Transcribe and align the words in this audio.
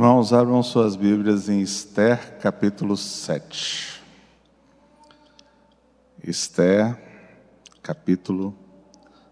Irmãos, 0.00 0.32
abram 0.32 0.62
suas 0.62 0.96
Bíblias 0.96 1.50
em 1.50 1.60
Esther, 1.60 2.38
capítulo 2.38 2.96
7. 2.96 4.00
Esther, 6.24 6.96
capítulo 7.82 8.56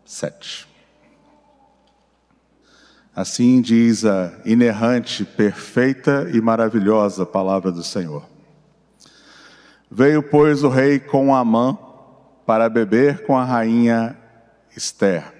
7. 0.04 0.68
Assim 3.16 3.62
diz 3.62 4.04
a 4.04 4.39
inerrante, 4.44 5.25
perfeita 5.25 6.29
e 6.34 6.39
maravilhosa 6.39 7.25
palavra 7.25 7.72
do 7.72 7.82
Senhor. 7.82 8.26
Veio, 9.90 10.22
pois, 10.22 10.62
o 10.64 10.68
rei 10.68 11.00
com 11.00 11.35
Amã 11.35 11.79
para 12.44 12.68
beber 12.68 13.25
com 13.25 13.39
a 13.39 13.43
rainha 13.43 14.18
Esther. 14.76 15.32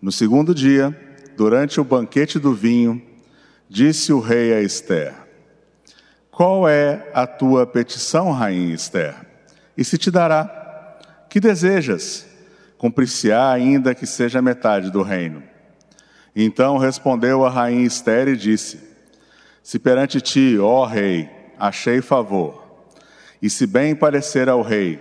No 0.00 0.12
segundo 0.12 0.54
dia, 0.54 0.96
durante 1.36 1.80
o 1.80 1.84
banquete 1.84 2.38
do 2.38 2.54
vinho, 2.54 3.15
disse 3.68 4.12
o 4.12 4.20
rei 4.20 4.52
a 4.52 4.60
Esther: 4.60 5.14
Qual 6.30 6.68
é 6.68 7.10
a 7.12 7.26
tua 7.26 7.66
petição, 7.66 8.30
rainha 8.30 8.74
Esther? 8.74 9.14
E 9.76 9.84
se 9.84 9.98
te 9.98 10.10
dará. 10.10 10.52
Que 11.28 11.40
desejas? 11.40 12.26
Cumprir-se-á 12.78 13.50
ainda 13.52 13.94
que 13.94 14.06
seja 14.06 14.40
metade 14.40 14.90
do 14.90 15.02
reino. 15.02 15.42
Então 16.34 16.76
respondeu 16.76 17.44
a 17.44 17.50
rainha 17.50 17.86
Esther 17.86 18.28
e 18.28 18.36
disse: 18.36 18.80
Se 19.62 19.78
perante 19.78 20.20
ti, 20.20 20.56
ó 20.58 20.84
rei, 20.84 21.28
achei 21.58 22.00
favor, 22.00 22.86
e 23.40 23.50
se 23.50 23.66
bem 23.66 23.94
parecer 23.94 24.48
ao 24.48 24.62
rei, 24.62 25.00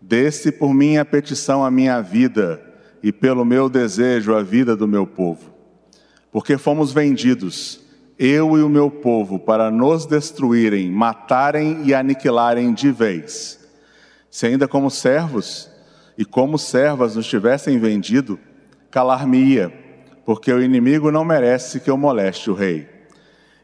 desse 0.00 0.52
por 0.52 0.72
minha 0.72 1.04
petição 1.04 1.64
a 1.64 1.70
minha 1.70 2.00
vida, 2.00 2.62
e 3.02 3.10
pelo 3.10 3.44
meu 3.44 3.68
desejo 3.68 4.34
a 4.34 4.42
vida 4.42 4.76
do 4.76 4.86
meu 4.86 5.06
povo 5.06 5.51
porque 6.32 6.56
fomos 6.56 6.92
vendidos, 6.92 7.78
eu 8.18 8.56
e 8.56 8.62
o 8.62 8.68
meu 8.68 8.90
povo, 8.90 9.38
para 9.38 9.70
nos 9.70 10.06
destruírem, 10.06 10.90
matarem 10.90 11.82
e 11.84 11.94
aniquilarem 11.94 12.72
de 12.72 12.90
vez. 12.90 13.60
Se 14.30 14.46
ainda 14.46 14.66
como 14.66 14.90
servos 14.90 15.70
e 16.16 16.24
como 16.24 16.58
servas 16.58 17.16
nos 17.16 17.26
tivessem 17.26 17.78
vendido, 17.78 18.40
calar-me-ia, 18.90 19.70
porque 20.24 20.50
o 20.50 20.62
inimigo 20.62 21.10
não 21.10 21.24
merece 21.24 21.80
que 21.80 21.90
eu 21.90 21.98
moleste 21.98 22.50
o 22.50 22.54
rei. 22.54 22.88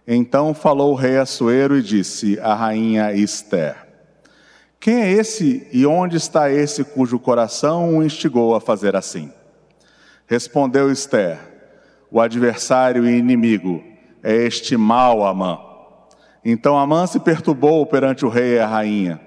Então 0.06 0.52
falou 0.52 0.92
o 0.92 0.96
rei 0.96 1.16
Assuero 1.16 1.78
e 1.78 1.82
disse 1.82 2.38
à 2.40 2.54
rainha 2.54 3.14
Esther: 3.14 3.76
Quem 4.78 5.02
é 5.02 5.12
esse 5.12 5.66
e 5.72 5.86
onde 5.86 6.16
está 6.16 6.50
esse 6.50 6.84
cujo 6.84 7.18
coração 7.18 7.96
o 7.96 8.02
instigou 8.02 8.54
a 8.54 8.60
fazer 8.60 8.96
assim? 8.96 9.32
Respondeu 10.26 10.90
Esther: 10.90 11.47
o 12.10 12.20
adversário 12.20 13.06
e 13.06 13.18
inimigo 13.18 13.82
é 14.22 14.34
este 14.34 14.76
mal 14.76 15.24
Amã. 15.24 15.58
Então 16.44 16.78
Amã 16.78 17.06
se 17.06 17.20
perturbou 17.20 17.84
perante 17.86 18.24
o 18.24 18.28
rei 18.28 18.56
e 18.56 18.58
a 18.58 18.66
rainha. 18.66 19.20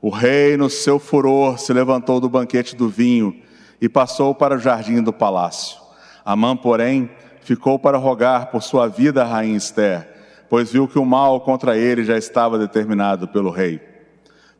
O 0.00 0.10
rei, 0.10 0.56
no 0.56 0.70
seu 0.70 0.98
furor, 0.98 1.58
se 1.58 1.72
levantou 1.72 2.20
do 2.20 2.28
banquete 2.28 2.76
do 2.76 2.88
vinho 2.88 3.34
e 3.80 3.88
passou 3.88 4.34
para 4.34 4.56
o 4.56 4.58
jardim 4.58 5.02
do 5.02 5.12
palácio. 5.12 5.78
Amã, 6.24 6.56
porém, 6.56 7.10
ficou 7.40 7.78
para 7.78 7.98
rogar 7.98 8.50
por 8.50 8.62
sua 8.62 8.88
vida 8.88 9.22
a 9.22 9.26
rainha 9.26 9.56
Esther, 9.56 10.08
pois 10.48 10.70
viu 10.70 10.86
que 10.86 10.98
o 10.98 11.04
mal 11.04 11.40
contra 11.40 11.76
ele 11.76 12.04
já 12.04 12.16
estava 12.16 12.58
determinado 12.58 13.28
pelo 13.28 13.50
rei. 13.50 13.80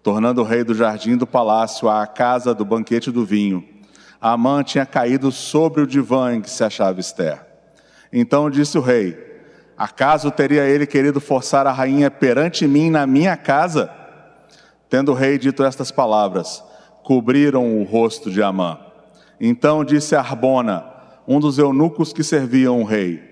Tornando 0.02 0.40
o 0.40 0.44
rei 0.44 0.64
do 0.64 0.74
jardim 0.74 1.16
do 1.16 1.26
palácio 1.26 1.88
à 1.88 2.06
casa 2.06 2.54
do 2.54 2.64
banquete 2.64 3.10
do 3.10 3.24
vinho, 3.24 3.64
Amã 4.20 4.64
tinha 4.64 4.84
caído 4.84 5.30
sobre 5.30 5.82
o 5.82 5.86
divã 5.86 6.34
em 6.34 6.40
que 6.40 6.50
se 6.50 6.64
achava 6.64 6.98
Esther. 6.98 7.47
Então 8.12 8.50
disse 8.50 8.76
o 8.78 8.80
rei: 8.80 9.16
Acaso 9.76 10.30
teria 10.30 10.64
ele 10.64 10.86
querido 10.86 11.20
forçar 11.20 11.66
a 11.66 11.72
rainha 11.72 12.10
perante 12.10 12.66
mim 12.66 12.90
na 12.90 13.06
minha 13.06 13.36
casa? 13.36 13.90
Tendo 14.88 15.12
o 15.12 15.14
rei 15.14 15.38
dito 15.38 15.62
estas 15.62 15.90
palavras, 15.90 16.64
cobriram 17.02 17.80
o 17.80 17.84
rosto 17.84 18.30
de 18.30 18.42
Amã. 18.42 18.78
Então 19.40 19.84
disse 19.84 20.16
Arbona, 20.16 20.84
um 21.26 21.38
dos 21.38 21.58
eunucos 21.58 22.12
que 22.12 22.24
serviam 22.24 22.80
o 22.80 22.84
rei: 22.84 23.22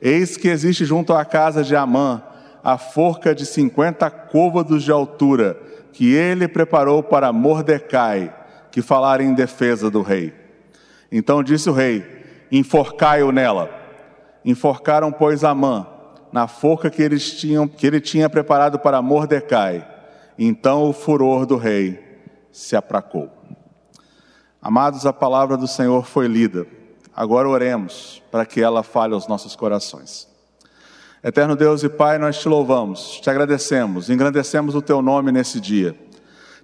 Eis 0.00 0.36
que 0.36 0.48
existe 0.48 0.84
junto 0.84 1.12
à 1.12 1.24
casa 1.24 1.62
de 1.62 1.74
Amã 1.74 2.22
a 2.62 2.76
forca 2.76 3.34
de 3.34 3.46
cinquenta 3.46 4.10
côvados 4.10 4.82
de 4.82 4.90
altura, 4.90 5.58
que 5.92 6.12
ele 6.12 6.46
preparou 6.46 7.02
para 7.02 7.32
Mordecai, 7.32 8.34
que 8.70 8.82
falara 8.82 9.22
em 9.22 9.32
defesa 9.32 9.90
do 9.90 10.02
rei. 10.02 10.34
Então 11.10 11.42
disse 11.42 11.70
o 11.70 11.72
rei: 11.72 12.04
Enforcai-o 12.50 13.32
nela. 13.32 13.77
Enforcaram, 14.48 15.12
pois, 15.12 15.44
Amã 15.44 15.86
na 16.32 16.46
forca 16.46 16.90
que, 16.90 17.02
eles 17.02 17.32
tinham, 17.32 17.66
que 17.66 17.86
ele 17.86 18.00
tinha 18.00 18.28
preparado 18.28 18.78
para 18.78 19.00
Mordecai. 19.02 19.86
Então 20.38 20.88
o 20.88 20.92
furor 20.92 21.46
do 21.46 21.56
rei 21.56 22.20
se 22.52 22.76
apracou. 22.76 23.30
Amados, 24.60 25.06
a 25.06 25.12
palavra 25.12 25.56
do 25.56 25.66
Senhor 25.66 26.04
foi 26.06 26.26
lida. 26.26 26.66
Agora 27.14 27.48
oremos 27.48 28.22
para 28.30 28.46
que 28.46 28.60
ela 28.60 28.82
fale 28.82 29.14
aos 29.14 29.26
nossos 29.26 29.56
corações. 29.56 30.28
Eterno 31.22 31.56
Deus 31.56 31.82
e 31.82 31.88
Pai, 31.88 32.18
nós 32.18 32.38
te 32.38 32.48
louvamos, 32.48 33.20
te 33.20 33.28
agradecemos, 33.28 34.08
engrandecemos 34.08 34.74
o 34.74 34.82
teu 34.82 35.02
nome 35.02 35.32
nesse 35.32 35.60
dia. 35.60 35.96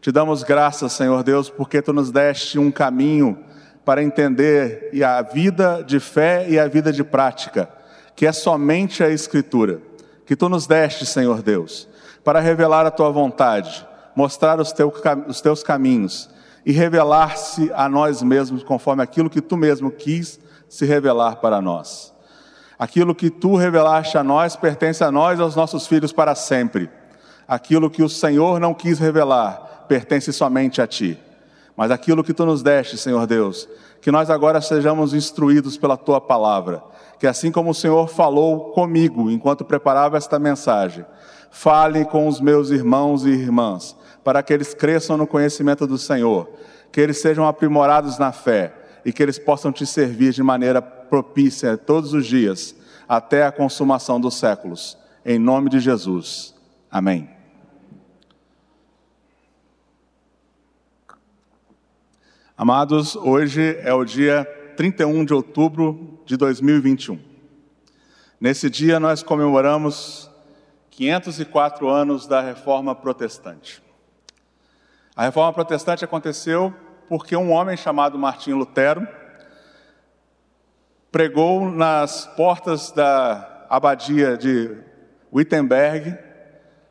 Te 0.00 0.12
damos 0.12 0.43
graças, 0.43 0.93
Senhor 0.93 1.25
Deus, 1.25 1.50
porque 1.50 1.83
tu 1.83 1.93
nos 1.93 2.12
deste 2.12 2.59
um 2.59 2.71
caminho 2.71 3.39
para 3.84 4.03
entender 4.03 4.91
a 5.05 5.22
vida 5.22 5.84
de 5.87 6.00
fé 6.00 6.47
e 6.49 6.59
a 6.59 6.67
vida 6.67 6.93
de 6.93 7.05
prática, 7.05 7.69
que 8.17 8.27
é 8.27 8.33
somente 8.33 9.03
a 9.03 9.11
Escritura, 9.11 9.81
que 10.25 10.34
tu 10.34 10.49
nos 10.49 10.67
deste, 10.67 11.05
Senhor 11.05 11.43
Deus, 11.43 11.89
para 12.23 12.41
revelar 12.41 12.87
a 12.87 12.91
tua 12.91 13.11
vontade, 13.11 13.87
mostrar 14.17 14.59
os, 14.61 14.73
os 15.28 15.41
teus 15.41 15.62
caminhos 15.62 16.31
e 16.65 16.73
revelar-se 16.73 17.71
a 17.75 17.89
nós 17.89 18.23
mesmos 18.23 18.62
conforme 18.62 19.03
aquilo 19.03 19.28
que 19.28 19.43
tu 19.43 19.56
mesmo 19.56 19.91
quis 19.91 20.41
se 20.69 20.87
revelar 20.87 21.37
para 21.37 21.61
nós. 21.61 22.15
Aquilo 22.78 23.15
que 23.15 23.31
tu 23.31 23.55
revelaste 23.55 24.17
a 24.17 24.25
nós 24.25 24.56
pertence 24.56 25.05
a 25.05 25.12
nós 25.12 25.39
e 25.39 25.43
aos 25.43 25.55
nossos 25.55 25.87
filhos 25.87 26.12
para 26.12 26.34
sempre. 26.34 26.91
Aquilo 27.47 27.91
que 27.91 28.03
o 28.03 28.09
Senhor 28.09 28.59
não 28.59 28.73
quis 28.73 28.99
revelar 28.99 29.84
pertence 29.87 30.33
somente 30.33 30.81
a 30.81 30.87
ti. 30.87 31.19
Mas 31.77 31.91
aquilo 31.91 32.23
que 32.23 32.33
tu 32.33 32.47
nos 32.47 32.62
deste, 32.62 32.97
Senhor 32.97 33.27
Deus, 33.27 33.69
que 34.01 34.11
nós 34.11 34.31
agora 34.31 34.61
sejamos 34.61 35.15
instruídos 35.15 35.77
pela 35.77 35.97
tua 35.97 36.21
palavra, 36.21 36.83
que 37.19 37.27
assim 37.27 37.51
como 37.51 37.71
o 37.71 37.75
Senhor 37.75 38.09
falou 38.09 38.71
comigo 38.71 39.31
enquanto 39.31 39.65
preparava 39.65 40.17
esta 40.17 40.39
mensagem, 40.39 41.05
fale 41.51 42.05
com 42.05 42.29
os 42.29 42.41
meus 42.41 42.71
irmãos 42.71 43.25
e 43.25 43.31
irmãs, 43.31 43.97
para 44.23 44.43
que 44.43 44.53
eles 44.53 44.75
cresçam 44.75 45.17
no 45.17 45.27
conhecimento 45.27 45.87
do 45.87 45.99
Senhor, 45.99 46.49
que 46.93 47.01
eles 47.01 47.21
sejam 47.21 47.47
aprimorados 47.47 48.19
na 48.19 48.31
fé 48.31 48.73
e 49.05 49.12
que 49.12 49.23
eles 49.23 49.39
possam 49.39 49.73
te 49.73 49.87
servir 49.87 50.33
de 50.33 50.43
maneira 50.43 50.81
propícia 50.81 51.77
todos 51.77 52.12
os 52.12 52.27
dias, 52.27 52.75
até 53.09 53.45
a 53.45 53.53
consumação 53.53 54.21
dos 54.21 54.35
séculos. 54.35 54.97
Em 55.25 55.39
nome 55.39 55.69
de 55.71 55.81
Jesus. 55.81 56.55
Amém. 56.91 57.34
Amados, 62.56 63.16
hoje 63.16 63.81
é 63.81 63.92
o 63.92 64.04
dia 64.04 64.44
31 64.76 65.25
de 65.25 65.34
outubro 65.34 66.20
de 66.25 66.37
2021. 66.37 67.19
Nesse 68.41 68.70
dia 68.70 69.00
nós 69.00 69.25
comemoramos 69.25 70.31
504 70.93 71.88
anos 71.88 72.28
da 72.28 72.41
Reforma 72.41 72.94
Protestante. 72.94 73.82
A 75.16 75.25
Reforma 75.25 75.53
Protestante 75.53 76.04
aconteceu 76.04 76.72
porque 77.09 77.34
um 77.34 77.50
homem 77.50 77.76
chamado 77.76 78.16
Martinho 78.16 78.59
Lutero 78.59 79.04
pregou 81.11 81.69
nas 81.69 82.25
portas 82.37 82.93
da 82.93 83.67
abadia 83.69 84.37
de 84.37 84.79
Wittenberg 85.32 86.17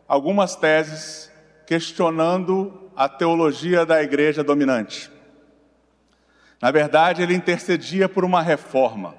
algumas 0.09 0.57
teses 0.57 1.31
questionando 1.65 2.91
a 2.97 3.07
teologia 3.07 3.85
da 3.85 4.03
igreja 4.03 4.43
dominante. 4.43 5.12
Na 6.63 6.71
verdade, 6.71 7.21
ele 7.21 7.35
intercedia 7.35 8.07
por 8.07 8.23
uma 8.23 8.41
reforma. 8.41 9.15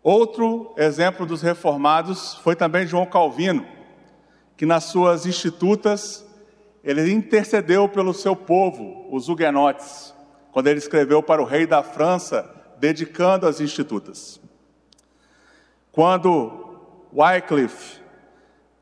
Outro 0.00 0.72
exemplo 0.76 1.26
dos 1.26 1.42
reformados 1.42 2.34
foi 2.36 2.54
também 2.54 2.86
João 2.86 3.04
Calvino, 3.04 3.66
que 4.56 4.64
nas 4.64 4.84
suas 4.84 5.26
institutas 5.26 6.24
ele 6.84 7.12
intercedeu 7.12 7.88
pelo 7.88 8.14
seu 8.14 8.36
povo, 8.36 9.08
os 9.10 9.28
huguenotes, 9.28 10.14
quando 10.52 10.68
ele 10.68 10.78
escreveu 10.78 11.20
para 11.20 11.42
o 11.42 11.44
rei 11.44 11.66
da 11.66 11.82
França, 11.82 12.48
dedicando 12.78 13.48
as 13.48 13.60
institutas. 13.60 14.40
Quando 15.90 16.78
Wycliffe, 17.12 18.00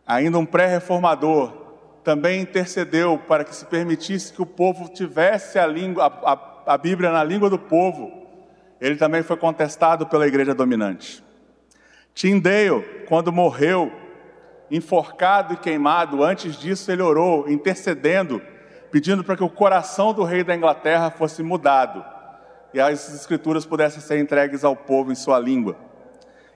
ainda 0.07 0.39
um 0.39 0.45
pré-reformador, 0.45 1.51
também 2.05 2.43
intercedeu 2.43 3.17
para 3.17 3.43
que 3.43 3.57
se 3.57 3.65
permitisse 3.65 4.35
que 4.35 4.43
o 4.43 4.47
povo 4.47 4.87
tivesse 4.91 5.59
a 5.59 5.67
língua, 5.67 6.05
a, 6.05 6.33
a 6.33 6.54
a 6.67 6.79
Bíblia 6.79 7.11
na 7.11 7.23
língua 7.23 7.51
do 7.51 7.59
povo, 7.59 8.27
ele 8.81 8.97
também 8.97 9.23
foi 9.23 9.37
contestado 9.37 10.07
pela 10.07 10.27
igreja 10.27 10.55
dominante. 10.55 11.23
Tyndale, 12.15 12.83
quando 13.09 13.33
morreu, 13.33 13.93
enforcado 14.71 15.55
e 15.55 15.57
queimado, 15.57 16.23
antes 16.23 16.57
disso 16.57 16.91
ele 16.91 17.03
orou, 17.03 17.49
intercedendo, 17.49 18.41
pedindo 18.91 19.25
para 19.25 19.37
que 19.37 19.45
o 19.45 19.51
coração 19.51 20.13
do 20.13 20.23
rei 20.23 20.45
da 20.45 20.55
Inglaterra 20.55 21.11
fosse 21.11 21.43
mudado 21.43 22.05
e 22.73 22.81
as 22.81 23.13
escrituras 23.15 23.65
pudessem 23.65 24.01
ser 24.01 24.19
entregues 24.19 24.65
ao 24.65 24.75
povo 24.75 25.13
em 25.13 25.15
sua 25.15 25.39
língua. 25.39 25.77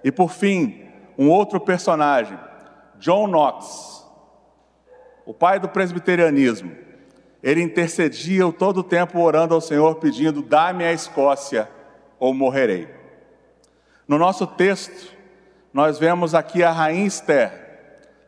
E 0.02 0.10
por 0.10 0.30
fim, 0.30 0.84
um 1.16 1.28
outro 1.28 1.60
personagem, 1.60 2.38
John 2.98 3.28
Knox, 3.28 4.04
o 5.24 5.32
pai 5.32 5.60
do 5.60 5.68
presbiterianismo. 5.68 6.87
Ele 7.42 7.62
intercedia 7.62 8.50
todo 8.52 8.78
o 8.78 8.84
tempo 8.84 9.20
orando 9.20 9.54
ao 9.54 9.60
Senhor, 9.60 9.96
pedindo: 9.96 10.42
Dá-me 10.42 10.84
a 10.84 10.92
Escócia 10.92 11.68
ou 12.18 12.34
morrerei. 12.34 12.88
No 14.06 14.18
nosso 14.18 14.46
texto, 14.46 15.16
nós 15.72 15.98
vemos 15.98 16.34
aqui 16.34 16.62
a 16.62 16.72
rainha 16.72 17.06
Esther 17.06 17.68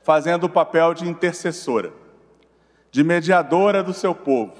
fazendo 0.03 0.45
o 0.45 0.51
papel 0.51 0.95
de 0.95 1.09
intercessora, 1.09 1.93
de 2.91 3.03
mediadora 3.03 3.83
do 3.83 3.93
seu 3.93 4.15
povo, 4.15 4.55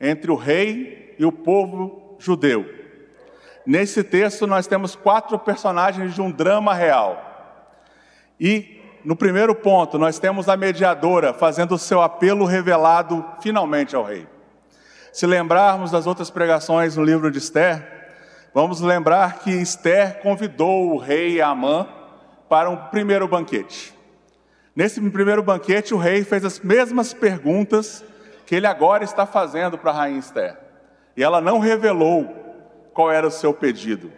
entre 0.00 0.30
o 0.30 0.36
rei 0.36 1.14
e 1.18 1.24
o 1.24 1.32
povo 1.32 2.16
judeu. 2.18 2.64
Nesse 3.64 4.04
texto, 4.04 4.46
nós 4.46 4.66
temos 4.66 4.94
quatro 4.94 5.38
personagens 5.38 6.14
de 6.14 6.22
um 6.22 6.30
drama 6.30 6.72
real. 6.72 7.22
E, 8.38 8.75
no 9.06 9.14
primeiro 9.14 9.54
ponto, 9.54 9.98
nós 9.98 10.18
temos 10.18 10.48
a 10.48 10.56
mediadora 10.56 11.32
fazendo 11.32 11.76
o 11.76 11.78
seu 11.78 12.02
apelo 12.02 12.44
revelado 12.44 13.24
finalmente 13.40 13.94
ao 13.94 14.02
rei. 14.02 14.26
Se 15.12 15.24
lembrarmos 15.28 15.92
das 15.92 16.08
outras 16.08 16.28
pregações 16.28 16.96
no 16.96 17.04
livro 17.04 17.30
de 17.30 17.38
Esther, 17.38 17.86
vamos 18.52 18.80
lembrar 18.80 19.38
que 19.38 19.52
Esther 19.52 20.20
convidou 20.22 20.90
o 20.92 20.98
rei 20.98 21.40
Amã 21.40 21.86
para 22.48 22.68
um 22.68 22.76
primeiro 22.76 23.28
banquete. 23.28 23.94
Nesse 24.74 25.00
primeiro 25.00 25.40
banquete, 25.40 25.94
o 25.94 25.98
rei 25.98 26.24
fez 26.24 26.44
as 26.44 26.58
mesmas 26.58 27.14
perguntas 27.14 28.04
que 28.44 28.56
ele 28.56 28.66
agora 28.66 29.04
está 29.04 29.24
fazendo 29.24 29.78
para 29.78 29.92
a 29.92 29.94
rainha 29.94 30.18
Esther. 30.18 30.58
E 31.16 31.22
ela 31.22 31.40
não 31.40 31.60
revelou 31.60 32.26
qual 32.92 33.12
era 33.12 33.28
o 33.28 33.30
seu 33.30 33.54
pedido. 33.54 34.10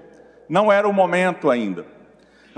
Não 0.49 0.73
era 0.73 0.88
o 0.88 0.94
momento 0.94 1.50
ainda. 1.50 1.98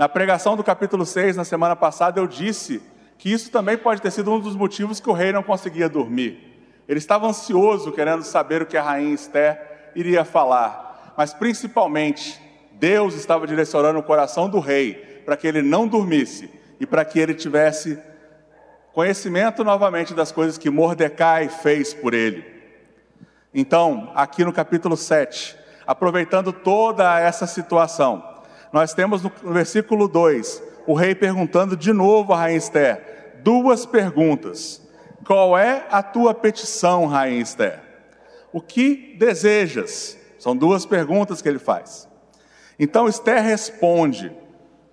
Na 0.01 0.09
pregação 0.09 0.55
do 0.55 0.63
capítulo 0.63 1.05
6, 1.05 1.37
na 1.37 1.43
semana 1.43 1.75
passada, 1.75 2.19
eu 2.19 2.25
disse 2.25 2.81
que 3.19 3.31
isso 3.31 3.51
também 3.51 3.77
pode 3.77 4.01
ter 4.01 4.09
sido 4.09 4.31
um 4.31 4.39
dos 4.39 4.55
motivos 4.55 4.99
que 4.99 5.07
o 5.07 5.13
rei 5.13 5.31
não 5.31 5.43
conseguia 5.43 5.87
dormir. 5.87 6.57
Ele 6.89 6.97
estava 6.97 7.27
ansioso, 7.27 7.91
querendo 7.91 8.23
saber 8.23 8.63
o 8.63 8.65
que 8.65 8.75
a 8.75 8.81
rainha 8.81 9.13
Esther 9.13 9.91
iria 9.95 10.25
falar. 10.25 11.13
Mas 11.15 11.35
principalmente, 11.35 12.41
Deus 12.71 13.13
estava 13.13 13.45
direcionando 13.45 13.99
o 13.99 14.03
coração 14.03 14.49
do 14.49 14.59
rei 14.59 15.21
para 15.23 15.37
que 15.37 15.45
ele 15.45 15.61
não 15.61 15.87
dormisse 15.87 16.49
e 16.79 16.85
para 16.87 17.05
que 17.05 17.19
ele 17.19 17.35
tivesse 17.35 17.99
conhecimento 18.93 19.63
novamente 19.63 20.15
das 20.15 20.31
coisas 20.31 20.57
que 20.57 20.71
Mordecai 20.71 21.47
fez 21.47 21.93
por 21.93 22.15
ele. 22.15 22.43
Então, 23.53 24.11
aqui 24.15 24.43
no 24.43 24.51
capítulo 24.51 24.97
7, 24.97 25.55
aproveitando 25.85 26.51
toda 26.51 27.19
essa 27.19 27.45
situação, 27.45 28.30
nós 28.71 28.93
temos 28.93 29.21
no 29.21 29.31
versículo 29.53 30.07
2 30.07 30.63
o 30.87 30.93
rei 30.93 31.13
perguntando 31.13 31.75
de 31.75 31.93
novo 31.93 32.33
a 32.33 32.37
rainha 32.37 32.57
Esther 32.57 33.11
duas 33.43 33.85
perguntas: 33.85 34.81
Qual 35.25 35.57
é 35.57 35.85
a 35.91 36.01
tua 36.01 36.33
petição, 36.33 37.05
rainha 37.05 37.41
Esther? 37.41 37.79
O 38.51 38.61
que 38.61 39.15
desejas? 39.17 40.17
São 40.39 40.55
duas 40.55 40.85
perguntas 40.85 41.41
que 41.41 41.47
ele 41.47 41.59
faz. 41.59 42.09
Então 42.79 43.07
Esther 43.07 43.43
responde 43.43 44.35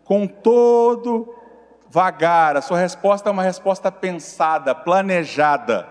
com 0.05 0.27
todo 0.27 1.35
vagar, 1.91 2.57
a 2.57 2.61
sua 2.61 2.79
resposta 2.79 3.29
é 3.29 3.33
uma 3.33 3.43
resposta 3.43 3.91
pensada, 3.91 4.75
planejada. 4.75 5.89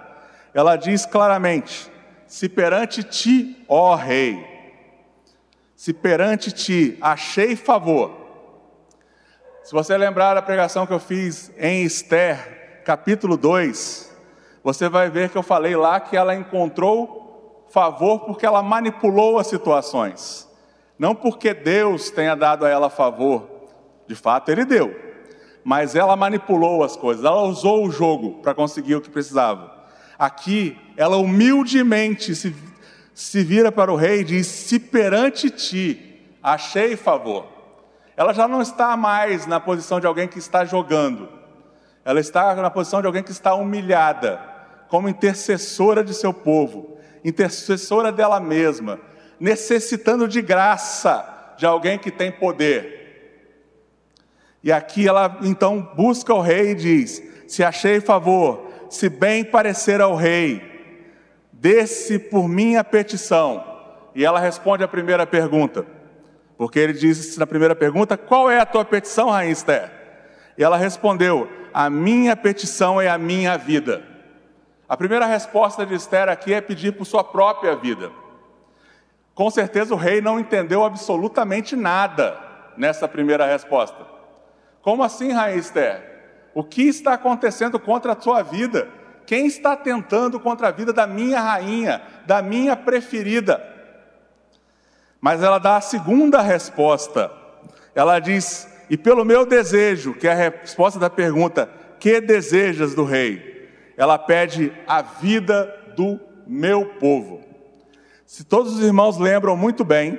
Ela 0.54 0.76
diz 0.76 1.06
claramente: 1.06 1.92
Se 2.28 2.48
perante 2.48 3.04
ti, 3.04 3.66
ó 3.68 3.96
Rei, 3.96 4.57
se 5.78 5.94
perante 5.94 6.52
ti 6.52 6.98
achei 7.00 7.56
favor. 7.56 8.12
Se 9.64 9.72
você 9.72 9.96
lembrar 9.96 10.34
da 10.34 10.42
pregação 10.42 10.86
que 10.86 10.92
eu 10.92 11.00
fiz 11.00 11.50
em 11.58 11.84
Esther, 11.84 12.82
capítulo 12.84 13.38
2, 13.38 14.14
você 14.62 14.90
vai 14.90 15.10
ver 15.10 15.30
que 15.30 15.38
eu 15.38 15.44
falei 15.44 15.78
lá 15.78 16.02
que 16.02 16.18
ela 16.18 16.36
encontrou 16.36 17.66
favor 17.70 18.26
porque 18.26 18.46
ela 18.46 18.62
manipulou 18.62 19.40
as 19.40 19.48
situações, 19.48 20.50
não 21.00 21.16
porque 21.16 21.54
Deus 21.54 22.10
tenha 22.10 22.36
dado 22.36 22.66
a 22.66 22.70
ela 22.70 22.90
favor, 22.90 23.48
de 24.06 24.16
fato 24.16 24.50
ele 24.50 24.66
deu 24.66 25.08
mas 25.68 25.96
ela 25.96 26.16
manipulou 26.16 26.82
as 26.82 26.96
coisas, 26.96 27.26
ela 27.26 27.42
usou 27.42 27.86
o 27.86 27.92
jogo 27.92 28.42
para 28.42 28.56
conseguir 28.56 28.96
o 28.96 29.02
que 29.02 29.10
precisava. 29.10 29.70
Aqui, 30.18 30.78
ela 30.96 31.18
humildemente 31.18 32.34
se, 32.34 32.56
se 33.18 33.44
vira 33.44 33.72
para 33.72 33.92
o 33.92 33.96
rei 33.96 34.20
e 34.20 34.24
diz: 34.24 34.46
Se 34.46 34.78
perante 34.78 35.50
ti 35.50 36.22
achei 36.42 36.96
favor. 36.96 37.48
Ela 38.16 38.32
já 38.32 38.48
não 38.48 38.62
está 38.62 38.96
mais 38.96 39.48
na 39.48 39.60
posição 39.60 40.00
de 40.00 40.06
alguém 40.06 40.28
que 40.28 40.38
está 40.38 40.64
jogando, 40.64 41.28
ela 42.06 42.20
está 42.20 42.54
na 42.54 42.70
posição 42.70 43.02
de 43.02 43.08
alguém 43.08 43.24
que 43.24 43.32
está 43.32 43.56
humilhada, 43.56 44.40
como 44.88 45.10
intercessora 45.10 46.04
de 46.04 46.14
seu 46.14 46.32
povo, 46.32 46.96
intercessora 47.26 48.12
dela 48.12 48.40
mesma, 48.40 49.00
necessitando 49.40 50.28
de 50.28 50.40
graça 50.40 51.56
de 51.58 51.66
alguém 51.66 51.98
que 51.98 52.12
tem 52.12 52.32
poder. 52.32 53.48
E 54.64 54.72
aqui 54.72 55.08
ela 55.08 55.40
então 55.42 55.82
busca 55.96 56.32
o 56.36 56.42
rei 56.42 56.70
e 56.70 56.76
diz: 56.76 57.24
Se 57.48 57.64
achei 57.64 58.00
favor, 58.00 58.72
se 58.92 59.10
bem 59.10 59.44
parecer 59.44 60.02
ao 60.02 60.16
rei, 60.16 60.77
desce 61.60 62.20
por 62.20 62.48
minha 62.48 62.84
petição. 62.84 63.64
E 64.16 64.26
ela 64.26 64.40
responde 64.40 64.84
a 64.84 64.88
primeira 64.88 65.28
pergunta, 65.28 65.86
porque 66.58 66.80
ele 66.80 66.94
diz 66.94 67.38
na 67.38 67.46
primeira 67.46 67.76
pergunta: 67.76 68.18
Qual 68.18 68.50
é 68.50 68.60
a 68.60 68.66
tua 68.66 68.86
petição, 68.86 69.30
rainha 69.30 69.52
Esther? 69.52 69.92
E 70.58 70.64
ela 70.64 70.78
respondeu: 70.78 71.48
A 71.74 71.90
minha 71.90 72.36
petição 72.36 73.00
é 73.00 73.08
a 73.08 73.18
minha 73.18 73.58
vida. 73.58 74.04
A 74.90 74.96
primeira 74.96 75.26
resposta 75.26 75.86
de 75.86 75.94
Esther 75.94 76.30
aqui 76.30 76.54
é 76.54 76.62
pedir 76.62 76.94
por 76.94 77.06
sua 77.06 77.24
própria 77.24 77.76
vida. 77.76 78.10
Com 79.36 79.52
certeza 79.52 79.94
o 79.94 79.98
rei 79.98 80.22
não 80.22 80.40
entendeu 80.40 80.84
absolutamente 80.84 81.76
nada 81.76 82.40
nessa 82.76 83.08
primeira 83.08 83.46
resposta. 83.46 84.08
Como 84.82 85.04
assim, 85.04 85.32
Rainha 85.32 85.58
Esther? 85.58 86.18
O 86.56 86.64
que 86.64 86.84
está 86.84 87.14
acontecendo 87.14 87.78
contra 87.78 88.14
a 88.14 88.20
sua 88.20 88.42
vida? 88.42 88.88
Quem 89.28 89.46
está 89.46 89.76
tentando 89.76 90.40
contra 90.40 90.70
a 90.70 90.72
vida 90.72 90.94
da 90.94 91.06
minha 91.06 91.42
rainha, 91.42 92.02
da 92.26 92.42
minha 92.42 92.78
preferida? 92.78 93.62
Mas 95.20 95.44
ela 95.44 95.60
dá 95.60 95.76
a 95.76 95.82
segunda 95.82 96.42
resposta. 96.42 97.30
Ela 97.94 98.20
diz: 98.20 98.70
E 98.90 98.96
pelo 98.96 99.26
meu 99.26 99.46
desejo, 99.46 100.14
que 100.14 100.30
é 100.30 100.32
a 100.32 100.52
resposta 100.52 100.98
da 100.98 101.10
pergunta: 101.10 101.70
Que 102.00 102.22
desejas 102.22 102.96
do 102.96 103.04
rei? 103.04 103.70
Ela 103.98 104.18
pede 104.18 104.72
a 104.88 105.02
vida 105.02 105.76
do 105.98 106.18
meu 106.48 106.86
povo. 106.86 107.42
Se 108.26 108.46
todos 108.46 108.76
os 108.76 108.82
irmãos 108.82 109.18
lembram 109.18 109.58
muito 109.58 109.84
bem, 109.84 110.18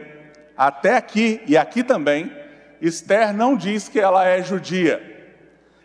até 0.54 0.96
aqui 0.96 1.40
e 1.46 1.56
aqui 1.56 1.82
também, 1.82 2.30
Esther 2.78 3.32
não 3.32 3.56
diz 3.56 3.88
que 3.88 3.98
ela 3.98 4.26
é 4.26 4.42
judia. 4.42 5.00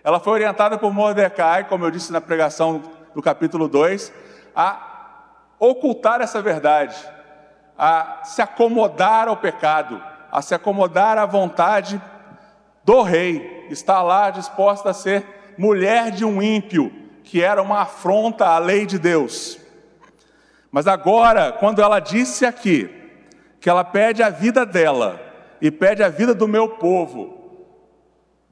Ela 0.04 0.20
foi 0.20 0.34
orientada 0.34 0.78
por 0.78 0.94
Mordecai, 0.94 1.64
como 1.70 1.86
eu 1.86 1.92
disse 1.92 2.12
na 2.12 2.20
pregação 2.20 2.82
do 3.14 3.22
capítulo 3.22 3.68
2, 3.68 4.12
a 4.56 5.26
ocultar 5.60 6.22
essa 6.22 6.42
verdade, 6.42 6.96
a 7.78 8.22
se 8.24 8.42
acomodar 8.42 9.28
ao 9.28 9.38
pecado, 9.38 10.02
a 10.32 10.42
se 10.42 10.54
acomodar 10.54 11.18
à 11.18 11.26
vontade 11.26 12.02
do 12.84 13.02
rei. 13.02 13.68
Está 13.70 14.02
lá 14.02 14.30
disposta 14.30 14.90
a 14.90 14.94
ser 14.94 15.54
mulher 15.58 16.12
de 16.12 16.26
um 16.26 16.42
ímpio, 16.42 16.92
que 17.24 17.42
era 17.42 17.62
uma 17.62 17.82
afronta 17.82 18.48
à 18.48 18.58
lei 18.58 18.86
de 18.86 19.00
Deus. 19.00 19.60
Mas 20.72 20.88
agora, 20.88 21.52
quando 21.52 21.82
ela 21.82 22.00
disse 22.00 22.46
aqui 22.46 22.90
que 23.60 23.70
ela 23.70 23.84
pede 23.84 24.22
a 24.22 24.30
vida 24.30 24.66
dela, 24.66 25.34
e 25.64 25.72
pede 25.72 26.04
a 26.04 26.10
vida 26.10 26.36
do 26.36 26.46
meu 26.46 26.68
povo. 26.68 27.72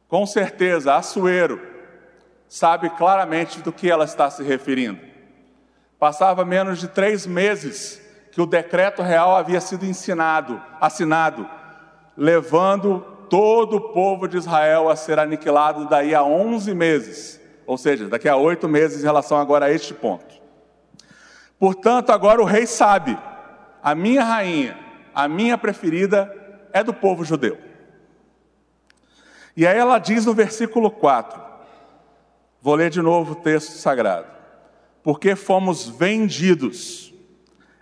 Com 0.08 0.25
certeza, 0.25 0.96
Assuero 0.96 1.60
sabe 2.51 2.89
claramente 2.89 3.62
do 3.62 3.72
que 3.72 3.89
ela 3.89 4.03
está 4.03 4.29
se 4.29 4.43
referindo. 4.43 5.00
Passava 5.98 6.43
menos 6.43 6.79
de 6.79 6.89
três 6.89 7.25
meses 7.25 8.01
que 8.29 8.41
o 8.41 8.46
decreto 8.46 9.01
real 9.01 9.38
havia 9.38 9.62
sido 9.62 9.86
ensinado, 9.86 10.62
assinado, 10.81 11.50
levando 12.17 13.00
todo 13.29 13.77
o 13.77 13.93
povo 13.93 14.27
de 14.27 14.36
Israel 14.36 14.89
a 14.89 14.98
ser 14.98 15.17
aniquilado 15.17 15.88
daí 15.88 16.13
a 16.13 16.25
11 16.25 16.74
meses, 16.75 17.39
ou 17.65 17.77
seja, 17.77 18.10
daqui 18.10 18.27
a 18.27 18.36
oito 18.36 18.67
meses 18.67 19.00
em 19.00 19.05
relação 19.05 19.38
agora 19.38 19.67
a 19.67 19.72
este 19.72 19.93
ponto. 19.93 20.36
Portanto, 21.58 22.10
agora 22.10 22.41
o 22.41 22.46
rei 22.46 22.65
sabe, 22.65 23.17
a 23.81 23.96
minha 23.96 24.25
rainha, 24.25 24.77
a 25.15 25.25
minha 25.25 25.58
preferida, 25.58 26.29
é 26.74 26.84
do 26.84 26.93
povo 26.93 27.24
judeu. 27.24 27.58
E 29.55 29.65
aí 29.65 29.77
ela 29.77 30.00
diz 30.00 30.25
no 30.25 30.34
versículo 30.34 30.91
4, 30.91 31.50
vou 32.62 32.75
ler 32.75 32.89
de 32.89 33.01
novo 33.01 33.34
o 33.34 33.36
texto 33.36 33.72
sagrado: 33.72 34.27
Porque 35.03 35.36
fomos 35.36 35.89
vendidos, 35.89 37.13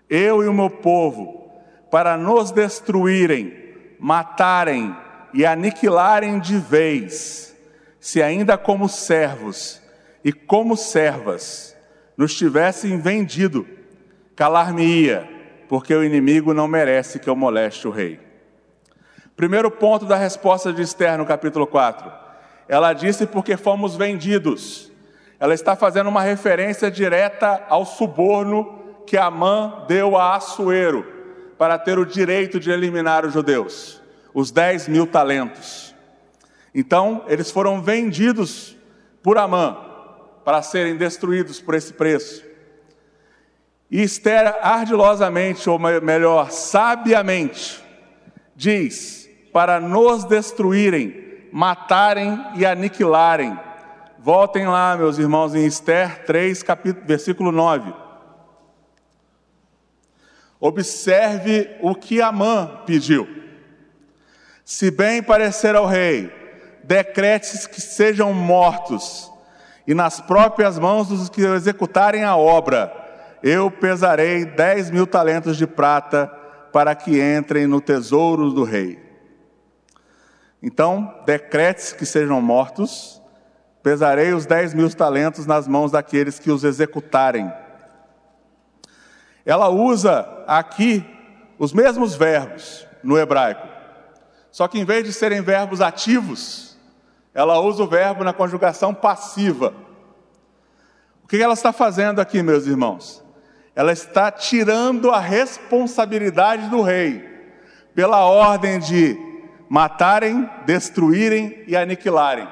eu 0.10 0.44
e 0.44 0.48
o 0.48 0.54
meu 0.54 0.70
povo, 0.70 1.52
para 1.92 2.18
nos 2.18 2.52
destruírem, 2.52 3.54
matarem 4.00 4.96
e 5.34 5.46
aniquilarem 5.46 6.40
de 6.40 6.58
vez, 6.58 7.56
se 8.00 8.22
ainda 8.22 8.58
como 8.58 8.88
servos 8.88 9.82
e 10.24 10.32
como 10.32 10.76
servas 10.76 11.76
nos 12.18 12.36
tivessem 12.36 13.00
vendido, 13.00 13.66
calar-me-ia, 14.36 15.30
porque 15.68 15.94
o 15.94 16.04
inimigo 16.04 16.54
não 16.54 16.68
merece 16.68 17.20
que 17.20 17.30
eu 17.30 17.36
moleste 17.36 17.88
o 17.88 17.92
rei. 17.92 18.20
Primeiro 19.36 19.72
ponto 19.72 20.06
da 20.06 20.18
resposta 20.18 20.74
de 20.74 20.82
Esther 20.82 21.18
no 21.18 21.26
capítulo 21.26 21.66
4. 21.66 22.12
Ela 22.70 22.94
disse 22.94 23.26
porque 23.26 23.58
fomos 23.58 23.96
vendidos. 23.96 24.92
Ela 25.40 25.56
está 25.56 25.76
fazendo 25.76 26.08
uma 26.08 26.22
referência 26.22 26.92
direta 26.92 27.66
ao 27.68 27.84
suborno 27.84 28.78
que 29.08 29.18
Amã 29.18 29.86
deu 29.88 30.16
a 30.16 30.36
Assuero 30.36 31.04
para 31.58 31.80
ter 31.80 31.98
o 31.98 32.06
direito 32.06 32.60
de 32.60 32.70
eliminar 32.70 33.26
os 33.26 33.34
judeus, 33.34 34.00
os 34.36 34.52
10 34.52 34.88
mil 34.88 35.08
talentos. 35.08 35.96
Então, 36.74 37.26
eles 37.28 37.50
foram 37.50 37.82
vendidos 37.82 38.78
por 39.24 39.40
Amã 39.40 39.76
para 40.46 40.62
serem 40.62 40.96
destruídos 40.96 41.60
por 41.60 41.74
esse 41.74 41.94
preço. 41.94 42.44
E 43.90 44.04
Esther 44.04 44.60
ardilosamente, 44.62 45.68
ou 45.68 45.80
melhor, 45.80 46.52
sabiamente, 46.52 47.84
diz: 48.56 49.28
para 49.52 49.80
nos 49.80 50.24
destruírem, 50.24 51.29
matarem 51.52 52.44
e 52.56 52.66
aniquilarem. 52.66 53.58
Voltem 54.18 54.68
lá, 54.68 54.98
meus 54.98 55.18
irmãos, 55.18 55.56
em 55.56 55.66
Esther 55.66 56.26
3, 56.26 56.62
capítulo, 56.62 57.06
versículo 57.06 57.52
9. 57.52 57.94
Observe 60.60 61.70
o 61.82 61.96
que 61.96 62.22
Amã 62.22 62.82
pediu. 62.86 63.28
Se 64.66 64.92
bem 64.92 65.24
parecer 65.24 65.76
ao 65.76 65.86
rei, 65.86 66.32
decrete 66.84 67.68
que 67.70 67.80
sejam 67.80 68.34
mortos, 68.34 69.32
e 69.88 69.94
nas 69.94 70.20
próprias 70.20 70.78
mãos 70.78 71.08
dos 71.08 71.30
que 71.30 71.42
executarem 71.42 72.24
a 72.24 72.36
obra, 72.36 72.94
eu 73.42 73.72
pesarei 73.72 74.46
dez 74.46 74.92
mil 74.92 75.08
talentos 75.08 75.58
de 75.58 75.66
prata 75.66 76.28
para 76.72 76.94
que 76.94 77.20
entrem 77.20 77.66
no 77.66 77.82
tesouro 77.82 78.52
do 78.52 78.64
rei. 78.64 79.09
Então, 80.62 81.22
decrete 81.26 81.96
que 81.96 82.06
sejam 82.06 82.42
mortos, 82.42 83.22
pesarei 83.82 84.34
os 84.34 84.46
dez 84.46 84.74
mil 84.74 84.90
talentos 84.94 85.46
nas 85.46 85.68
mãos 85.68 85.92
daqueles 85.92 86.38
que 86.38 86.52
os 86.52 86.64
executarem. 86.64 87.52
Ela 89.46 89.70
usa 89.70 90.28
aqui 90.46 91.06
os 91.58 91.72
mesmos 91.72 92.16
verbos 92.16 92.86
no 93.02 93.18
hebraico, 93.18 93.68
só 94.52 94.68
que 94.68 94.80
em 94.80 94.86
vez 94.86 95.06
de 95.06 95.14
serem 95.14 95.42
verbos 95.42 95.80
ativos, 95.80 96.78
ela 97.34 97.60
usa 97.60 97.84
o 97.84 97.88
verbo 97.88 98.24
na 98.24 98.34
conjugação 98.34 98.94
passiva. 98.94 99.74
O 101.24 101.28
que 101.28 101.42
ela 101.42 101.54
está 101.54 101.72
fazendo 101.72 102.20
aqui, 102.20 102.44
meus 102.44 102.66
irmãos? 102.66 103.24
Ela 103.76 103.94
está 103.94 104.30
tirando 104.30 105.12
a 105.12 105.20
responsabilidade 105.20 106.68
do 106.70 106.82
rei 106.82 107.24
pela 107.96 108.26
ordem 108.26 108.80
de 108.80 109.29
matarem, 109.70 110.50
destruírem 110.66 111.64
e 111.68 111.78
aniquilarem. 111.78 112.48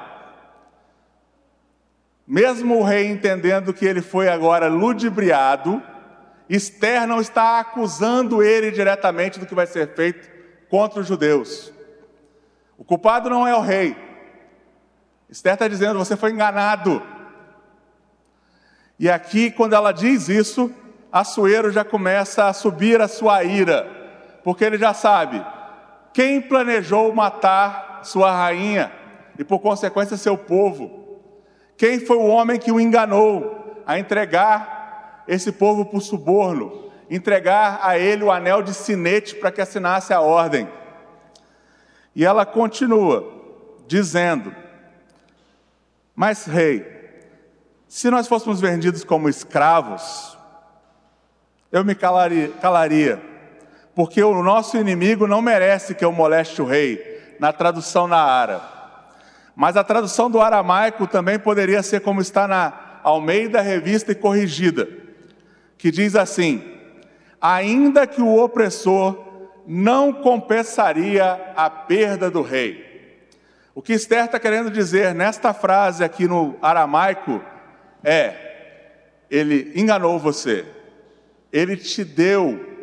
Mesmo 2.26 2.78
o 2.78 2.84
rei 2.84 3.08
entendendo 3.08 3.74
que 3.74 3.84
ele 3.84 4.00
foi 4.00 4.28
agora 4.28 4.68
ludibriado, 4.68 5.82
Esther 6.48 7.06
não 7.06 7.20
está 7.20 7.58
acusando 7.58 8.42
ele 8.42 8.70
diretamente 8.70 9.40
do 9.40 9.46
que 9.46 9.54
vai 9.54 9.66
ser 9.66 9.94
feito 9.94 10.28
contra 10.68 11.00
os 11.00 11.06
judeus. 11.06 11.72
O 12.76 12.84
culpado 12.84 13.28
não 13.28 13.46
é 13.46 13.54
o 13.54 13.60
rei. 13.60 13.96
Esther 15.28 15.54
está 15.54 15.66
dizendo: 15.66 15.98
você 15.98 16.16
foi 16.16 16.30
enganado. 16.30 17.02
E 18.98 19.10
aqui, 19.10 19.50
quando 19.50 19.74
ela 19.74 19.92
diz 19.92 20.28
isso, 20.28 20.72
Assuero 21.10 21.70
já 21.70 21.84
começa 21.84 22.46
a 22.46 22.52
subir 22.52 23.00
a 23.00 23.08
sua 23.08 23.42
ira, 23.42 23.88
porque 24.44 24.64
ele 24.64 24.76
já 24.76 24.92
sabe, 24.92 25.44
quem 26.18 26.40
planejou 26.40 27.14
matar 27.14 28.00
sua 28.02 28.32
rainha 28.32 28.90
e, 29.38 29.44
por 29.44 29.60
consequência, 29.60 30.16
seu 30.16 30.36
povo? 30.36 31.22
Quem 31.76 32.00
foi 32.00 32.16
o 32.16 32.26
homem 32.26 32.58
que 32.58 32.72
o 32.72 32.80
enganou 32.80 33.84
a 33.86 34.00
entregar 34.00 35.22
esse 35.28 35.52
povo 35.52 35.84
por 35.84 36.00
suborno, 36.00 36.90
entregar 37.08 37.78
a 37.84 37.96
ele 37.96 38.24
o 38.24 38.32
anel 38.32 38.64
de 38.64 38.74
sinete 38.74 39.36
para 39.36 39.52
que 39.52 39.60
assinasse 39.60 40.12
a 40.12 40.20
ordem? 40.20 40.68
E 42.16 42.24
ela 42.24 42.44
continua 42.44 43.24
dizendo: 43.86 44.52
Mas, 46.16 46.46
rei, 46.46 46.84
se 47.86 48.10
nós 48.10 48.26
fôssemos 48.26 48.60
vendidos 48.60 49.04
como 49.04 49.28
escravos, 49.28 50.36
eu 51.70 51.84
me 51.84 51.94
calaria, 51.94 52.48
calaria 52.60 53.22
porque 53.98 54.22
o 54.22 54.44
nosso 54.44 54.76
inimigo 54.76 55.26
não 55.26 55.42
merece 55.42 55.92
que 55.92 56.04
eu 56.04 56.12
moleste 56.12 56.62
o 56.62 56.64
rei, 56.64 57.34
na 57.40 57.52
tradução 57.52 58.06
na 58.06 58.18
Ara. 58.18 58.62
Mas 59.56 59.76
a 59.76 59.82
tradução 59.82 60.30
do 60.30 60.40
aramaico 60.40 61.04
também 61.08 61.36
poderia 61.36 61.82
ser 61.82 61.98
como 62.02 62.20
está 62.20 62.46
na 62.46 63.00
Almeida 63.02 63.60
Revista 63.60 64.12
e 64.12 64.14
Corrigida, 64.14 64.88
que 65.76 65.90
diz 65.90 66.14
assim: 66.14 66.62
ainda 67.40 68.06
que 68.06 68.22
o 68.22 68.40
opressor 68.40 69.18
não 69.66 70.12
compensaria 70.12 71.52
a 71.56 71.68
perda 71.68 72.30
do 72.30 72.40
rei. 72.40 73.26
O 73.74 73.82
que 73.82 73.94
Esther 73.94 74.26
está 74.26 74.38
querendo 74.38 74.70
dizer 74.70 75.12
nesta 75.12 75.52
frase 75.52 76.04
aqui 76.04 76.28
no 76.28 76.54
aramaico 76.62 77.42
é: 78.04 78.32
ele 79.28 79.72
enganou 79.74 80.20
você, 80.20 80.64
ele 81.52 81.76
te 81.76 82.04
deu 82.04 82.77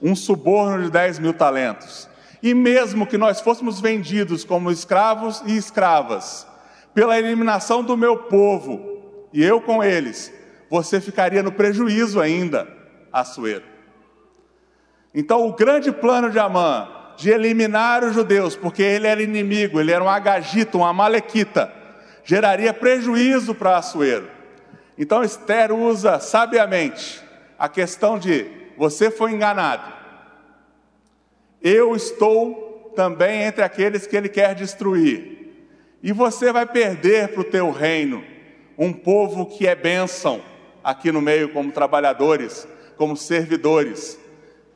um 0.00 0.14
suborno 0.14 0.84
de 0.84 0.90
10 0.90 1.18
mil 1.18 1.32
talentos. 1.32 2.08
E 2.42 2.54
mesmo 2.54 3.06
que 3.06 3.18
nós 3.18 3.40
fôssemos 3.40 3.80
vendidos 3.80 4.44
como 4.44 4.70
escravos 4.70 5.42
e 5.46 5.56
escravas, 5.56 6.46
pela 6.94 7.18
eliminação 7.18 7.82
do 7.82 7.96
meu 7.96 8.16
povo, 8.16 9.28
e 9.32 9.42
eu 9.42 9.60
com 9.60 9.82
eles, 9.82 10.32
você 10.70 11.00
ficaria 11.00 11.42
no 11.42 11.52
prejuízo 11.52 12.20
ainda, 12.20 12.68
Assuero. 13.12 13.64
Então, 15.14 15.46
o 15.46 15.54
grande 15.54 15.90
plano 15.90 16.30
de 16.30 16.38
Amã, 16.38 16.88
de 17.16 17.30
eliminar 17.30 18.04
os 18.04 18.14
judeus, 18.14 18.54
porque 18.54 18.82
ele 18.82 19.06
era 19.06 19.22
inimigo, 19.22 19.80
ele 19.80 19.90
era 19.90 20.04
um 20.04 20.08
agagita, 20.08 20.76
um 20.76 20.84
amalequita, 20.84 21.72
geraria 22.22 22.74
prejuízo 22.74 23.54
para 23.54 23.78
Assuero. 23.78 24.28
Então, 24.98 25.22
Esther 25.22 25.72
usa 25.72 26.18
sabiamente 26.18 27.22
a 27.58 27.68
questão 27.68 28.18
de 28.18 28.55
você 28.76 29.10
foi 29.10 29.32
enganado. 29.32 29.92
Eu 31.62 31.96
estou 31.96 32.92
também 32.94 33.42
entre 33.42 33.62
aqueles 33.62 34.06
que 34.06 34.16
ele 34.16 34.28
quer 34.28 34.54
destruir. 34.54 35.36
E 36.02 36.12
você 36.12 36.52
vai 36.52 36.66
perder 36.66 37.28
para 37.28 37.40
o 37.40 37.44
teu 37.44 37.70
reino 37.70 38.22
um 38.78 38.92
povo 38.92 39.46
que 39.46 39.66
é 39.66 39.74
bênção 39.74 40.40
aqui 40.84 41.10
no 41.10 41.20
meio, 41.20 41.48
como 41.48 41.72
trabalhadores, 41.72 42.68
como 42.96 43.16
servidores, 43.16 44.18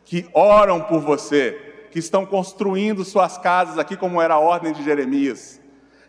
que 0.05 0.27
oram 0.35 0.81
por 0.81 1.01
você, 1.01 1.57
que 1.91 1.99
estão 1.99 2.27
construindo 2.27 3.05
suas 3.05 3.39
casas 3.39 3.79
aqui, 3.79 3.97
como 3.97 4.21
era 4.21 4.35
a 4.35 4.39
ordem 4.39 4.73
de 4.73 4.83
Jeremias, 4.83 5.61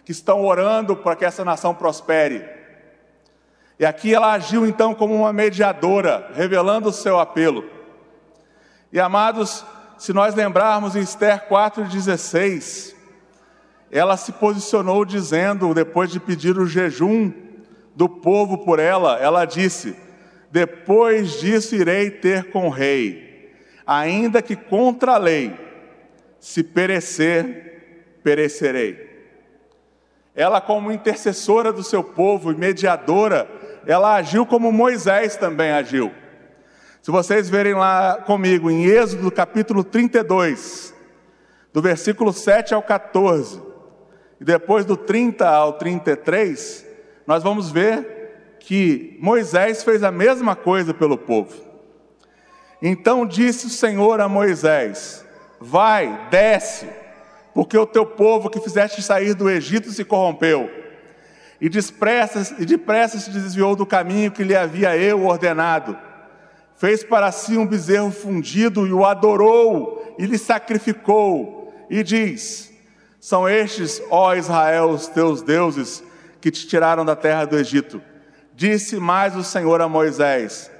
que 0.04 0.12
estão 0.12 0.44
orando 0.44 0.96
para 0.96 1.16
que 1.16 1.26
essa 1.26 1.46
nação 1.46 1.76
prospere. 1.76 2.44
E 3.80 3.86
aqui 3.86 4.14
ela 4.14 4.34
agiu 4.34 4.66
então 4.66 4.94
como 4.94 5.14
uma 5.14 5.32
mediadora, 5.32 6.32
revelando 6.34 6.90
o 6.90 6.94
seu 6.94 7.20
apelo. 7.20 7.64
E 8.92 9.00
amados, 9.00 9.66
se 9.98 10.12
nós 10.12 10.36
lembrarmos 10.36 10.96
em 10.96 11.02
Esther 11.02 11.48
4,16, 11.48 12.94
ela 13.90 14.18
se 14.18 14.34
posicionou 14.34 15.06
dizendo, 15.06 15.74
depois 15.74 16.10
de 16.10 16.20
pedir 16.20 16.58
o 16.58 16.66
jejum 16.66 17.32
do 17.96 18.10
povo 18.10 18.58
por 18.60 18.80
ela, 18.80 19.18
ela 19.20 19.46
disse: 19.46 19.96
Depois 20.52 21.40
disso 21.40 21.76
irei 21.76 22.10
ter 22.10 22.52
com 22.52 22.68
o 22.68 22.70
rei, 22.70 23.54
ainda 23.86 24.42
que 24.42 24.56
contra 24.56 25.14
a 25.14 25.18
lei, 25.18 25.56
se 26.40 26.64
perecer, 26.64 28.20
perecerei. 28.24 29.10
Ela, 30.36 30.60
como 30.60 30.92
intercessora 30.92 31.72
do 31.72 31.84
seu 31.84 32.04
povo 32.04 32.52
e 32.52 32.56
mediadora, 32.56 33.48
ela 33.86 34.16
agiu 34.16 34.46
como 34.46 34.72
Moisés 34.72 35.36
também 35.36 35.72
agiu. 35.72 36.12
Se 37.02 37.10
vocês 37.10 37.50
verem 37.50 37.74
lá 37.74 38.18
comigo 38.28 38.70
em 38.70 38.86
Êxodo 38.86 39.32
capítulo 39.32 39.84
32, 39.84 40.94
do 41.74 41.82
versículo 41.82 42.32
7 42.32 42.76
ao 42.76 42.84
14, 42.84 43.60
e 44.40 44.46
depois 44.46 44.86
do 44.86 44.96
30 44.96 45.50
ao 45.50 45.74
33, 45.74 46.86
nós 47.26 47.42
vamos 47.42 47.72
ver 47.72 48.58
que 48.60 49.18
Moisés 49.20 49.82
fez 49.84 50.04
a 50.04 50.12
mesma 50.12 50.56
coisa 50.56 50.94
pelo 50.94 51.18
povo. 51.18 51.56
Então 52.80 53.26
disse 53.26 53.66
o 53.66 53.70
Senhor 53.72 54.22
a 54.22 54.30
Moisés: 54.30 55.26
Vai, 55.60 56.28
desce, 56.30 56.88
porque 57.52 57.76
o 57.80 57.88
teu 57.88 58.06
povo 58.06 58.48
que 58.48 58.62
fizeste 58.62 59.02
sair 59.02 59.34
do 59.34 59.50
Egito 59.50 59.90
se 59.90 60.06
corrompeu, 60.06 60.70
e 61.60 61.68
depressa, 61.68 62.58
e 62.60 62.66
depressa 62.66 63.18
se 63.18 63.32
desviou 63.32 63.76
do 63.76 63.88
caminho 63.88 64.32
que 64.32 64.44
lhe 64.44 64.56
havia 64.56 64.96
eu 64.96 65.26
ordenado. 65.26 66.11
Fez 66.82 67.04
para 67.04 67.32
si 67.32 67.60
um 67.60 67.68
bezerro 67.68 68.10
fundido 68.10 68.88
e 68.88 68.92
o 68.92 69.06
adorou, 69.06 70.16
e 70.18 70.26
lhe 70.26 70.36
sacrificou, 70.36 71.72
e 71.88 72.02
diz: 72.02 72.74
São 73.20 73.48
estes, 73.48 74.02
ó 74.10 74.34
Israel, 74.34 74.90
os 74.90 75.06
teus 75.06 75.44
deuses, 75.44 76.04
que 76.42 76.50
te 76.50 76.66
tiraram 76.66 77.06
da 77.06 77.16
terra 77.16 77.46
do 77.46 77.56
Egito. 77.56 78.02
Disse 78.56 78.96
mais 78.96 79.36
o 79.36 79.44
Senhor 79.44 79.80
a 79.80 79.88
Moisés: 79.88 80.72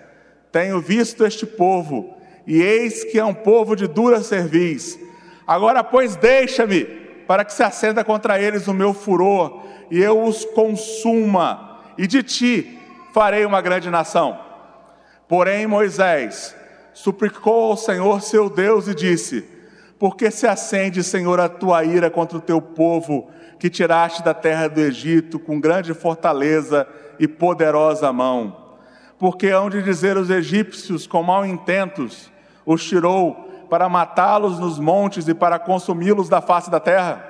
Tenho 0.52 0.82
visto 0.82 1.24
este 1.24 1.46
povo, 1.46 2.18
e 2.48 2.60
eis 2.60 3.04
que 3.04 3.20
é 3.20 3.24
um 3.24 3.36
povo 3.36 3.76
de 3.76 3.86
dura 3.86 4.24
cerviz. 4.24 5.00
Agora, 5.46 5.84
pois, 5.84 6.16
deixa-me, 6.16 6.84
para 7.28 7.46
que 7.46 7.54
se 7.54 7.62
acenda 7.62 8.04
contra 8.04 8.42
eles 8.42 8.68
o 8.68 8.74
meu 8.74 8.92
furor, 8.92 9.62
e 9.92 10.02
eu 10.02 10.24
os 10.24 10.46
consuma, 10.46 11.80
e 11.96 12.08
de 12.08 12.24
ti 12.24 12.80
farei 13.14 13.46
uma 13.46 13.62
grande 13.62 13.92
nação. 13.92 14.50
Porém, 15.32 15.66
Moisés 15.66 16.54
suplicou 16.94 17.72
ao 17.72 17.78
Senhor 17.78 18.22
seu 18.22 18.50
Deus 18.50 18.90
e 18.90 18.94
disse: 18.94 19.48
Por 19.98 20.18
que 20.18 20.30
se 20.30 20.46
acende, 20.46 21.02
Senhor, 21.02 21.40
a 21.40 21.48
tua 21.48 21.86
ira 21.86 22.10
contra 22.10 22.38
o 22.38 22.42
teu 22.42 22.62
povo, 22.62 23.30
que 23.58 23.70
tiraste 23.70 24.22
da 24.24 24.34
terra 24.34 24.68
do 24.68 24.82
Egito 24.82 25.40
com 25.40 25.58
grande 25.58 25.94
fortaleza 25.94 26.86
e 27.18 27.30
poderosa 27.30 28.12
mão? 28.12 28.76
Porque 29.18 29.48
hão 29.48 29.70
de 29.70 29.82
dizer 29.82 30.18
os 30.18 30.30
egípcios 30.30 31.08
com 31.08 31.24
mau 31.24 31.46
intentos, 31.46 32.30
os 32.66 32.84
tirou 32.84 33.68
para 33.70 33.88
matá-los 33.88 34.60
nos 34.60 34.80
montes 34.80 35.30
e 35.30 35.34
para 35.34 35.58
consumi-los 35.58 36.28
da 36.28 36.42
face 36.42 36.70
da 36.70 36.82
terra? 36.82 37.26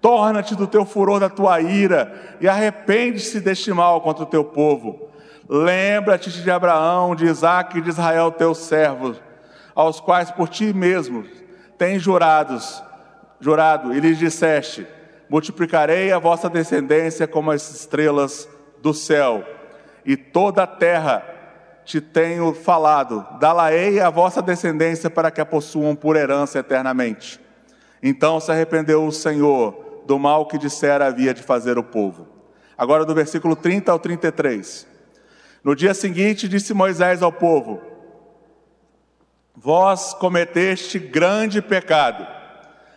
Torna-te 0.00 0.54
do 0.54 0.68
teu 0.68 0.84
furor 0.84 1.18
da 1.18 1.28
tua 1.28 1.60
ira 1.60 2.36
e 2.40 2.46
arrepende-se 2.46 3.40
deste 3.40 3.72
mal 3.72 4.00
contra 4.00 4.22
o 4.22 4.26
teu 4.26 4.44
povo. 4.44 5.15
Lembra-te 5.48 6.30
de 6.30 6.50
Abraão, 6.50 7.14
de 7.14 7.26
Isaac 7.26 7.78
e 7.78 7.80
de 7.80 7.88
Israel, 7.88 8.32
teus 8.32 8.58
servos, 8.58 9.20
aos 9.74 10.00
quais 10.00 10.30
por 10.30 10.48
ti 10.48 10.72
mesmo 10.72 11.24
tens 11.78 12.02
jurados, 12.02 12.82
jurado, 13.40 13.94
e 13.94 14.00
lhes 14.00 14.18
disseste: 14.18 14.86
Multiplicarei 15.28 16.12
a 16.12 16.18
vossa 16.18 16.48
descendência 16.48 17.26
como 17.26 17.50
as 17.50 17.70
estrelas 17.70 18.48
do 18.82 18.92
céu, 18.92 19.44
e 20.04 20.16
toda 20.16 20.64
a 20.64 20.66
terra 20.66 21.24
te 21.84 22.00
tenho 22.00 22.52
falado, 22.52 23.24
dá-la-ei 23.38 24.00
a 24.00 24.10
vossa 24.10 24.42
descendência 24.42 25.08
para 25.08 25.30
que 25.30 25.40
a 25.40 25.46
possuam 25.46 25.94
por 25.94 26.16
herança 26.16 26.58
eternamente. 26.58 27.40
Então 28.02 28.40
se 28.40 28.50
arrependeu 28.50 29.06
o 29.06 29.12
Senhor 29.12 30.02
do 30.04 30.18
mal 30.18 30.46
que 30.46 30.58
dissera 30.58 31.06
havia 31.06 31.32
de 31.32 31.42
fazer 31.42 31.78
o 31.78 31.84
povo. 31.84 32.26
Agora 32.76 33.04
do 33.04 33.14
versículo 33.14 33.54
30 33.54 33.92
ao 33.92 33.98
33. 33.98 34.95
No 35.66 35.74
dia 35.74 35.94
seguinte 35.94 36.48
disse 36.48 36.72
Moisés 36.72 37.24
ao 37.24 37.32
povo: 37.32 37.82
Vós 39.52 40.14
cometeste 40.14 40.96
grande 40.96 41.60
pecado. 41.60 42.24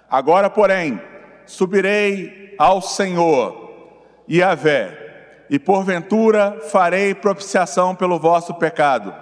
Agora, 0.08 0.52
porém, 0.52 1.02
subirei 1.48 2.54
ao 2.60 2.80
Senhor 2.80 3.72
e 4.28 4.44
a 4.44 4.54
Vé 4.54 5.46
e 5.50 5.58
porventura 5.58 6.60
farei 6.70 7.16
propiciação 7.16 7.96
pelo 7.96 8.20
vosso 8.20 8.54
pecado. 8.54 9.16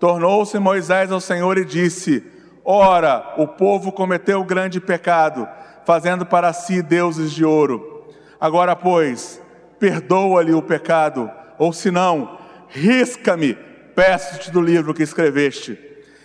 Tornou-se 0.00 0.58
Moisés 0.58 1.12
ao 1.12 1.20
Senhor 1.20 1.58
e 1.58 1.66
disse: 1.66 2.24
Ora, 2.64 3.34
o 3.36 3.46
povo 3.46 3.92
cometeu 3.92 4.42
grande 4.44 4.80
pecado, 4.80 5.46
fazendo 5.84 6.24
para 6.24 6.54
si 6.54 6.80
deuses 6.80 7.32
de 7.32 7.44
ouro. 7.44 8.08
Agora, 8.40 8.74
pois, 8.74 9.38
perdoa-lhe 9.78 10.54
o 10.54 10.62
pecado, 10.62 11.30
ou 11.58 11.70
se 11.70 11.90
não, 11.90 12.40
risca-me, 12.72 13.54
peço-te 13.94 14.50
do 14.50 14.60
livro 14.60 14.94
que 14.94 15.02
escreveste. 15.02 15.78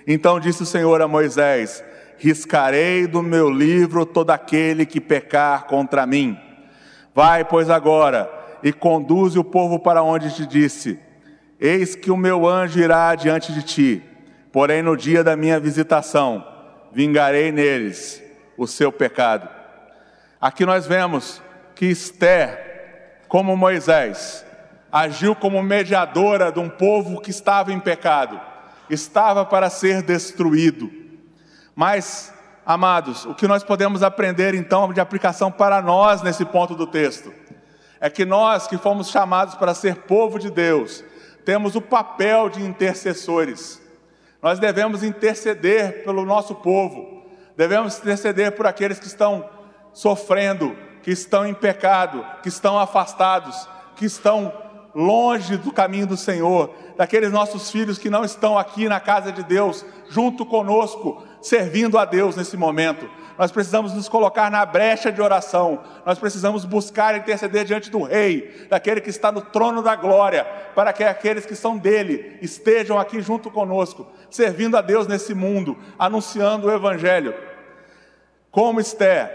Então 0.07 0.39
disse 0.39 0.63
o 0.63 0.65
Senhor 0.65 1.01
a 1.01 1.07
Moisés: 1.07 1.83
Riscarei 2.17 3.05
do 3.05 3.21
meu 3.21 3.49
livro 3.49 4.05
todo 4.05 4.31
aquele 4.31 4.85
que 4.85 4.99
pecar 4.99 5.65
contra 5.65 6.05
mim. 6.07 6.37
Vai, 7.13 7.43
pois, 7.43 7.69
agora 7.69 8.37
e 8.63 8.73
conduze 8.73 9.37
o 9.37 9.43
povo 9.43 9.79
para 9.79 10.01
onde 10.01 10.33
te 10.33 10.45
disse: 10.45 10.99
Eis 11.59 11.95
que 11.95 12.09
o 12.09 12.17
meu 12.17 12.47
anjo 12.47 12.79
irá 12.79 13.13
diante 13.15 13.51
de 13.51 13.63
ti, 13.63 14.03
porém 14.51 14.81
no 14.81 14.95
dia 14.95 15.23
da 15.23 15.35
minha 15.35 15.59
visitação 15.59 16.45
vingarei 16.91 17.51
neles 17.51 18.23
o 18.57 18.65
seu 18.65 18.91
pecado. 18.91 19.47
Aqui 20.39 20.65
nós 20.65 20.87
vemos 20.87 21.41
que 21.75 21.85
Esther, 21.85 23.21
como 23.27 23.55
Moisés, 23.57 24.45
agiu 24.91 25.35
como 25.35 25.61
mediadora 25.61 26.51
de 26.51 26.59
um 26.59 26.69
povo 26.69 27.21
que 27.21 27.29
estava 27.29 27.71
em 27.71 27.79
pecado, 27.79 28.39
estava 28.89 29.45
para 29.45 29.69
ser 29.69 30.01
destruído. 30.01 30.91
Mas, 31.75 32.33
amados, 32.65 33.25
o 33.25 33.35
que 33.35 33.47
nós 33.47 33.63
podemos 33.63 34.03
aprender 34.03 34.53
então 34.53 34.91
de 34.91 34.99
aplicação 34.99 35.51
para 35.51 35.81
nós 35.81 36.21
nesse 36.21 36.45
ponto 36.45 36.75
do 36.75 36.87
texto? 36.87 37.31
é 37.99 38.09
que 38.09 38.25
nós 38.25 38.67
que 38.67 38.77
fomos 38.77 39.09
chamados 39.09 39.55
para 39.55 39.73
ser 39.73 39.95
povo 39.95 40.39
de 40.39 40.49
Deus, 40.49 41.03
temos 41.45 41.75
o 41.75 41.81
papel 41.81 42.49
de 42.49 42.61
intercessores. 42.61 43.81
Nós 44.41 44.59
devemos 44.59 45.03
interceder 45.03 46.03
pelo 46.03 46.25
nosso 46.25 46.55
povo, 46.55 47.25
devemos 47.55 47.97
interceder 47.97 48.51
por 48.51 48.67
aqueles 48.67 48.99
que 48.99 49.07
estão 49.07 49.49
sofrendo, 49.93 50.75
que 51.01 51.11
estão 51.11 51.45
em 51.45 51.53
pecado, 51.53 52.25
que 52.43 52.49
estão 52.49 52.77
afastados, 52.77 53.67
que 53.95 54.05
estão 54.05 54.53
longe 54.97 55.57
do 55.57 55.71
caminho 55.71 56.07
do 56.07 56.17
Senhor, 56.17 56.73
daqueles 56.97 57.31
nossos 57.31 57.69
filhos 57.69 57.97
que 57.97 58.09
não 58.09 58.25
estão 58.25 58.57
aqui 58.57 58.89
na 58.89 58.99
casa 58.99 59.31
de 59.31 59.43
Deus, 59.43 59.85
junto 60.09 60.45
conosco, 60.45 61.23
servindo 61.41 61.97
a 61.97 62.05
Deus 62.05 62.35
nesse 62.35 62.57
momento 62.57 63.07
nós 63.37 63.51
precisamos 63.51 63.93
nos 63.93 64.09
colocar 64.09 64.49
na 64.49 64.65
brecha 64.65 65.11
de 65.11 65.21
oração, 65.21 65.83
nós 66.05 66.17
precisamos 66.17 66.65
buscar 66.65 67.15
interceder 67.15 67.63
diante 67.63 67.91
do 67.91 68.01
Rei, 68.01 68.65
daquele 68.67 68.99
que 68.99 69.11
está 69.11 69.31
no 69.31 69.41
trono 69.41 69.83
da 69.83 69.95
glória, 69.95 70.43
para 70.73 70.91
que 70.91 71.03
aqueles 71.03 71.45
que 71.45 71.55
são 71.55 71.77
dele 71.77 72.37
estejam 72.41 72.97
aqui 72.97 73.21
junto 73.21 73.51
conosco, 73.51 74.07
servindo 74.29 74.75
a 74.75 74.81
Deus 74.81 75.05
nesse 75.05 75.35
mundo, 75.35 75.77
anunciando 75.99 76.67
o 76.67 76.71
Evangelho. 76.73 77.35
Como 78.49 78.79
Esther, 78.79 79.29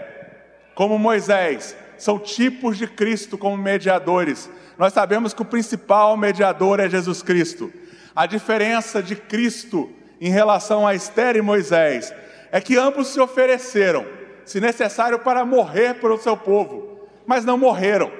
como 0.75 0.99
Moisés, 0.99 1.75
são 1.97 2.19
tipos 2.19 2.77
de 2.77 2.87
Cristo 2.87 3.37
como 3.37 3.55
mediadores. 3.55 4.49
Nós 4.77 4.93
sabemos 4.93 5.33
que 5.33 5.41
o 5.41 5.45
principal 5.45 6.17
mediador 6.17 6.79
é 6.79 6.89
Jesus 6.89 7.21
Cristo. 7.21 7.71
A 8.15 8.25
diferença 8.25 9.01
de 9.01 9.15
Cristo 9.15 9.91
em 10.19 10.29
relação 10.29 10.87
a 10.87 10.95
Esther 10.95 11.35
e 11.35 11.41
Moisés 11.41 12.13
é 12.51 12.61
que 12.61 12.77
ambos 12.77 13.07
se 13.07 13.19
ofereceram, 13.19 14.05
se 14.45 14.59
necessário, 14.59 15.19
para 15.19 15.45
morrer 15.45 15.95
pelo 15.95 16.17
seu 16.17 16.37
povo, 16.37 17.07
mas 17.25 17.43
não 17.43 17.57
morreram, 17.57 18.11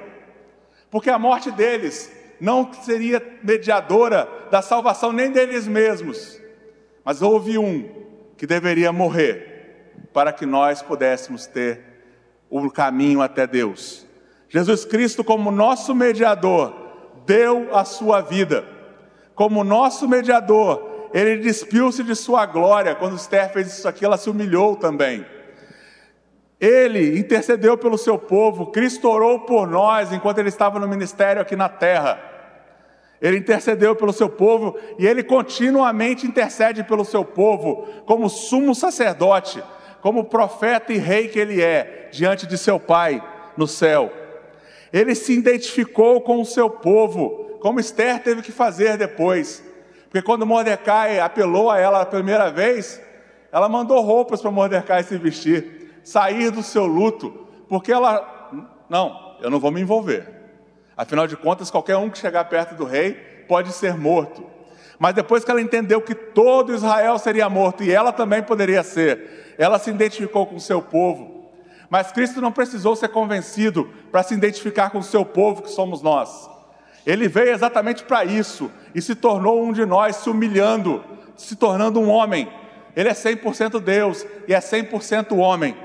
porque 0.90 1.10
a 1.10 1.20
morte 1.20 1.52
deles 1.52 2.12
não 2.40 2.72
seria 2.74 3.22
mediadora 3.44 4.28
da 4.50 4.62
salvação 4.62 5.12
nem 5.12 5.32
deles 5.32 5.68
mesmos, 5.68 6.42
mas 7.06 7.22
houve 7.22 7.58
um 7.58 7.90
que 8.38 8.48
deveria 8.48 8.92
morrer 8.92 9.94
para 10.12 10.34
que 10.34 10.46
nós 10.46 10.82
pudéssemos 10.82 11.46
ter 11.46 11.82
o 12.50 12.70
caminho 12.70 13.22
até 13.22 13.48
Deus. 13.48 14.06
Jesus 14.54 14.86
Cristo, 14.86 15.24
como 15.24 15.50
nosso 15.50 15.96
mediador, 15.96 16.72
deu 17.26 17.76
a 17.76 17.84
sua 17.84 18.22
vida, 18.22 18.64
como 19.34 19.64
nosso 19.64 20.08
mediador, 20.08 21.10
ele 21.12 21.38
despiu-se 21.38 22.04
de 22.04 22.16
sua 22.16 22.46
glória. 22.46 22.94
Quando 22.94 23.16
Esther 23.16 23.52
fez 23.52 23.68
isso 23.68 23.88
aqui, 23.88 24.06
ela 24.06 24.16
se 24.16 24.30
humilhou 24.30 24.76
também. 24.76 25.26
Ele 26.60 27.18
intercedeu 27.18 27.76
pelo 27.76 27.98
seu 27.98 28.20
povo, 28.20 28.68
Cristo 28.68 29.10
orou 29.10 29.40
por 29.40 29.68
nós 29.68 30.14
enquanto 30.14 30.38
ele 30.38 30.50
estava 30.50 30.80
no 30.80 30.88
ministério 30.88 31.42
aqui 31.42 31.56
na 31.56 31.68
terra. 31.68 32.22
Ele 33.20 33.38
intercedeu 33.38 33.96
pelo 33.96 34.14
seu 34.14 34.30
povo 34.30 34.78
e 35.00 35.08
ele 35.08 35.24
continuamente 35.24 36.28
intercede 36.28 36.84
pelo 36.84 37.04
seu 37.04 37.26
povo, 37.26 37.88
como 38.06 38.30
sumo 38.30 38.76
sacerdote, 38.76 39.64
como 40.00 40.26
profeta 40.26 40.94
e 40.94 40.98
rei 40.98 41.28
que 41.28 41.40
ele 41.40 41.60
é, 41.60 42.10
diante 42.12 42.46
de 42.46 42.56
seu 42.56 42.80
Pai 42.80 43.24
no 43.58 43.68
céu. 43.68 44.22
Ele 44.94 45.16
se 45.16 45.34
identificou 45.34 46.22
com 46.22 46.40
o 46.40 46.46
seu 46.46 46.70
povo, 46.70 47.58
como 47.60 47.80
Esther 47.80 48.22
teve 48.22 48.44
que 48.44 48.52
fazer 48.52 48.96
depois. 48.96 49.64
Porque 50.04 50.22
quando 50.22 50.46
Mordecai 50.46 51.20
apelou 51.20 51.72
a 51.72 51.80
ela 51.80 52.02
a 52.02 52.06
primeira 52.06 52.52
vez, 52.52 53.02
ela 53.52 53.68
mandou 53.68 54.00
roupas 54.02 54.40
para 54.40 54.52
Mordecai 54.52 55.02
se 55.02 55.18
vestir, 55.18 56.00
sair 56.04 56.52
do 56.52 56.62
seu 56.62 56.86
luto, 56.86 57.48
porque 57.68 57.92
ela 57.92 58.32
Não, 58.88 59.38
eu 59.42 59.50
não 59.50 59.60
vou 59.60 59.72
me 59.72 59.82
envolver. 59.82 60.28
Afinal 60.96 61.26
de 61.26 61.36
contas, 61.36 61.72
qualquer 61.72 61.98
um 61.98 62.12
que 62.12 62.18
chegar 62.20 62.46
perto 62.46 62.76
do 62.76 62.86
rei 62.86 63.14
pode 63.48 63.72
ser 63.72 63.98
morto. 63.98 64.46
Mas 65.00 65.16
depois 65.16 65.44
que 65.44 65.50
ela 65.50 65.62
entendeu 65.62 66.00
que 66.00 66.14
todo 66.14 66.74
Israel 66.74 67.18
seria 67.18 67.50
morto 67.50 67.84
e 67.84 67.92
ela 67.92 68.12
também 68.12 68.44
poderia 68.44 68.84
ser, 68.84 69.56
ela 69.58 69.80
se 69.80 69.90
identificou 69.90 70.46
com 70.46 70.56
o 70.56 70.62
seu 70.62 70.82
povo. 70.82 71.43
Mas 71.94 72.12
Cristo 72.12 72.42
não 72.42 72.52
precisou 72.52 72.96
ser 72.96 73.10
convencido 73.10 73.88
para 74.12 74.24
se 74.24 74.34
identificar 74.34 74.90
com 74.90 74.98
o 74.98 75.04
seu 75.04 75.24
povo, 75.24 75.62
que 75.62 75.70
somos 75.70 76.02
nós. 76.02 76.50
Ele 77.06 77.28
veio 77.28 77.52
exatamente 77.52 78.04
para 78.04 78.26
isso 78.26 78.72
e 78.96 79.00
se 79.00 79.14
tornou 79.14 79.64
um 79.64 79.72
de 79.72 79.86
nós, 79.86 80.16
se 80.16 80.28
humilhando, 80.28 81.04
se 81.38 81.56
tornando 81.56 82.00
um 82.00 82.10
homem. 82.10 82.52
Ele 82.96 83.10
é 83.10 83.14
100% 83.14 83.80
Deus 83.80 84.26
e 84.48 84.56
é 84.56 84.60
100% 84.60 85.38
homem. 85.38 85.78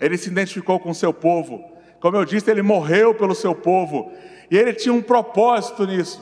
Ele 0.00 0.18
se 0.18 0.30
identificou 0.30 0.80
com 0.80 0.90
o 0.90 0.94
seu 0.96 1.14
povo. 1.14 1.64
Como 2.00 2.16
eu 2.16 2.24
disse, 2.24 2.50
ele 2.50 2.62
morreu 2.62 3.14
pelo 3.14 3.36
seu 3.36 3.54
povo. 3.54 4.12
E 4.50 4.58
ele 4.58 4.72
tinha 4.72 4.92
um 4.92 5.00
propósito 5.00 5.86
nisso: 5.86 6.20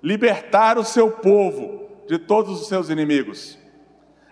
libertar 0.00 0.78
o 0.78 0.84
seu 0.84 1.10
povo 1.10 1.88
de 2.06 2.20
todos 2.20 2.60
os 2.60 2.68
seus 2.68 2.88
inimigos. 2.88 3.58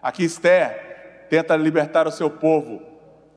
Aqui 0.01 0.23
Esther 0.23 1.27
tenta 1.29 1.57
libertar 1.57 2.07
o 2.07 2.13
seu 2.13 2.31
povo 2.31 2.89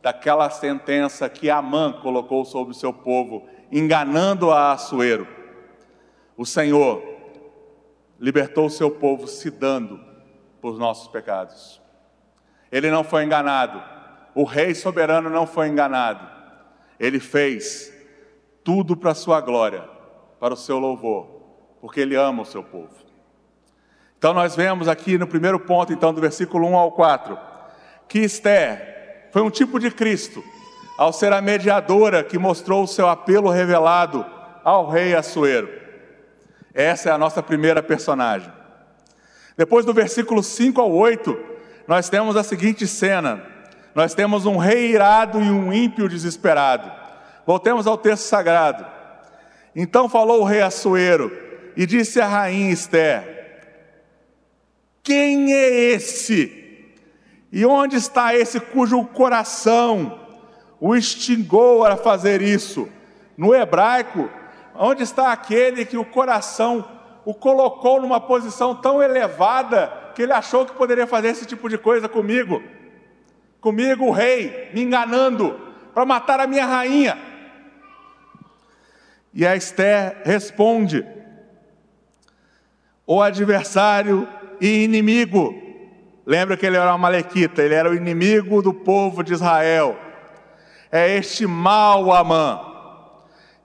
daquela 0.03 0.49
sentença 0.49 1.29
que 1.29 1.49
Amã 1.49 1.93
colocou 1.93 2.43
sobre 2.43 2.73
o 2.73 2.77
seu 2.77 2.91
povo, 2.91 3.47
enganando 3.71 4.51
a 4.51 4.73
Assuero. 4.73 5.25
O 6.35 6.45
Senhor 6.45 7.01
libertou 8.19 8.65
o 8.65 8.69
seu 8.69 8.91
povo 8.91 9.27
se 9.27 9.49
dando 9.49 9.97
por 10.59 10.77
nossos 10.77 11.07
pecados. 11.07 11.81
Ele 12.69 12.91
não 12.91 13.05
foi 13.05 13.23
enganado. 13.23 13.81
O 14.35 14.43
rei 14.43 14.75
soberano 14.75 15.29
não 15.29 15.47
foi 15.47 15.69
enganado. 15.69 16.29
Ele 16.99 17.21
fez 17.21 17.93
tudo 18.61 18.97
para 18.97 19.11
a 19.11 19.15
sua 19.15 19.39
glória, 19.39 19.87
para 20.37 20.53
o 20.53 20.57
seu 20.57 20.79
louvor, 20.79 21.27
porque 21.79 22.01
ele 22.01 22.15
ama 22.15 22.41
o 22.41 22.45
seu 22.45 22.61
povo. 22.61 22.93
Então 24.17 24.33
nós 24.33 24.53
vemos 24.53 24.89
aqui 24.89 25.17
no 25.17 25.27
primeiro 25.27 25.61
ponto, 25.61 25.93
então, 25.93 26.13
do 26.13 26.19
versículo 26.19 26.67
1 26.67 26.75
ao 26.75 26.91
4, 26.91 27.39
que 28.09 28.19
Esther 28.19 28.92
foi 29.33 29.41
um 29.41 29.49
tipo 29.49 29.79
de 29.79 29.89
Cristo, 29.89 30.43
ao 30.95 31.11
ser 31.11 31.33
a 31.33 31.41
mediadora 31.41 32.23
que 32.23 32.37
mostrou 32.37 32.83
o 32.83 32.87
seu 32.87 33.09
apelo 33.09 33.49
revelado 33.49 34.23
ao 34.63 34.87
rei 34.87 35.15
Assuero. 35.15 35.67
Essa 36.71 37.09
é 37.09 37.11
a 37.11 37.17
nossa 37.17 37.41
primeira 37.41 37.81
personagem. 37.81 38.53
Depois 39.57 39.85
do 39.85 39.93
versículo 39.93 40.43
5 40.43 40.79
ao 40.79 40.91
8, 40.91 41.35
nós 41.87 42.09
temos 42.09 42.37
a 42.37 42.43
seguinte 42.43 42.85
cena: 42.85 43.43
nós 43.95 44.13
temos 44.13 44.45
um 44.45 44.57
rei 44.57 44.91
irado 44.91 45.41
e 45.41 45.49
um 45.49 45.73
ímpio 45.73 46.07
desesperado. 46.07 46.91
Voltemos 47.43 47.87
ao 47.87 47.97
texto 47.97 48.25
sagrado. 48.25 48.85
Então 49.75 50.07
falou 50.07 50.41
o 50.41 50.45
rei 50.45 50.61
Assuero 50.61 51.35
e 51.75 51.87
disse 51.87 52.21
à 52.21 52.27
rainha 52.27 52.71
Esther: 52.71 53.63
Quem 55.01 55.51
é 55.51 55.69
esse? 55.95 56.62
E 57.53 57.65
onde 57.65 57.95
está 57.95 58.35
esse 58.35 58.59
cujo 58.59 59.01
coração 59.05 60.19
o 60.77 60.93
extingou 60.93 61.85
a 61.85 61.95
fazer 61.95 62.41
isso? 62.41 62.89
No 63.37 63.55
hebraico, 63.55 64.29
Onde 64.75 65.03
está 65.03 65.31
aquele 65.31 65.85
que 65.85 65.97
o 65.97 66.05
coração 66.05 66.87
o 67.25 67.33
colocou 67.33 68.01
numa 68.01 68.19
posição 68.19 68.75
tão 68.75 69.01
elevada 69.01 70.11
que 70.15 70.21
ele 70.21 70.33
achou 70.33 70.65
que 70.65 70.73
poderia 70.73 71.07
fazer 71.07 71.29
esse 71.29 71.45
tipo 71.45 71.69
de 71.69 71.77
coisa 71.77 72.09
comigo? 72.09 72.61
Comigo, 73.61 74.05
o 74.05 74.11
rei, 74.11 74.71
me 74.73 74.81
enganando 74.81 75.59
para 75.93 76.05
matar 76.05 76.39
a 76.39 76.47
minha 76.47 76.65
rainha. 76.65 77.17
E 79.33 79.45
a 79.45 79.55
Esther 79.55 80.21
responde: 80.25 81.05
O 83.05 83.21
adversário 83.21 84.27
e 84.59 84.83
inimigo. 84.83 85.62
Lembra 86.25 86.55
que 86.55 86.65
ele 86.65 86.77
era 86.77 86.91
uma 86.91 86.97
malequita, 86.97 87.61
ele 87.61 87.73
era 87.73 87.89
o 87.89 87.95
inimigo 87.95 88.61
do 88.61 88.73
povo 88.73 89.23
de 89.23 89.33
Israel. 89.33 89.97
É 90.91 91.17
este 91.17 91.45
mal 91.45 92.13
Amã 92.13 92.73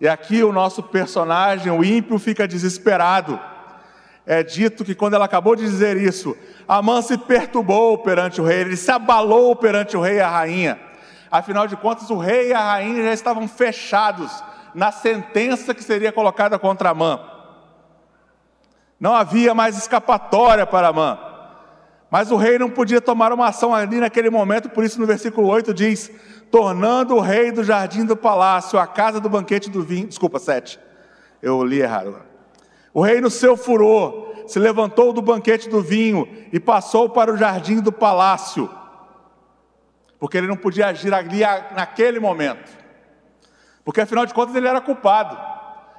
e 0.00 0.06
aqui 0.06 0.44
o 0.44 0.52
nosso 0.52 0.82
personagem, 0.82 1.72
o 1.72 1.84
ímpio, 1.84 2.18
fica 2.18 2.46
desesperado. 2.46 3.38
É 4.24 4.42
dito 4.42 4.84
que 4.84 4.94
quando 4.94 5.14
ela 5.14 5.24
acabou 5.24 5.56
de 5.56 5.64
dizer 5.64 5.96
isso, 5.96 6.36
Amã 6.68 7.02
se 7.02 7.18
perturbou 7.18 7.98
perante 7.98 8.40
o 8.40 8.44
rei, 8.44 8.60
ele 8.60 8.76
se 8.76 8.90
abalou 8.90 9.56
perante 9.56 9.96
o 9.96 10.00
rei 10.00 10.16
e 10.16 10.20
a 10.20 10.28
rainha. 10.28 10.78
Afinal 11.30 11.66
de 11.66 11.76
contas, 11.76 12.10
o 12.10 12.16
rei 12.16 12.50
e 12.50 12.54
a 12.54 12.60
rainha 12.60 13.02
já 13.04 13.12
estavam 13.12 13.48
fechados 13.48 14.30
na 14.74 14.92
sentença 14.92 15.74
que 15.74 15.82
seria 15.82 16.12
colocada 16.12 16.58
contra 16.58 16.90
Amã. 16.90 17.20
Não 19.00 19.14
havia 19.14 19.54
mais 19.54 19.76
escapatória 19.76 20.66
para 20.66 20.88
Amã. 20.88 21.18
Mas 22.10 22.30
o 22.30 22.36
rei 22.36 22.58
não 22.58 22.70
podia 22.70 23.00
tomar 23.00 23.32
uma 23.32 23.48
ação 23.48 23.74
ali 23.74 24.00
naquele 24.00 24.30
momento, 24.30 24.70
por 24.70 24.82
isso 24.82 24.98
no 24.98 25.06
versículo 25.06 25.46
8 25.48 25.74
diz: 25.74 26.10
tornando 26.50 27.14
o 27.16 27.20
rei 27.20 27.52
do 27.52 27.62
jardim 27.62 28.04
do 28.04 28.16
palácio 28.16 28.78
a 28.78 28.86
casa 28.86 29.20
do 29.20 29.28
banquete 29.28 29.68
do 29.68 29.82
vinho. 29.82 30.08
Desculpa, 30.08 30.38
7. 30.38 30.78
Eu 31.42 31.62
li 31.62 31.80
errado. 31.80 32.20
O 32.94 33.02
rei, 33.02 33.20
no 33.20 33.30
seu 33.30 33.56
furor, 33.56 34.34
se 34.46 34.58
levantou 34.58 35.12
do 35.12 35.20
banquete 35.20 35.68
do 35.68 35.82
vinho 35.82 36.26
e 36.52 36.58
passou 36.58 37.10
para 37.10 37.32
o 37.32 37.36
jardim 37.36 37.80
do 37.80 37.92
palácio, 37.92 38.68
porque 40.18 40.38
ele 40.38 40.46
não 40.46 40.56
podia 40.56 40.86
agir 40.86 41.12
ali 41.12 41.40
naquele 41.76 42.18
momento, 42.18 42.70
porque 43.84 44.00
afinal 44.00 44.24
de 44.24 44.32
contas 44.32 44.54
ele 44.56 44.66
era 44.66 44.80
culpado. 44.80 45.48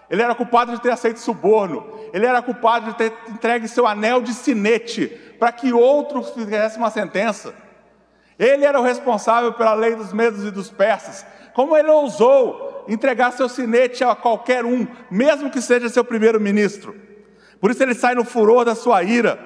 Ele 0.09 0.23
era 0.23 0.33
culpado 0.33 0.71
de 0.71 0.81
ter 0.81 0.89
aceito 0.89 1.19
suborno, 1.19 1.87
ele 2.11 2.25
era 2.25 2.41
culpado 2.41 2.87
de 2.87 2.97
ter 2.97 3.13
entregue 3.29 3.67
seu 3.67 3.85
anel 3.85 4.23
de 4.23 4.33
sinete 4.33 5.28
para 5.39 5.51
que 5.51 5.71
outro 5.71 6.21
fizesse 6.21 6.77
uma 6.77 6.91
sentença. 6.91 7.53
Ele 8.37 8.65
era 8.65 8.79
o 8.79 8.83
responsável 8.83 9.53
pela 9.53 9.73
lei 9.73 9.95
dos 9.95 10.13
medos 10.13 10.45
e 10.45 10.51
dos 10.51 10.69
persas. 10.69 11.25
Como 11.53 11.75
ele 11.75 11.89
ousou 11.89 12.85
entregar 12.87 13.31
seu 13.31 13.49
sinete 13.49 14.03
a 14.03 14.15
qualquer 14.15 14.65
um, 14.65 14.87
mesmo 15.09 15.49
que 15.49 15.61
seja 15.61 15.89
seu 15.89 16.03
primeiro-ministro? 16.03 16.95
Por 17.59 17.71
isso 17.71 17.83
ele 17.83 17.93
sai 17.93 18.15
no 18.15 18.23
furor 18.23 18.63
da 18.63 18.75
sua 18.75 19.03
ira. 19.03 19.39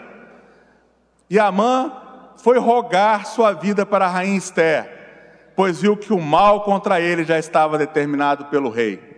E 1.30 1.40
Amã 1.40 1.92
foi 2.38 2.60
rogar 2.60 3.26
sua 3.26 3.54
vida 3.54 3.86
para 3.86 4.06
a 4.06 4.10
rainha 4.10 4.38
Esther, 4.38 5.52
pois 5.56 5.82
viu 5.82 5.96
que 5.98 6.14
o 6.14 6.22
mal 6.22 6.64
contra 6.64 7.00
ele 7.00 7.24
já 7.24 7.40
estava 7.40 7.78
determinado 7.78 8.46
pelo 8.46 8.70
rei. 8.70 9.12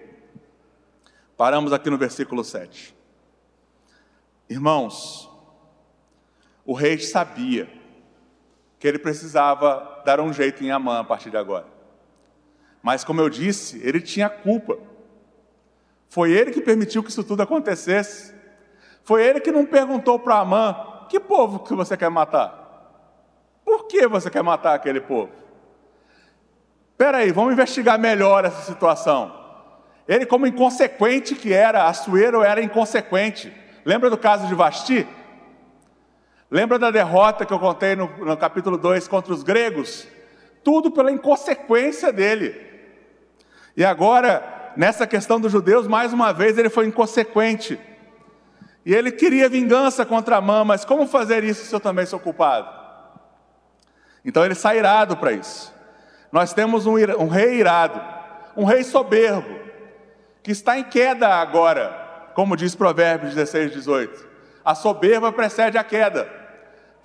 Paramos 1.35 1.73
aqui 1.73 1.89
no 1.89 1.97
versículo 1.97 2.43
7. 2.43 2.95
Irmãos, 4.49 5.29
o 6.65 6.73
rei 6.73 6.97
sabia 6.97 7.69
que 8.79 8.87
ele 8.87 8.99
precisava 8.99 10.01
dar 10.05 10.19
um 10.19 10.33
jeito 10.33 10.63
em 10.63 10.71
Amã 10.71 10.99
a 10.99 11.03
partir 11.03 11.29
de 11.29 11.37
agora. 11.37 11.65
Mas, 12.81 13.03
como 13.03 13.21
eu 13.21 13.29
disse, 13.29 13.79
ele 13.83 14.01
tinha 14.01 14.29
culpa. 14.29 14.77
Foi 16.09 16.31
ele 16.31 16.51
que 16.51 16.61
permitiu 16.61 17.03
que 17.03 17.09
isso 17.09 17.23
tudo 17.23 17.41
acontecesse. 17.41 18.33
Foi 19.03 19.23
ele 19.23 19.39
que 19.39 19.51
não 19.51 19.65
perguntou 19.65 20.19
para 20.19 20.39
Amã: 20.39 21.05
que 21.09 21.19
povo 21.19 21.59
que 21.59 21.73
você 21.73 21.95
quer 21.95 22.09
matar? 22.09 22.63
Por 23.63 23.87
que 23.87 24.07
você 24.07 24.29
quer 24.29 24.43
matar 24.43 24.75
aquele 24.75 25.01
povo? 25.01 25.31
Espera 26.91 27.17
aí, 27.17 27.31
vamos 27.31 27.53
investigar 27.53 27.99
melhor 27.99 28.45
essa 28.45 28.61
situação. 28.61 29.43
Ele, 30.07 30.25
como 30.25 30.45
inconsequente 30.45 31.35
que 31.35 31.51
era, 31.51 31.85
Assuero 31.85 32.43
era 32.43 32.61
inconsequente. 32.61 33.51
Lembra 33.83 34.09
do 34.09 34.17
caso 34.17 34.47
de 34.47 34.55
Vasti? 34.55 35.07
Lembra 36.55 36.79
da 36.79 36.89
derrota 36.89 37.45
que 37.45 37.51
eu 37.51 37.59
contei 37.59 37.97
no, 37.97 38.07
no 38.23 38.37
capítulo 38.37 38.77
2 38.77 39.09
contra 39.09 39.33
os 39.33 39.43
gregos? 39.43 40.07
Tudo 40.63 40.89
pela 40.89 41.11
inconsequência 41.11 42.13
dele. 42.13 42.55
E 43.75 43.83
agora, 43.83 44.71
nessa 44.77 45.05
questão 45.05 45.37
dos 45.37 45.51
judeus, 45.51 45.85
mais 45.85 46.13
uma 46.13 46.31
vez 46.31 46.57
ele 46.57 46.69
foi 46.69 46.85
inconsequente. 46.85 47.77
E 48.85 48.95
ele 48.95 49.11
queria 49.11 49.49
vingança 49.49 50.05
contra 50.05 50.37
Amã, 50.37 50.63
mas 50.63 50.85
como 50.85 51.05
fazer 51.05 51.43
isso 51.43 51.65
se 51.65 51.75
eu 51.75 51.79
também 51.81 52.05
sou 52.05 52.21
culpado? 52.21 52.69
Então 54.23 54.45
ele 54.45 54.55
sai 54.55 54.77
irado 54.77 55.17
para 55.17 55.33
isso. 55.33 55.73
Nós 56.31 56.53
temos 56.53 56.85
um, 56.85 56.93
um, 56.93 57.27
rei 57.27 57.55
irado, 57.55 58.01
um 58.55 58.63
rei 58.63 58.85
soberbo, 58.85 59.59
que 60.41 60.51
está 60.53 60.79
em 60.79 60.85
queda 60.85 61.27
agora, 61.27 62.31
como 62.33 62.55
diz 62.55 62.73
Provérbios 62.75 63.35
16, 63.35 63.73
18. 63.73 64.25
A 64.63 64.73
soberba 64.73 65.33
precede 65.33 65.77
a 65.77 65.83
queda. 65.83 66.44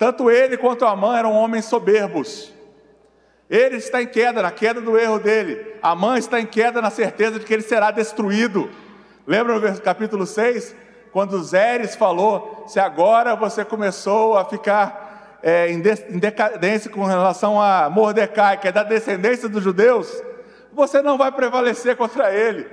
Tanto 0.01 0.31
ele 0.31 0.57
quanto 0.57 0.83
Amã 0.83 1.15
eram 1.15 1.31
homens 1.31 1.65
soberbos. 1.65 2.51
Ele 3.47 3.75
está 3.75 4.01
em 4.01 4.07
queda, 4.07 4.41
na 4.41 4.49
queda 4.49 4.81
do 4.81 4.97
erro 4.97 5.19
dele. 5.19 5.75
Amã 5.79 6.17
está 6.17 6.41
em 6.41 6.45
queda 6.47 6.81
na 6.81 6.89
certeza 6.89 7.37
de 7.37 7.45
que 7.45 7.53
ele 7.53 7.61
será 7.61 7.91
destruído. 7.91 8.67
Lembra 9.27 9.59
no 9.59 9.79
capítulo 9.79 10.25
6? 10.25 10.75
Quando 11.11 11.43
Zeres 11.43 11.95
falou: 11.95 12.65
Se 12.67 12.79
agora 12.79 13.35
você 13.35 13.63
começou 13.63 14.39
a 14.39 14.43
ficar 14.43 15.37
é, 15.43 15.71
em 15.71 15.79
decadência 16.17 16.89
com 16.89 17.05
relação 17.05 17.61
a 17.61 17.87
Mordecai, 17.87 18.57
que 18.57 18.69
é 18.69 18.71
da 18.71 18.81
descendência 18.81 19.47
dos 19.47 19.63
judeus, 19.63 20.11
você 20.73 20.99
não 21.03 21.15
vai 21.15 21.31
prevalecer 21.31 21.95
contra 21.95 22.33
ele. 22.33 22.67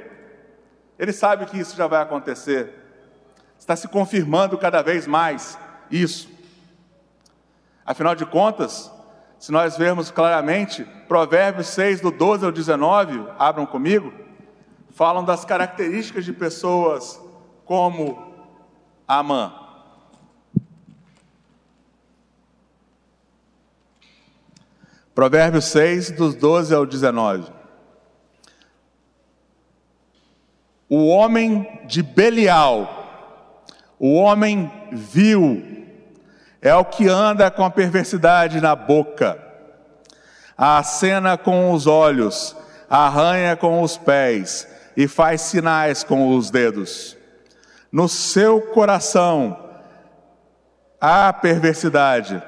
Ele 0.99 1.13
sabe 1.13 1.45
que 1.45 1.59
isso 1.59 1.77
já 1.77 1.87
vai 1.87 2.01
acontecer. 2.01 2.73
Está 3.59 3.77
se 3.77 3.87
confirmando 3.87 4.57
cada 4.57 4.81
vez 4.81 5.07
mais 5.07 5.59
isso. 5.91 6.38
Afinal 7.89 8.15
de 8.15 8.27
contas, 8.27 8.93
se 9.39 9.51
nós 9.51 9.79
vermos 9.79 10.11
claramente, 10.11 10.85
Provérbios 11.09 11.69
6, 11.69 12.03
do 12.03 12.11
12 12.11 12.45
ao 12.45 12.53
19, 12.53 13.27
abram 13.39 13.65
comigo, 13.65 14.13
falam 14.91 15.25
das 15.25 15.43
características 15.43 16.27
de 16.27 16.35
pessoas 16.35 17.19
como 17.65 18.31
Amã. 19.09 19.55
Provérbios 25.15 25.65
6, 25.65 26.11
dos 26.11 26.35
12 26.35 26.75
ao 26.75 26.85
19. 26.85 27.51
O 30.91 31.07
homem 31.07 31.81
de 31.87 32.03
Belial, 32.03 33.57
o 33.99 34.13
homem 34.13 34.71
vil, 34.93 35.68
é 36.61 36.75
o 36.75 36.85
que 36.85 37.09
anda 37.09 37.51
com 37.51 37.65
a 37.65 37.71
perversidade 37.71 38.61
na 38.61 38.75
boca, 38.75 39.39
acena 40.57 41.37
com 41.39 41.73
os 41.73 41.87
olhos, 41.87 42.57
arranha 42.91 43.57
com 43.57 43.81
os 43.83 43.97
pés 43.97 44.67
e 44.97 45.07
faz 45.07 45.43
sinais 45.43 46.03
com 46.03 46.37
os 46.37 46.51
dedos. 46.51 47.17
No 47.91 48.09
seu 48.09 48.61
coração 48.61 49.57
há 51.01 51.33
perversidade, 51.33 52.43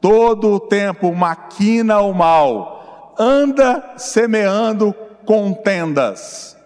todo 0.00 0.54
o 0.54 0.60
tempo 0.60 1.14
maquina 1.14 2.00
o 2.00 2.14
mal, 2.14 3.14
anda 3.18 3.94
semeando 3.96 4.94
contendas. 5.26 6.56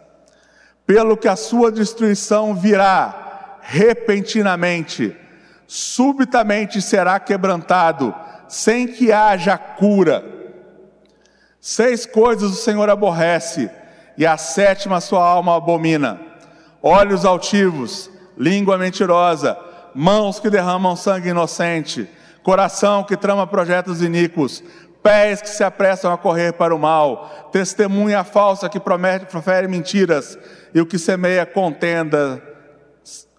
Pelo 0.87 1.17
que 1.17 1.29
a 1.29 1.37
sua 1.37 1.71
destruição 1.71 2.55
virá 2.55 3.59
repentinamente, 3.61 5.17
subitamente 5.73 6.83
será 6.83 7.21
quebrantado, 7.21 8.13
sem 8.49 8.89
que 8.89 9.13
haja 9.13 9.57
cura. 9.57 10.25
Seis 11.61 12.05
coisas 12.05 12.51
o 12.51 12.57
Senhor 12.57 12.91
aborrece, 12.91 13.71
e 14.19 14.27
a 14.27 14.37
sétima 14.37 15.01
sua 15.01 15.25
alma 15.25 15.57
abomina: 15.57 16.21
olhos 16.83 17.25
altivos, 17.25 18.11
língua 18.37 18.77
mentirosa, 18.77 19.57
mãos 19.95 20.41
que 20.41 20.51
derramam 20.51 20.97
sangue 20.97 21.29
inocente, 21.29 22.11
coração 22.43 23.05
que 23.05 23.17
trama 23.17 23.47
projetos 23.47 24.03
iníquos, 24.03 24.65
pés 25.05 25.41
que 25.41 25.51
se 25.51 25.63
apressam 25.63 26.13
a 26.13 26.19
correr 26.19 26.55
para 26.55 26.75
o 26.75 26.81
mal, 26.81 27.49
testemunha 27.53 28.25
falsa 28.25 28.69
que 28.69 28.81
promete, 28.81 29.27
profere 29.27 29.69
mentiras, 29.69 30.37
e 30.75 30.81
o 30.81 30.87
que 30.87 30.99
semeia 30.99 31.47
contenda, 31.47 32.50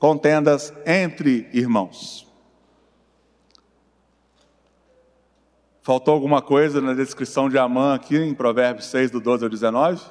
contendas 0.02 0.74
entre 0.84 1.48
irmãos. 1.54 2.28
Faltou 5.84 6.12
alguma 6.12 6.42
coisa 6.42 6.82
na 6.82 6.96
descrição 6.96 7.48
de 7.48 7.60
Amã 7.60 7.94
aqui 7.94 8.18
em 8.18 8.34
Provérbios 8.34 8.88
6, 8.88 9.12
do 9.12 9.22
12 9.22 9.44
ao 9.44 9.50
19? 9.52 10.02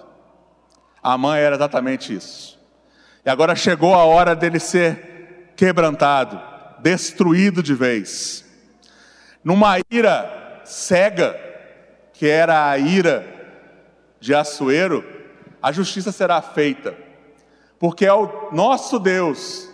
Amã 1.03 1.37
era 1.37 1.57
exatamente 1.57 2.14
isso. 2.14 2.57
E 3.26 3.29
agora 3.29 3.57
chegou 3.57 3.92
a 3.92 4.05
hora 4.05 4.37
dele 4.37 4.61
ser 4.61 5.53
quebrantado, 5.57 6.40
destruído 6.79 7.61
de 7.61 7.74
vez. 7.74 8.44
Numa 9.42 9.81
ira 9.90 10.62
cega, 10.64 11.37
que 12.12 12.29
era 12.29 12.70
a 12.70 12.79
ira 12.79 13.26
de 14.20 14.33
Assuero, 14.33 15.05
a 15.61 15.72
justiça 15.72 16.12
será 16.12 16.40
feita 16.40 17.11
porque 17.81 18.05
é 18.05 18.12
o 18.12 18.53
nosso 18.53 18.98
Deus 18.98 19.69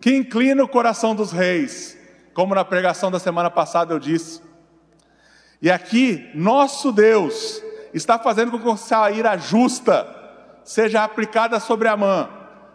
que 0.00 0.14
inclina 0.14 0.62
o 0.62 0.68
coração 0.68 1.14
dos 1.14 1.32
reis, 1.32 1.98
como 2.34 2.54
na 2.54 2.64
pregação 2.64 3.10
da 3.10 3.18
semana 3.18 3.50
passada 3.50 3.92
eu 3.92 3.98
disse. 3.98 4.40
E 5.60 5.70
aqui, 5.70 6.30
nosso 6.34 6.92
Deus 6.92 7.62
está 7.92 8.18
fazendo 8.18 8.52
com 8.52 8.58
que 8.60 8.70
essa 8.70 9.10
ira 9.10 9.36
justa 9.36 10.06
seja 10.64 11.02
aplicada 11.02 11.58
sobre 11.58 11.88
Amã, 11.88 12.28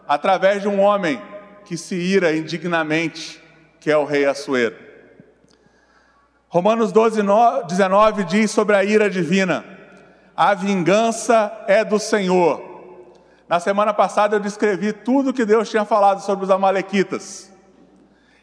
através 0.06 0.60
de 0.60 0.68
um 0.68 0.80
homem 0.80 1.20
que 1.64 1.76
se 1.76 1.94
ira 1.94 2.36
indignamente, 2.36 3.42
que 3.80 3.90
é 3.90 3.96
o 3.96 4.04
rei 4.04 4.26
Assuero. 4.26 4.76
Romanos 6.48 6.92
12, 6.92 7.22
19 7.66 8.24
diz 8.24 8.50
sobre 8.50 8.76
a 8.76 8.84
ira 8.84 9.08
divina: 9.08 9.64
a 10.36 10.52
vingança 10.52 11.64
é 11.66 11.84
do 11.84 11.98
Senhor 11.98 12.73
na 13.54 13.60
semana 13.60 13.94
passada 13.94 14.34
eu 14.34 14.40
descrevi 14.40 14.92
tudo 14.92 15.32
que 15.32 15.44
Deus 15.44 15.70
tinha 15.70 15.84
falado 15.84 16.20
sobre 16.20 16.44
os 16.44 16.50
Amalequitas. 16.50 17.52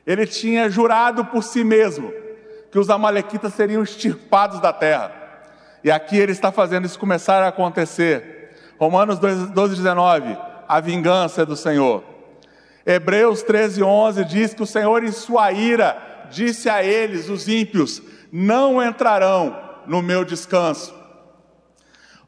Ele 0.08 0.26
tinha 0.26 0.70
jurado 0.70 1.26
por 1.26 1.44
si 1.44 1.66
mesmo 1.66 2.14
que 2.72 2.80
os 2.80 2.90
Amalequitas 2.90 3.54
seriam 3.54 3.84
extirpados 3.84 4.62
da 4.62 4.72
terra. 4.72 5.12
E 5.84 5.92
aqui 5.92 6.18
ele 6.18 6.32
está 6.32 6.50
fazendo 6.50 6.86
isso 6.86 6.98
começar 6.98 7.44
a 7.44 7.50
acontecer. 7.50 8.56
Romanos 8.80 9.20
12, 9.20 9.76
19: 9.76 10.38
a 10.66 10.80
vingança 10.80 11.42
é 11.42 11.46
do 11.46 11.58
Senhor. 11.58 12.06
Hebreus 12.86 13.44
13, 13.44 13.84
11 13.84 14.24
diz 14.24 14.54
que 14.54 14.64
o 14.64 14.66
Senhor, 14.66 15.04
em 15.04 15.12
sua 15.12 15.52
ira, 15.52 16.28
disse 16.32 16.70
a 16.70 16.82
eles, 16.82 17.28
os 17.28 17.50
ímpios: 17.50 18.02
não 18.32 18.82
entrarão 18.82 19.62
no 19.86 20.02
meu 20.02 20.24
descanso. 20.24 20.96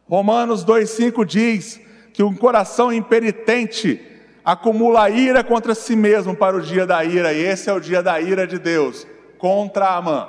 Romanos 0.06 0.66
2,5 0.66 1.24
diz 1.24 1.83
que 2.14 2.22
um 2.24 2.36
coração 2.36 2.94
impenitente 2.94 4.00
acumula 4.46 5.10
ira 5.10 5.44
contra 5.44 5.74
si 5.74 5.96
mesmo 5.96 6.36
para 6.36 6.56
o 6.56 6.62
dia 6.62 6.86
da 6.86 7.04
ira, 7.04 7.34
e 7.34 7.42
esse 7.42 7.70
é 7.70 7.74
o 7.74 7.80
dia 7.80 8.04
da 8.04 8.22
ira 8.22 8.46
de 8.46 8.60
Deus 8.60 9.08
contra 9.38 9.96
Amã. 9.96 10.28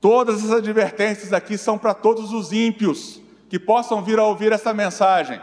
Todas 0.00 0.38
essas 0.38 0.52
advertências 0.52 1.32
aqui 1.32 1.56
são 1.56 1.78
para 1.78 1.94
todos 1.94 2.32
os 2.32 2.52
ímpios 2.52 3.20
que 3.48 3.58
possam 3.58 4.02
vir 4.02 4.18
a 4.18 4.24
ouvir 4.24 4.52
essa 4.52 4.74
mensagem. 4.74 5.40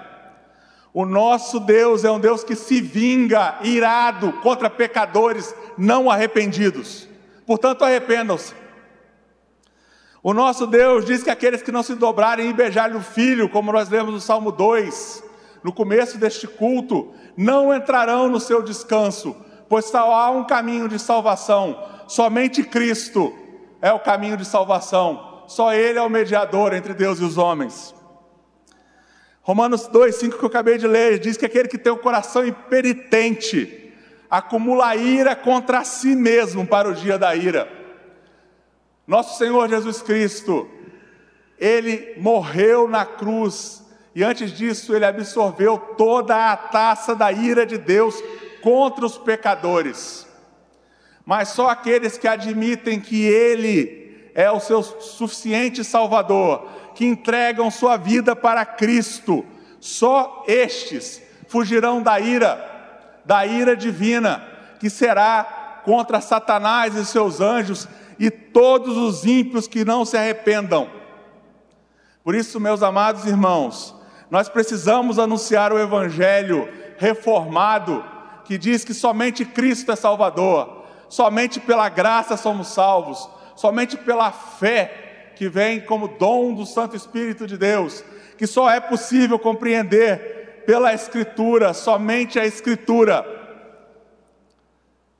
O 0.93 1.05
nosso 1.05 1.59
Deus 1.59 2.03
é 2.03 2.11
um 2.11 2.19
Deus 2.19 2.43
que 2.43 2.55
se 2.55 2.81
vinga 2.81 3.57
irado 3.63 4.33
contra 4.33 4.69
pecadores 4.69 5.55
não 5.77 6.11
arrependidos. 6.11 7.07
Portanto, 7.45 7.83
arrependam-se. 7.83 8.53
O 10.23 10.33
nosso 10.33 10.67
Deus 10.67 11.03
diz 11.03 11.23
que 11.23 11.31
aqueles 11.31 11.63
que 11.63 11.71
não 11.71 11.81
se 11.81 11.95
dobrarem 11.95 12.49
e 12.49 12.53
beijarem 12.53 12.95
o 12.95 13.01
filho, 13.01 13.49
como 13.49 13.71
nós 13.71 13.89
lemos 13.89 14.13
no 14.13 14.21
Salmo 14.21 14.51
2, 14.51 15.23
no 15.63 15.73
começo 15.73 16.17
deste 16.19 16.47
culto, 16.47 17.11
não 17.35 17.73
entrarão 17.73 18.29
no 18.29 18.39
seu 18.39 18.61
descanso, 18.61 19.35
pois 19.67 19.85
só 19.85 20.13
há 20.13 20.29
um 20.29 20.43
caminho 20.43 20.87
de 20.87 20.99
salvação, 20.99 21.83
somente 22.07 22.61
Cristo 22.61 23.33
é 23.81 23.91
o 23.91 23.99
caminho 23.99 24.37
de 24.37 24.45
salvação, 24.45 25.43
só 25.47 25.73
Ele 25.73 25.97
é 25.97 26.01
o 26.01 26.09
mediador 26.09 26.73
entre 26.73 26.93
Deus 26.93 27.19
e 27.19 27.23
os 27.23 27.39
homens. 27.39 27.95
Romanos 29.41 29.87
2, 29.87 30.15
5 30.15 30.37
que 30.37 30.43
eu 30.43 30.49
acabei 30.49 30.77
de 30.77 30.85
ler, 30.85 31.17
diz 31.17 31.35
que 31.35 31.47
aquele 31.47 31.67
que 31.67 31.79
tem 31.79 31.91
o 31.91 31.97
coração 31.97 32.45
impenitente 32.45 33.91
acumula 34.29 34.95
ira 34.95 35.35
contra 35.35 35.83
si 35.83 36.15
mesmo 36.15 36.65
para 36.65 36.87
o 36.87 36.93
dia 36.93 37.17
da 37.17 37.35
ira. 37.35 37.80
Nosso 39.11 39.37
Senhor 39.37 39.67
Jesus 39.67 40.01
Cristo, 40.01 40.69
ele 41.59 42.13
morreu 42.15 42.87
na 42.87 43.05
cruz 43.05 43.83
e 44.15 44.23
antes 44.23 44.53
disso 44.53 44.95
ele 44.95 45.03
absorveu 45.03 45.77
toda 45.77 46.49
a 46.49 46.55
taça 46.55 47.13
da 47.13 47.29
ira 47.29 47.65
de 47.65 47.77
Deus 47.77 48.15
contra 48.61 49.05
os 49.05 49.17
pecadores. 49.17 50.25
Mas 51.25 51.49
só 51.49 51.67
aqueles 51.67 52.17
que 52.17 52.25
admitem 52.25 53.01
que 53.01 53.25
ele 53.25 54.31
é 54.33 54.49
o 54.49 54.61
seu 54.61 54.81
suficiente 54.81 55.83
Salvador, 55.83 56.65
que 56.95 57.05
entregam 57.05 57.69
sua 57.69 57.97
vida 57.97 58.33
para 58.33 58.63
Cristo, 58.63 59.45
só 59.81 60.45
estes 60.47 61.21
fugirão 61.49 62.01
da 62.01 62.17
ira, 62.17 63.19
da 63.25 63.45
ira 63.45 63.75
divina, 63.75 64.41
que 64.79 64.89
será 64.89 65.81
contra 65.83 66.21
Satanás 66.21 66.95
e 66.95 67.05
seus 67.05 67.41
anjos 67.41 67.89
e 68.21 68.29
todos 68.29 68.95
os 68.95 69.25
ímpios 69.25 69.67
que 69.67 69.83
não 69.83 70.05
se 70.05 70.15
arrependam. 70.15 70.87
Por 72.23 72.35
isso, 72.35 72.59
meus 72.59 72.83
amados 72.83 73.25
irmãos, 73.25 73.95
nós 74.29 74.47
precisamos 74.47 75.17
anunciar 75.17 75.73
o 75.73 75.79
Evangelho 75.79 76.69
reformado, 76.99 78.05
que 78.45 78.59
diz 78.59 78.85
que 78.85 78.93
somente 78.93 79.43
Cristo 79.43 79.91
é 79.91 79.95
Salvador, 79.95 80.83
somente 81.09 81.59
pela 81.59 81.89
graça 81.89 82.37
somos 82.37 82.67
salvos, 82.67 83.27
somente 83.55 83.97
pela 83.97 84.31
fé 84.31 85.31
que 85.35 85.49
vem 85.49 85.81
como 85.81 86.07
dom 86.07 86.53
do 86.53 86.63
Santo 86.63 86.95
Espírito 86.95 87.47
de 87.47 87.57
Deus, 87.57 88.03
que 88.37 88.45
só 88.45 88.69
é 88.69 88.79
possível 88.79 89.39
compreender 89.39 90.61
pela 90.67 90.93
Escritura, 90.93 91.73
somente 91.73 92.39
a 92.39 92.45
Escritura, 92.45 93.25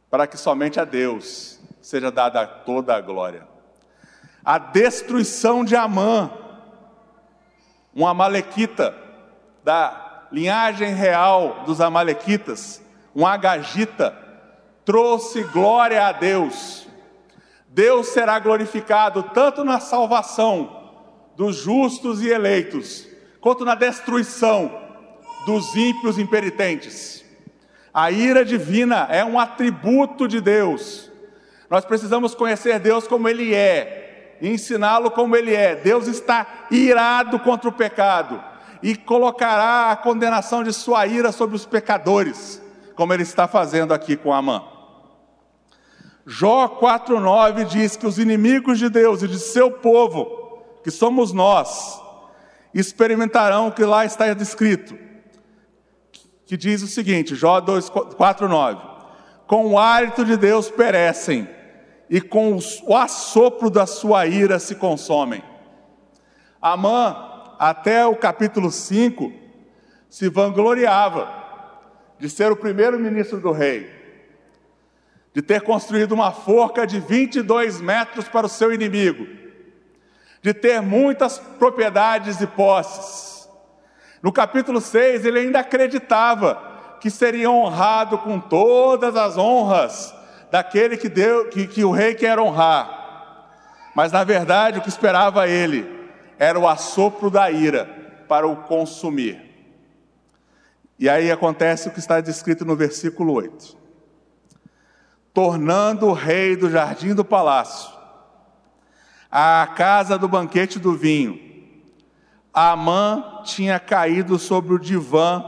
para 0.07 0.27
que 0.27 0.37
somente 0.37 0.79
a 0.79 0.85
Deus 0.85 1.60
seja 1.81 2.11
dada 2.11 2.45
toda 2.45 2.95
a 2.95 3.01
glória. 3.01 3.47
A 4.43 4.57
destruição 4.57 5.63
de 5.63 5.75
Amã 5.75 6.31
um 7.95 8.07
amalequita 8.07 8.95
da 9.63 10.27
linhagem 10.31 10.93
real 10.93 11.63
dos 11.65 11.81
amalequitas, 11.81 12.81
um 13.15 13.27
agagita, 13.27 14.17
trouxe 14.85 15.43
glória 15.43 16.07
a 16.07 16.11
Deus. 16.11 16.87
Deus 17.67 18.07
será 18.07 18.39
glorificado 18.39 19.23
tanto 19.23 19.63
na 19.63 19.79
salvação 19.79 20.79
dos 21.35 21.57
justos 21.57 22.21
e 22.21 22.29
eleitos, 22.29 23.07
quanto 23.39 23.65
na 23.65 23.75
destruição 23.75 24.71
dos 25.45 25.75
ímpios 25.75 26.17
imperitentes. 26.17 27.25
A 27.93 28.09
ira 28.09 28.45
divina 28.45 29.07
é 29.09 29.23
um 29.25 29.37
atributo 29.37 30.27
de 30.27 30.39
Deus. 30.39 31.10
Nós 31.71 31.85
precisamos 31.85 32.35
conhecer 32.35 32.77
Deus 32.79 33.07
como 33.07 33.29
Ele 33.29 33.55
é 33.55 34.35
e 34.41 34.49
ensiná-lo 34.49 35.09
como 35.09 35.37
Ele 35.37 35.55
é. 35.55 35.73
Deus 35.73 36.05
está 36.05 36.65
irado 36.69 37.39
contra 37.39 37.69
o 37.69 37.71
pecado 37.71 38.43
e 38.83 38.93
colocará 38.93 39.89
a 39.89 39.95
condenação 39.95 40.63
de 40.63 40.73
sua 40.73 41.07
ira 41.07 41.31
sobre 41.31 41.55
os 41.55 41.65
pecadores, 41.65 42.61
como 42.93 43.13
Ele 43.13 43.23
está 43.23 43.47
fazendo 43.47 43.93
aqui 43.93 44.17
com 44.17 44.33
Amã. 44.33 44.61
Jó 46.25 46.67
4,9 46.67 47.63
diz 47.63 47.95
que 47.95 48.05
os 48.05 48.19
inimigos 48.19 48.77
de 48.77 48.89
Deus 48.89 49.23
e 49.23 49.27
de 49.29 49.39
seu 49.39 49.71
povo, 49.71 50.61
que 50.83 50.91
somos 50.91 51.31
nós, 51.31 52.01
experimentarão 52.73 53.69
o 53.69 53.71
que 53.71 53.85
lá 53.85 54.03
está 54.03 54.33
descrito, 54.33 54.97
que 56.45 56.57
diz 56.57 56.83
o 56.83 56.87
seguinte, 56.87 57.33
Jó 57.33 57.61
4,9: 57.61 58.81
Com 59.47 59.67
o 59.67 59.79
hálito 59.79 60.25
de 60.25 60.35
Deus 60.35 60.69
perecem, 60.69 61.47
e 62.11 62.19
com 62.19 62.59
o 62.83 62.95
assopro 62.97 63.69
da 63.69 63.87
sua 63.87 64.27
ira 64.27 64.59
se 64.59 64.75
consomem. 64.75 65.41
Amã, 66.61 67.55
até 67.57 68.05
o 68.05 68.17
capítulo 68.17 68.69
5, 68.69 69.31
se 70.09 70.27
vangloriava 70.27 71.33
de 72.19 72.29
ser 72.29 72.51
o 72.51 72.57
primeiro 72.57 72.99
ministro 72.99 73.39
do 73.39 73.53
rei 73.53 74.01
de 75.33 75.41
ter 75.41 75.61
construído 75.61 76.11
uma 76.11 76.33
forca 76.33 76.85
de 76.85 76.99
22 76.99 77.79
metros 77.79 78.27
para 78.27 78.45
o 78.45 78.49
seu 78.49 78.73
inimigo, 78.73 79.25
de 80.41 80.53
ter 80.53 80.81
muitas 80.81 81.39
propriedades 81.39 82.41
e 82.41 82.47
posses. 82.47 83.49
No 84.21 84.33
capítulo 84.33 84.81
6, 84.81 85.25
ele 85.25 85.39
ainda 85.39 85.61
acreditava 85.61 86.97
que 86.99 87.09
seria 87.09 87.49
honrado 87.49 88.17
com 88.17 88.41
todas 88.41 89.15
as 89.15 89.37
honras 89.37 90.13
daquele 90.51 90.97
que, 90.97 91.09
deu, 91.09 91.49
que, 91.49 91.65
que 91.65 91.83
o 91.83 91.91
rei 91.91 92.13
quer 92.13 92.37
honrar. 92.37 92.99
Mas 93.95 94.11
na 94.11 94.23
verdade 94.23 94.79
o 94.79 94.81
que 94.81 94.89
esperava 94.89 95.47
ele 95.47 95.89
era 96.37 96.59
o 96.59 96.67
assopro 96.67 97.29
da 97.29 97.49
ira 97.49 97.85
para 98.27 98.47
o 98.47 98.55
consumir. 98.55 99.49
E 100.99 101.09
aí 101.09 101.31
acontece 101.31 101.87
o 101.87 101.91
que 101.91 101.99
está 101.99 102.21
descrito 102.21 102.63
no 102.63 102.75
versículo 102.75 103.33
8 103.33 103.81
tornando 105.33 106.07
o 106.07 106.13
rei 106.13 106.55
do 106.55 106.69
jardim 106.69 107.13
do 107.13 107.23
palácio, 107.23 107.91
à 109.29 109.67
casa 109.75 110.17
do 110.17 110.27
banquete 110.27 110.77
do 110.77 110.93
vinho. 110.93 111.49
Amã 112.53 113.41
tinha 113.45 113.79
caído 113.79 114.37
sobre 114.37 114.73
o 114.73 114.79
divã 114.79 115.43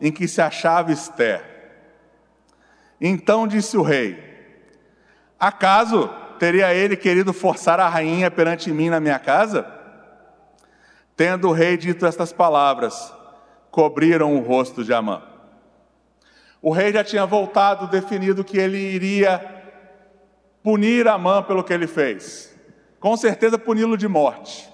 em 0.00 0.10
que 0.10 0.26
se 0.26 0.40
achava 0.40 0.90
Esther. 0.90 1.44
Então 2.98 3.46
disse 3.46 3.76
o 3.76 3.82
rei: 3.82 4.18
Acaso 5.38 6.08
teria 6.38 6.74
ele 6.74 6.96
querido 6.96 7.32
forçar 7.32 7.78
a 7.80 7.88
rainha 7.88 8.30
perante 8.30 8.70
mim 8.70 8.88
na 8.88 9.00
minha 9.00 9.18
casa? 9.18 9.66
Tendo 11.16 11.48
o 11.48 11.52
rei 11.52 11.76
dito 11.76 12.06
estas 12.06 12.32
palavras, 12.32 13.12
cobriram 13.70 14.34
o 14.36 14.40
rosto 14.40 14.84
de 14.84 14.92
Amã. 14.92 15.22
O 16.60 16.70
rei 16.70 16.92
já 16.92 17.04
tinha 17.04 17.26
voltado, 17.26 17.86
definido 17.86 18.44
que 18.44 18.58
ele 18.58 18.78
iria 18.78 19.56
punir 20.62 21.06
Amã 21.06 21.42
pelo 21.42 21.62
que 21.62 21.72
ele 21.72 21.86
fez. 21.86 22.54
Com 22.98 23.16
certeza 23.16 23.58
puni-lo 23.58 23.96
de 23.96 24.08
morte. 24.08 24.68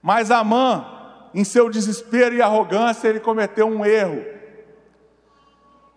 Mas 0.00 0.30
Amã, 0.30 1.28
em 1.34 1.44
seu 1.44 1.68
desespero 1.68 2.34
e 2.34 2.40
arrogância, 2.40 3.08
ele 3.08 3.20
cometeu 3.20 3.66
um 3.66 3.84
erro. 3.84 4.24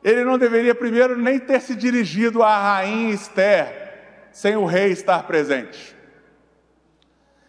Ele 0.04 0.24
não 0.24 0.38
deveria 0.38 0.74
primeiro 0.74 1.18
nem 1.18 1.40
ter 1.40 1.62
se 1.62 1.76
dirigido 1.76 2.42
à 2.42 2.58
rainha 2.58 3.14
Esther 3.14 3.82
sem 4.32 4.56
o 4.56 4.66
rei 4.66 4.92
estar 4.92 5.24
presente. 5.24 5.96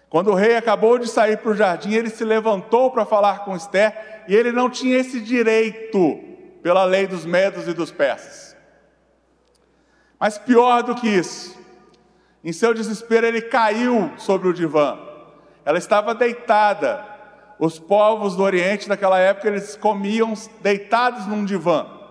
Quando 0.09 0.31
o 0.31 0.35
rei 0.35 0.57
acabou 0.57 0.99
de 0.99 1.09
sair 1.09 1.38
para 1.38 1.53
o 1.53 1.55
jardim, 1.55 1.95
ele 1.95 2.11
se 2.11 2.25
levantou 2.25 2.91
para 2.91 3.07
falar 3.07 3.45
com 3.45 3.57
Esther 3.57 4.25
e 4.29 4.35
ele 4.35 4.53
não 4.53 4.69
tinha 4.69 4.99
esse 4.99 5.21
direito 5.21 6.21
pela 6.62 6.85
lei 6.85 7.07
dos 7.07 7.25
medos 7.25 7.67
e 7.67 7.73
dos 7.73 7.91
persas. 7.91 8.55
Mas 10.21 10.37
pior 10.37 10.83
do 10.83 10.95
que 10.95 11.09
isso, 11.09 11.59
em 12.45 12.53
seu 12.53 12.75
desespero 12.75 13.27
ele 13.27 13.41
caiu 13.41 14.12
sobre 14.19 14.49
o 14.49 14.53
divã. 14.53 14.99
Ela 15.65 15.79
estava 15.79 16.15
deitada. 16.15 17.07
Os 17.59 17.79
povos 17.79 18.37
do 18.37 18.43
Oriente 18.43 18.88
daquela 18.88 19.19
época 19.19 19.49
eles 19.49 19.77
comiam 19.77 20.35
deitados 20.61 21.27
num 21.27 21.45
divã. 21.45 22.02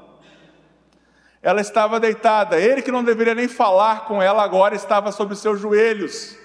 Ela 1.41 1.61
estava 1.61 1.99
deitada. 1.99 2.59
Ele 2.59 2.81
que 2.81 2.91
não 2.91 3.03
deveria 3.03 3.35
nem 3.35 3.47
falar 3.47 4.05
com 4.05 4.21
ela 4.21 4.43
agora 4.43 4.75
estava 4.75 5.11
sobre 5.11 5.35
seus 5.35 5.59
joelhos, 5.59 6.37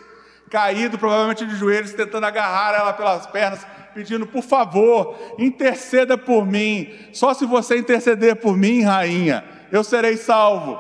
caído 0.51 0.99
provavelmente 0.99 1.45
de 1.45 1.55
joelhos, 1.57 1.93
tentando 1.93 2.25
agarrar 2.25 2.75
ela 2.75 2.93
pelas 2.93 3.27
pernas 3.27 3.67
pedindo, 3.97 4.27
por 4.27 4.43
favor, 4.43 5.17
interceda 5.39 6.19
por 6.19 6.45
mim. 6.45 6.93
Só 7.15 7.33
se 7.33 7.47
você 7.47 7.79
interceder 7.79 8.37
por 8.37 8.55
mim, 8.55 8.83
rainha, 8.83 9.43
eu 9.73 9.83
serei 9.83 10.19
salvo. 10.19 10.79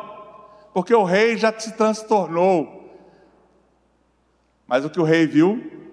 Porque 0.74 0.94
o 0.94 1.02
rei 1.02 1.38
já 1.38 1.50
se 1.58 1.72
transtornou. 1.72 2.94
Mas 4.66 4.84
o 4.84 4.90
que 4.90 5.00
o 5.00 5.04
rei 5.04 5.26
viu 5.26 5.88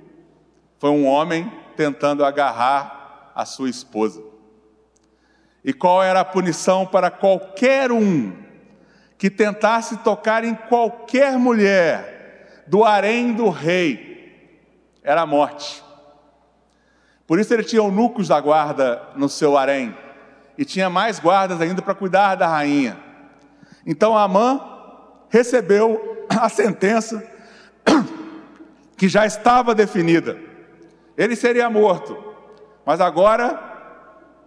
foi 0.80 0.90
um 0.90 1.06
homem 1.06 1.50
tentando 1.78 2.26
agarrar 2.26 3.32
a 3.34 3.46
sua 3.46 3.70
esposa. 3.70 4.22
E 5.64 5.72
qual 5.72 6.04
era 6.04 6.20
a 6.20 6.26
punição 6.26 6.86
para 6.86 7.10
qualquer 7.10 7.92
um 7.92 8.34
que 9.18 9.30
tentasse 9.30 9.98
tocar 9.98 10.44
em 10.44 10.54
qualquer 10.54 11.38
mulher 11.38 12.64
do 12.68 12.84
harém 12.84 13.34
do 13.34 13.50
rei? 13.50 14.14
Era 15.04 15.22
a 15.22 15.26
morte. 15.26 15.84
Por 17.26 17.40
isso 17.40 17.54
ele 17.54 17.64
tinha 17.64 17.82
eunucos 17.82 18.28
da 18.28 18.40
guarda 18.40 19.02
no 19.16 19.30
seu 19.30 19.58
harém, 19.58 19.96
e 20.58 20.66
tinha 20.66 20.90
mais 20.90 21.20
guardas 21.20 21.62
ainda 21.62 21.82
para 21.82 21.96
cuidar 21.96 22.36
da 22.36 22.48
rainha. 22.48 22.98
Então 23.86 24.18
Amã 24.18 24.62
recebeu 25.30 26.28
a 26.30 26.48
sentença 26.48 27.24
que 28.98 29.08
já 29.08 29.26
estava 29.26 29.74
definida. 29.74 30.38
Ele 31.18 31.36
seria 31.36 31.70
morto. 31.70 32.18
Mas 32.86 33.02
agora, 33.02 33.73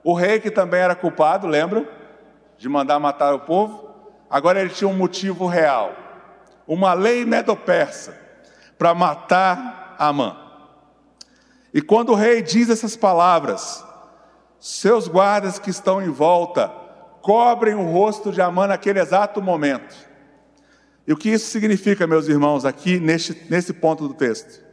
o 0.07 0.15
rei 0.15 0.39
que 0.39 0.53
também 0.53 0.79
era 0.79 0.95
culpado, 0.95 1.49
lembra? 1.49 1.85
De 2.57 2.69
mandar 2.69 3.01
matar 3.01 3.35
o 3.35 3.41
povo, 3.41 3.91
agora 4.31 4.61
ele 4.61 4.71
tinha 4.71 4.87
um 4.87 4.97
motivo 4.97 5.49
real. 5.49 5.97
Uma 6.65 6.93
lei 6.93 7.25
medo-persa 7.25 8.17
para 8.79 8.95
matar 8.95 9.97
Amã. 9.99 10.37
E 11.75 11.83
quando 11.83 12.11
o 12.11 12.15
rei 12.15 12.41
diz 12.41 12.71
essas 12.71 12.95
palavras, 12.95 13.85
seus 14.61 15.09
guardas 15.09 15.59
que 15.59 15.71
estão 15.71 16.01
em 16.01 16.09
volta 16.09 16.69
cobrem 17.21 17.75
o 17.75 17.91
rosto 17.91 18.31
de 18.31 18.41
Amã 18.41 18.69
naquele 18.69 19.01
exato 19.01 19.43
momento. 19.43 19.97
E 21.05 21.13
o 21.13 21.17
que 21.17 21.31
isso 21.31 21.51
significa, 21.51 22.07
meus 22.07 22.29
irmãos, 22.29 22.65
aqui 22.65 23.01
neste, 23.01 23.51
nesse 23.51 23.73
ponto 23.73 24.07
do 24.07 24.15
texto? 24.15 24.65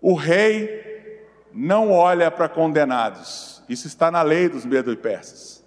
O 0.00 0.14
rei 0.14 1.28
não 1.52 1.92
olha 1.92 2.28
para 2.28 2.48
condenados, 2.48 3.51
isso 3.68 3.86
está 3.86 4.10
na 4.10 4.22
lei 4.22 4.48
dos 4.48 4.64
medos 4.64 4.92
e 4.92 4.96
persas. 4.96 5.62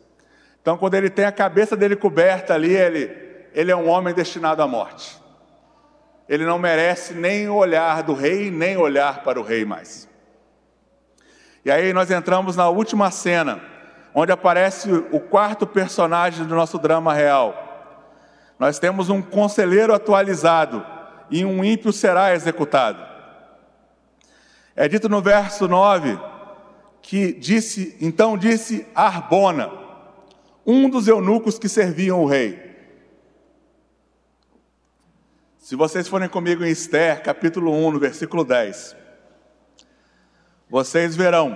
Então, 0.62 0.78
quando 0.78 0.96
ele 0.96 1.10
tem 1.10 1.26
a 1.26 1.32
cabeça 1.32 1.76
dele 1.76 1.96
coberta 1.96 2.54
ali, 2.54 2.76
ele, 2.76 3.12
ele 3.54 3.72
é 3.72 3.76
um 3.76 3.88
homem 3.88 4.14
destinado 4.14 4.62
à 4.62 4.68
morte. 4.68 5.22
Ele 6.28 6.44
não 6.44 6.58
merece 6.58 7.14
nem 7.14 7.48
olhar 7.48 8.02
do 8.02 8.14
rei, 8.14 8.50
nem 8.50 8.76
olhar 8.76 9.24
para 9.24 9.40
o 9.40 9.44
rei 9.44 9.64
mais. 9.64 10.10
E 11.64 11.70
aí 11.70 11.94
nós 11.94 12.10
entramos 12.10 12.56
na 12.56 12.68
última 12.70 13.12
cena, 13.12 13.62
onde 14.14 14.32
aparece 14.32 14.92
o 15.12 15.20
quarto 15.20 15.68
personagem 15.68 16.46
do 16.46 16.56
nosso 16.56 16.80
drama 16.80 17.14
real. 17.14 17.62
Nós 18.58 18.80
temos 18.80 19.10
um 19.10 19.22
conselheiro 19.22 19.94
atualizado 19.94 20.86
e 21.30 21.46
um 21.46 21.64
ímpio 21.64 21.92
será 21.94 22.34
executado. 22.34 23.06
É 24.76 24.88
dito 24.88 25.08
no 25.08 25.22
verso 25.22 25.68
9 25.68 26.18
que 27.06 27.32
disse, 27.34 27.96
então 28.02 28.36
disse 28.36 28.84
Arbona, 28.96 29.72
um 30.66 30.90
dos 30.90 31.08
eunucos 31.08 31.60
que 31.60 31.70
serviam 31.70 32.24
o 32.24 32.26
rei. 32.26 32.60
Se 35.60 35.76
vocês 35.76 36.08
forem 36.08 36.28
comigo 36.28 36.66
em 36.66 36.72
Esther, 36.72 37.22
capítulo 37.22 37.72
1, 37.72 37.92
no 37.92 38.00
versículo 38.00 38.44
10. 38.44 38.96
vocês 40.68 41.16
verão 41.16 41.56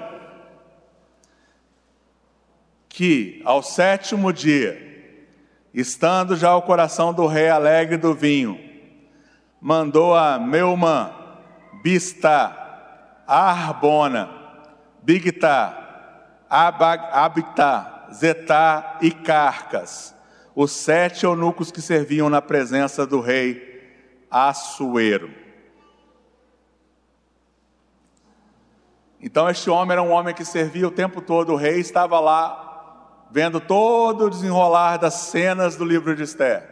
que 2.88 3.41
ao 3.43 3.64
sétimo 3.64 4.32
dia, 4.32 5.18
estando 5.74 6.36
já 6.36 6.56
o 6.56 6.62
coração 6.62 7.12
do 7.12 7.26
rei 7.26 7.50
alegre 7.50 7.97
do 7.97 8.14
vinho, 8.14 8.60
mandou 9.60 10.14
a 10.14 10.38
Meumã, 10.38 11.12
Bista, 11.82 12.56
Arbona, 13.26 14.38
Bigta, 15.02 15.76
Abitá, 16.50 18.08
Zetá 18.14 18.97
e 19.02 19.12
Carcas, 19.12 20.16
os 20.56 20.72
sete 20.72 21.26
eunucos 21.26 21.72
que 21.72 21.82
serviam 21.82 22.30
na 22.30 22.41
presença 22.41 23.06
do 23.06 23.20
rei 23.20 23.68
Assuero. 24.32 25.32
Então, 29.22 29.50
este 29.50 29.70
homem 29.70 29.93
era 29.93 30.02
um 30.02 30.12
homem 30.12 30.34
que 30.34 30.45
servia 30.45 30.88
o 30.88 30.91
tempo 30.91 31.22
todo, 31.22 31.54
o 31.54 31.58
rei 31.58 31.80
estava 31.80 32.20
lá, 32.20 33.28
vendo 33.32 33.60
todo 33.60 34.26
o 34.26 34.30
desenrolar 34.30 34.97
das 34.97 35.14
cenas 35.16 35.76
do 35.76 35.84
livro 35.84 36.16
de 36.16 36.24
Esther. 36.24 36.64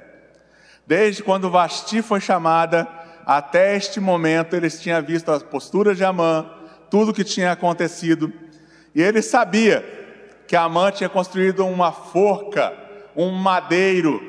Desde 0.85 1.21
quando 1.21 1.51
Vasti 1.51 2.01
foi 2.01 2.21
chamada 2.21 2.87
até 3.25 3.75
este 3.75 3.99
momento, 3.99 4.55
eles 4.55 4.79
tinham 4.79 5.03
visto 5.03 5.29
as 5.29 5.43
posturas 5.43 5.97
de 5.97 6.05
Amã, 6.05 6.49
tudo 6.89 7.11
o 7.11 7.13
que 7.13 7.23
tinha 7.23 7.51
acontecido, 7.51 8.31
e 8.93 9.01
ele 9.01 9.21
sabia 9.21 9.85
que 10.47 10.55
Amã 10.55 10.91
tinha 10.91 11.09
construído 11.09 11.65
uma 11.65 11.91
forca, 11.91 12.73
um 13.15 13.31
madeiro 13.31 14.21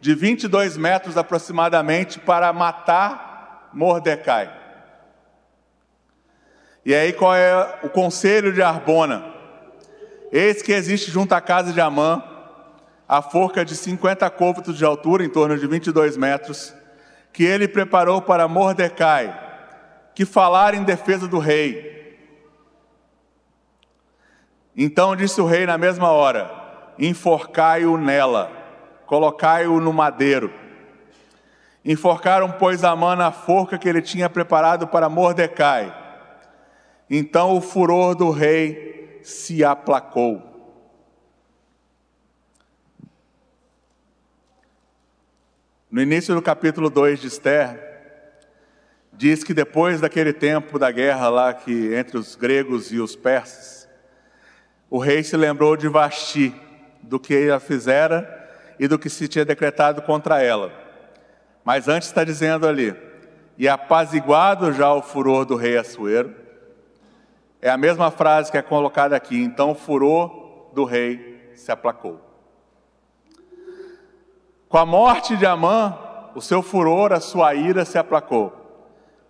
de 0.00 0.14
22 0.14 0.76
metros 0.76 1.16
aproximadamente 1.16 2.20
para 2.20 2.52
matar 2.52 3.70
Mordecai. 3.72 4.50
E 6.84 6.94
aí 6.94 7.12
qual 7.12 7.34
é 7.34 7.80
o 7.82 7.88
conselho 7.88 8.52
de 8.52 8.62
Arbona? 8.62 9.24
Eis 10.30 10.62
que 10.62 10.72
existe 10.72 11.10
junto 11.10 11.32
à 11.34 11.40
casa 11.40 11.72
de 11.72 11.80
Amã 11.80 12.22
a 13.08 13.22
forca 13.22 13.64
de 13.64 13.74
50 13.76 14.28
côvados 14.30 14.76
de 14.76 14.84
altura, 14.84 15.24
em 15.24 15.28
torno 15.28 15.56
de 15.58 15.66
22 15.66 16.16
metros, 16.16 16.74
que 17.32 17.44
ele 17.44 17.68
preparou 17.68 18.20
para 18.20 18.48
Mordecai, 18.48 19.36
que 20.14 20.24
falar 20.24 20.74
em 20.74 20.82
defesa 20.82 21.28
do 21.28 21.38
rei. 21.38 21.95
Então 24.76 25.16
disse 25.16 25.40
o 25.40 25.46
rei 25.46 25.66
na 25.66 25.78
mesma 25.78 26.10
hora: 26.10 26.50
enforcai-o 26.98 27.96
nela, 27.96 28.50
colocai-o 29.06 29.80
no 29.80 29.92
madeiro. 29.92 30.52
Enforcaram, 31.84 32.50
pois, 32.50 32.82
Amã 32.82 33.14
na 33.14 33.30
forca 33.30 33.78
que 33.78 33.88
ele 33.88 34.02
tinha 34.02 34.28
preparado 34.28 34.88
para 34.88 35.08
Mordecai 35.08 36.06
então 37.08 37.56
o 37.56 37.60
furor 37.60 38.14
do 38.14 38.30
rei 38.30 39.20
se 39.22 39.64
aplacou. 39.64 40.42
No 45.90 46.02
início 46.02 46.34
do 46.34 46.42
capítulo 46.42 46.90
2 46.90 47.20
de 47.20 47.28
Esther, 47.28 47.80
diz 49.12 49.44
que 49.44 49.54
depois 49.54 50.00
daquele 50.00 50.32
tempo 50.32 50.78
da 50.78 50.90
guerra 50.90 51.28
lá 51.28 51.54
que 51.54 51.94
entre 51.94 52.18
os 52.18 52.34
gregos 52.34 52.92
e 52.92 52.98
os 52.98 53.14
persas, 53.14 53.85
o 54.88 54.98
rei 54.98 55.22
se 55.22 55.36
lembrou 55.36 55.76
de 55.76 55.88
Vasti, 55.88 56.54
do 57.02 57.18
que 57.18 57.34
ela 57.34 57.60
fizera 57.60 58.48
e 58.78 58.86
do 58.88 58.98
que 58.98 59.08
se 59.08 59.28
tinha 59.28 59.44
decretado 59.44 60.02
contra 60.02 60.42
ela. 60.42 60.72
Mas 61.64 61.88
antes 61.88 62.08
está 62.08 62.24
dizendo 62.24 62.66
ali, 62.66 62.94
e 63.58 63.68
apaziguado 63.68 64.72
já 64.72 64.92
o 64.92 65.02
furor 65.02 65.44
do 65.44 65.56
rei 65.56 65.76
Assuero, 65.76 66.34
é 67.60 67.70
a 67.70 67.76
mesma 67.76 68.10
frase 68.10 68.50
que 68.50 68.58
é 68.58 68.62
colocada 68.62 69.16
aqui. 69.16 69.42
Então 69.42 69.70
o 69.70 69.74
furor 69.74 70.70
do 70.72 70.84
rei 70.84 71.52
se 71.56 71.72
aplacou. 71.72 72.20
Com 74.68 74.78
a 74.78 74.86
morte 74.86 75.36
de 75.36 75.46
Amã, 75.46 75.96
o 76.34 76.40
seu 76.40 76.62
furor, 76.62 77.12
a 77.12 77.20
sua 77.20 77.54
ira 77.54 77.84
se 77.84 77.98
aplacou. 77.98 78.52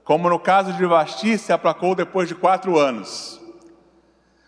Como 0.03 0.29
no 0.29 0.39
caso 0.39 0.73
de 0.73 0.85
Vasti, 0.85 1.39
se 1.39 1.53
aplacou 1.53 1.95
depois 1.95 2.29
de 2.29 2.35
quatro 2.35 2.79
anos. 2.79 3.41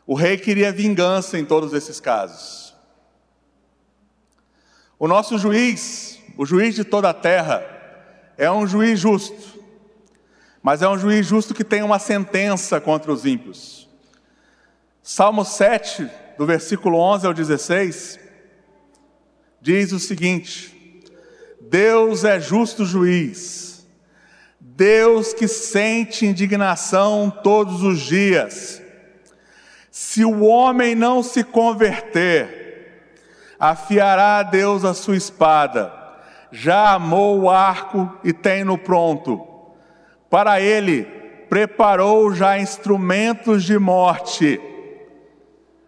O 0.09 0.15
rei 0.15 0.37
queria 0.37 0.73
vingança 0.73 1.39
em 1.39 1.45
todos 1.45 1.73
esses 1.73 2.01
casos. 2.01 2.75
O 4.99 5.07
nosso 5.07 5.39
juiz, 5.39 6.19
o 6.37 6.45
juiz 6.45 6.75
de 6.75 6.83
toda 6.83 7.09
a 7.09 7.15
terra, 7.15 7.65
é 8.37 8.51
um 8.51 8.67
juiz 8.67 8.99
justo 8.99 9.59
mas 10.63 10.83
é 10.83 10.89
um 10.89 10.99
juiz 10.99 11.27
justo 11.27 11.55
que 11.55 11.65
tem 11.65 11.83
uma 11.83 11.99
sentença 11.99 12.79
contra 12.79 13.13
os 13.13 13.25
ímpios. 13.25 13.89
Salmo 15.03 15.45
7, 15.45 16.07
do 16.37 16.45
versículo 16.45 16.99
11 16.99 17.27
ao 17.27 17.33
16, 17.33 18.19
diz 19.61 19.93
o 19.93 19.99
seguinte: 19.99 21.03
Deus 21.61 22.25
é 22.25 22.39
justo 22.41 22.85
juiz, 22.85 23.87
Deus 24.61 25.33
que 25.33 25.49
sente 25.49 26.27
indignação 26.27 27.31
todos 27.31 27.83
os 27.83 28.01
dias. 28.01 28.83
Se 30.01 30.25
o 30.25 30.45
homem 30.45 30.95
não 30.95 31.25
se 31.25 31.43
converter, 31.43 33.17
afiará 33.59 34.39
a 34.39 34.43
Deus 34.45 34.85
a 34.85 34.95
sua 34.95 35.17
espada, 35.17 35.93
já 36.53 36.93
amou 36.93 37.41
o 37.41 37.51
arco 37.51 38.17
e 38.23 38.33
tem 38.33 38.63
no 38.63 38.79
pronto 38.79 39.45
para 40.31 40.61
ele 40.61 41.03
preparou 41.51 42.33
já 42.33 42.57
instrumentos 42.57 43.65
de 43.65 43.77
morte. 43.77 44.61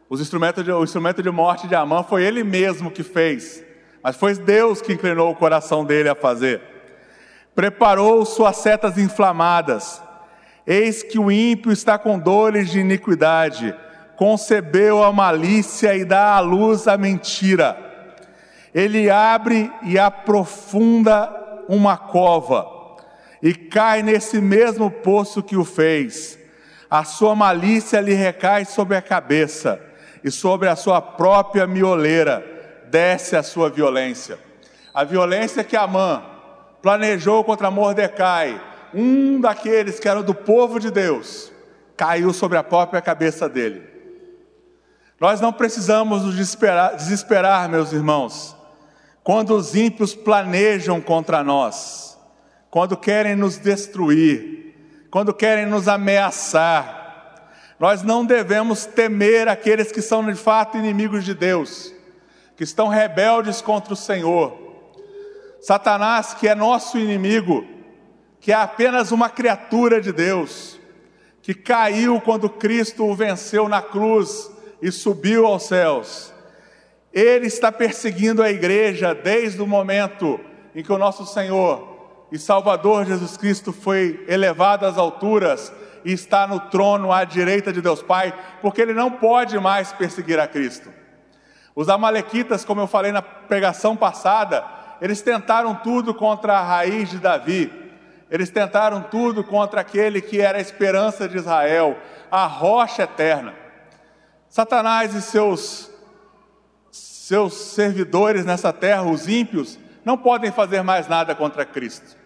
Os 0.09 0.21
instrumentos 0.21 0.65
de, 0.65 0.73
o 0.73 0.83
instrumento 0.83 1.23
de 1.23 1.31
morte 1.31 1.69
de 1.69 1.77
Amã 1.77 2.03
foi 2.03 2.25
ele 2.25 2.43
mesmo 2.43 2.91
que 2.91 3.05
fez, 3.05 3.63
mas 4.03 4.17
foi 4.17 4.35
Deus 4.35 4.83
que 4.83 4.93
inclinou 4.93 5.31
o 5.31 5.37
coração 5.37 5.85
dele 5.85 6.09
a 6.09 6.17
fazer. 6.17 6.61
Preparou 7.55 8.27
suas 8.27 8.57
setas 8.57 8.99
inflamadas. 8.99 10.03
Eis 10.67 11.01
que 11.01 11.17
o 11.17 11.31
ímpio 11.31 11.71
está 11.71 11.97
com 11.97 12.19
dores 12.19 12.71
de 12.71 12.81
iniquidade, 12.81 13.73
concebeu 14.21 15.03
a 15.03 15.11
malícia 15.11 15.97
e 15.97 16.05
dá 16.05 16.35
à 16.35 16.41
luz 16.41 16.87
a 16.87 16.99
mentira. 16.99 17.75
Ele 18.75 19.09
abre 19.09 19.73
e 19.83 19.99
aprofunda 19.99 21.65
uma 21.67 21.97
cova 21.97 22.67
e 23.43 23.55
cai 23.55 24.03
nesse 24.03 24.39
mesmo 24.39 24.91
poço 24.91 25.43
que 25.43 25.57
o 25.57 25.65
fez. 25.65 26.39
A 26.91 27.03
sua 27.03 27.35
malícia 27.35 27.99
lhe 27.99 28.13
recai 28.13 28.67
sobre 28.67 28.95
a 28.95 29.01
cabeça, 29.01 29.81
e 30.23 30.31
sobre 30.31 30.69
a 30.69 30.77
sua 30.77 31.01
própria 31.01 31.67
mioleira 31.67 32.45
desce 32.91 33.37
a 33.37 33.43
sua 33.43 33.71
violência. 33.71 34.39
A 34.93 35.03
violência 35.03 35.65
que 35.65 35.79
Amã 35.79 36.23
planejou 36.83 37.43
contra 37.43 37.71
Mordecai, 37.71 38.61
um 38.93 39.41
daqueles 39.41 39.99
que 39.99 40.07
era 40.07 40.23
do 40.23 40.35
povo 40.35 40.79
de 40.79 40.91
Deus, 40.91 41.51
caiu 41.97 42.35
sobre 42.35 42.59
a 42.59 42.63
própria 42.63 43.01
cabeça 43.01 43.49
dele. 43.49 43.90
Nós 45.21 45.41
não 45.41 45.53
precisamos 45.53 46.25
nos 46.25 46.35
desesperar, 46.35 46.97
desesperar, 46.97 47.69
meus 47.69 47.93
irmãos, 47.93 48.57
quando 49.23 49.55
os 49.55 49.75
ímpios 49.75 50.15
planejam 50.15 51.01
contra 51.01 51.45
nós 51.45 52.11
quando 52.71 52.97
querem 52.97 53.35
nos 53.35 53.59
destruir, 53.59 54.77
quando 55.11 55.35
querem 55.35 55.67
nos 55.67 55.89
ameaçar. 55.89 56.99
Nós 57.79 58.03
não 58.03 58.25
devemos 58.25 58.87
temer 58.87 59.49
aqueles 59.49 59.91
que 59.91 60.01
são 60.01 60.25
de 60.25 60.35
fato 60.37 60.79
inimigos 60.79 61.25
de 61.25 61.35
Deus, 61.35 61.93
que 62.57 62.63
estão 62.63 62.89
rebeldes 62.89 63.61
contra 63.61 63.93
o 63.93 63.97
Senhor. 63.97 64.57
Satanás, 65.61 66.33
que 66.33 66.47
é 66.47 66.55
nosso 66.55 66.97
inimigo, 66.97 67.67
que 68.39 68.53
é 68.53 68.55
apenas 68.55 69.11
uma 69.11 69.29
criatura 69.29 70.01
de 70.01 70.13
Deus, 70.13 70.79
que 71.43 71.55
caiu 71.55 72.21
quando 72.21 72.49
Cristo 72.49 73.05
o 73.05 73.15
venceu 73.15 73.69
na 73.69 73.83
cruz 73.83 74.51
e 74.83 74.91
subiu 74.91 75.47
aos 75.47 75.65
céus. 75.65 76.33
Ele 77.13 77.47
está 77.47 77.73
perseguindo 77.73 78.43
a 78.43 78.51
igreja 78.51 79.15
desde 79.15 79.61
o 79.61 79.67
momento 79.67 80.39
em 80.75 80.83
que 80.83 80.93
o 80.93 80.99
nosso 80.99 81.27
Senhor 81.27 81.91
e 82.31 82.39
Salvador 82.39 83.05
Jesus 83.05 83.37
Cristo 83.37 83.73
foi 83.73 84.25
elevado 84.29 84.87
às 84.87 84.97
alturas 84.97 85.73
e 86.05 86.13
está 86.13 86.47
no 86.47 86.61
trono 86.61 87.13
à 87.13 87.25
direita 87.25 87.73
de 87.73 87.83
Deus 87.83 88.03
Pai, 88.03 88.33
porque 88.63 88.81
ele 88.81 88.95
não 88.95 89.11
pode 89.11 89.59
mais 89.59 89.93
perseguir 89.93 90.39
a 90.39 90.47
Cristo. 90.47 90.91
Os 91.75 91.89
Amalequitas, 91.89 92.65
como 92.65 92.81
eu 92.81 92.87
falei 92.87 93.13
na 93.13 93.23
pregação 93.23 93.97
passada, 93.97 94.65
eles 95.01 95.23
tentaram 95.23 95.75
tudo 95.75 96.15
contra 96.15 96.55
a 96.55 96.63
raiz 96.63 97.11
de 97.11 97.19
Davi, 97.19 97.73
eles 98.31 98.51
tentaram 98.51 99.03
tudo 99.03 99.43
contra 99.43 99.81
aquele 99.81 100.21
que 100.21 100.41
era 100.41 100.59
a 100.59 100.61
esperança 100.61 101.29
de 101.29 101.37
Israel, 101.37 101.99
a 102.31 102.47
rocha 102.47 103.03
eterna. 103.03 103.55
Satanás 104.51 105.15
e 105.15 105.23
seus, 105.23 105.89
seus 106.91 107.55
servidores 107.55 108.45
nessa 108.45 108.73
terra, 108.73 109.05
os 109.05 109.29
ímpios, 109.29 109.79
não 110.05 110.19
podem 110.19 110.51
fazer 110.51 110.83
mais 110.83 111.07
nada 111.07 111.37
contra 111.37 111.65
Cristo. 111.65 112.17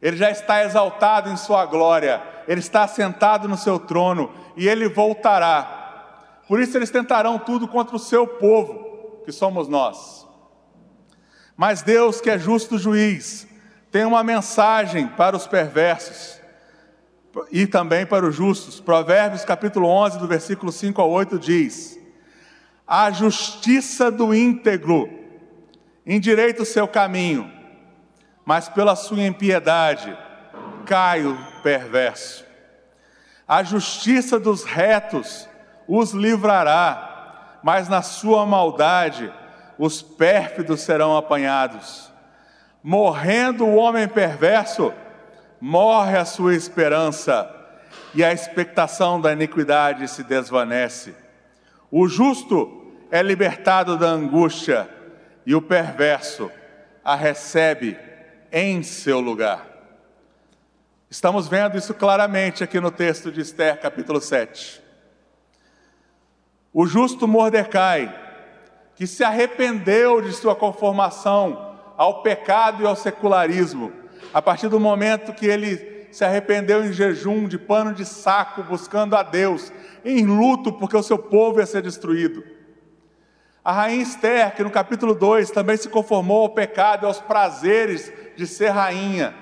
Ele 0.00 0.18
já 0.18 0.30
está 0.30 0.62
exaltado 0.62 1.30
em 1.30 1.36
sua 1.38 1.64
glória, 1.64 2.22
ele 2.46 2.60
está 2.60 2.86
sentado 2.86 3.48
no 3.48 3.56
seu 3.56 3.78
trono 3.78 4.30
e 4.58 4.68
ele 4.68 4.90
voltará. 4.90 6.42
Por 6.46 6.60
isso 6.60 6.76
eles 6.76 6.90
tentarão 6.90 7.38
tudo 7.38 7.66
contra 7.66 7.96
o 7.96 7.98
seu 7.98 8.26
povo, 8.26 9.22
que 9.24 9.32
somos 9.32 9.68
nós. 9.68 10.26
Mas 11.56 11.80
Deus, 11.80 12.20
que 12.20 12.28
é 12.28 12.38
justo 12.38 12.78
juiz, 12.78 13.48
tem 13.90 14.04
uma 14.04 14.22
mensagem 14.22 15.08
para 15.08 15.34
os 15.34 15.46
perversos 15.46 16.37
e 17.50 17.66
também 17.66 18.06
para 18.06 18.26
os 18.26 18.34
justos. 18.34 18.80
Provérbios 18.80 19.44
capítulo 19.44 19.88
11, 19.88 20.18
do 20.18 20.26
versículo 20.26 20.72
5 20.72 21.00
ao 21.00 21.10
8 21.10 21.38
diz: 21.38 21.98
A 22.86 23.10
justiça 23.10 24.10
do 24.10 24.34
íntegro 24.34 25.08
endireita 26.06 26.62
o 26.62 26.66
seu 26.66 26.88
caminho, 26.88 27.50
mas 28.44 28.68
pela 28.68 28.96
sua 28.96 29.22
impiedade 29.22 30.16
cai 30.86 31.24
o 31.24 31.36
perverso. 31.62 32.44
A 33.46 33.62
justiça 33.62 34.38
dos 34.38 34.64
retos 34.64 35.48
os 35.86 36.12
livrará, 36.12 37.58
mas 37.62 37.88
na 37.88 38.02
sua 38.02 38.44
maldade 38.44 39.32
os 39.78 40.02
pérfidos 40.02 40.80
serão 40.80 41.16
apanhados. 41.16 42.12
Morrendo 42.82 43.64
o 43.64 43.76
homem 43.76 44.08
perverso, 44.08 44.92
morre 45.60 46.16
a 46.16 46.24
sua 46.24 46.54
esperança 46.54 47.54
e 48.14 48.24
a 48.24 48.32
expectação 48.32 49.20
da 49.20 49.32
iniquidade 49.32 50.08
se 50.08 50.22
desvanece. 50.22 51.14
O 51.90 52.08
justo 52.08 52.92
é 53.10 53.22
libertado 53.22 53.96
da 53.96 54.08
angústia 54.08 54.88
e 55.44 55.54
o 55.54 55.62
perverso 55.62 56.50
a 57.04 57.14
recebe 57.14 57.96
em 58.52 58.82
seu 58.82 59.20
lugar. 59.20 59.66
Estamos 61.10 61.48
vendo 61.48 61.78
isso 61.78 61.94
claramente 61.94 62.62
aqui 62.62 62.78
no 62.78 62.90
texto 62.90 63.32
de 63.32 63.40
Esther, 63.40 63.80
capítulo 63.80 64.20
7. 64.20 64.82
O 66.72 66.86
justo 66.86 67.26
Mordecai 67.26 68.26
que 68.94 69.06
se 69.06 69.22
arrependeu 69.22 70.20
de 70.20 70.32
sua 70.32 70.56
conformação 70.56 71.76
ao 71.96 72.20
pecado 72.20 72.82
e 72.82 72.86
ao 72.86 72.96
secularismo, 72.96 73.92
a 74.32 74.42
partir 74.42 74.68
do 74.68 74.78
momento 74.78 75.32
que 75.32 75.46
ele 75.46 76.06
se 76.10 76.24
arrependeu 76.24 76.84
em 76.84 76.92
jejum, 76.92 77.46
de 77.46 77.58
pano 77.58 77.92
de 77.92 78.04
saco, 78.04 78.62
buscando 78.62 79.14
a 79.14 79.22
Deus, 79.22 79.72
em 80.04 80.24
luto, 80.24 80.72
porque 80.72 80.96
o 80.96 81.02
seu 81.02 81.18
povo 81.18 81.60
ia 81.60 81.66
ser 81.66 81.82
destruído. 81.82 82.42
A 83.64 83.72
rainha 83.72 84.02
Esther, 84.02 84.54
que 84.54 84.62
no 84.62 84.70
capítulo 84.70 85.14
2 85.14 85.50
também 85.50 85.76
se 85.76 85.88
conformou 85.88 86.42
ao 86.42 86.50
pecado 86.50 87.04
e 87.04 87.06
aos 87.06 87.20
prazeres 87.20 88.10
de 88.36 88.46
ser 88.46 88.70
rainha, 88.70 89.34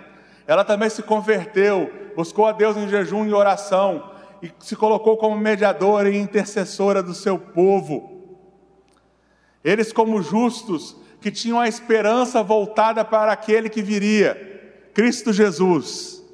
ela 0.47 0.65
também 0.65 0.91
se 0.91 1.03
converteu, 1.03 1.91
buscou 2.17 2.47
a 2.47 2.53
Deus 2.53 2.77
em 2.77 2.89
jejum 2.89 3.27
e 3.27 3.33
oração, 3.33 4.11
e 4.43 4.53
se 4.59 4.77
colocou 4.77 5.17
como 5.17 5.37
mediadora 5.37 6.11
e 6.11 6.17
intercessora 6.17 7.03
do 7.03 7.15
seu 7.15 7.39
povo. 7.39 8.41
Eles, 9.65 9.93
como 9.93 10.23
justos, 10.23 10.97
que 11.21 11.31
tinham 11.31 11.59
a 11.59 11.69
esperança 11.69 12.43
voltada 12.43 13.05
para 13.05 13.33
aquele 13.33 13.69
que 13.69 13.83
viria, 13.83 14.56
Cristo 14.97 15.31
Jesus, 15.31 16.25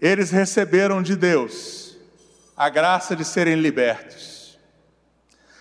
eles 0.00 0.32
receberam 0.32 1.00
de 1.00 1.14
Deus 1.14 1.96
a 2.56 2.68
graça 2.68 3.14
de 3.14 3.24
serem 3.24 3.54
libertos. 3.54 4.58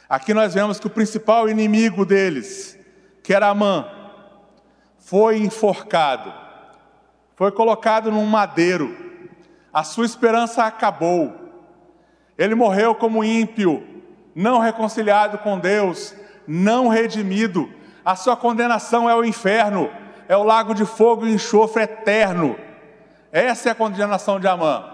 Aqui 0.10 0.34
nós 0.34 0.56
vemos 0.56 0.80
que 0.80 0.88
o 0.88 0.90
principal 0.90 1.48
inimigo 1.48 2.04
deles, 2.04 2.76
que 3.22 3.32
era 3.32 3.48
Amã, 3.48 3.88
foi 4.98 5.38
enforcado, 5.38 6.34
foi 7.36 7.52
colocado 7.52 8.10
num 8.10 8.26
madeiro, 8.26 8.98
a 9.72 9.84
sua 9.84 10.08
esperança 10.08 10.64
acabou. 10.64 11.32
Ele 12.36 12.56
morreu 12.56 12.96
como 12.96 13.24
ímpio, 13.24 14.02
não 14.34 14.58
reconciliado 14.58 15.38
com 15.38 15.60
Deus, 15.60 16.16
não 16.48 16.88
redimido. 16.88 17.72
A 18.04 18.16
sua 18.16 18.36
condenação 18.36 19.08
é 19.08 19.14
o 19.14 19.24
inferno, 19.24 19.92
é 20.28 20.36
o 20.36 20.44
lago 20.44 20.74
de 20.74 20.86
fogo 20.86 21.26
e 21.26 21.34
enxofre 21.34 21.84
eterno. 21.84 22.58
Essa 23.32 23.70
é 23.70 23.72
a 23.72 23.76
condenação 23.76 24.40
de 24.40 24.48
Amã. 24.48 24.90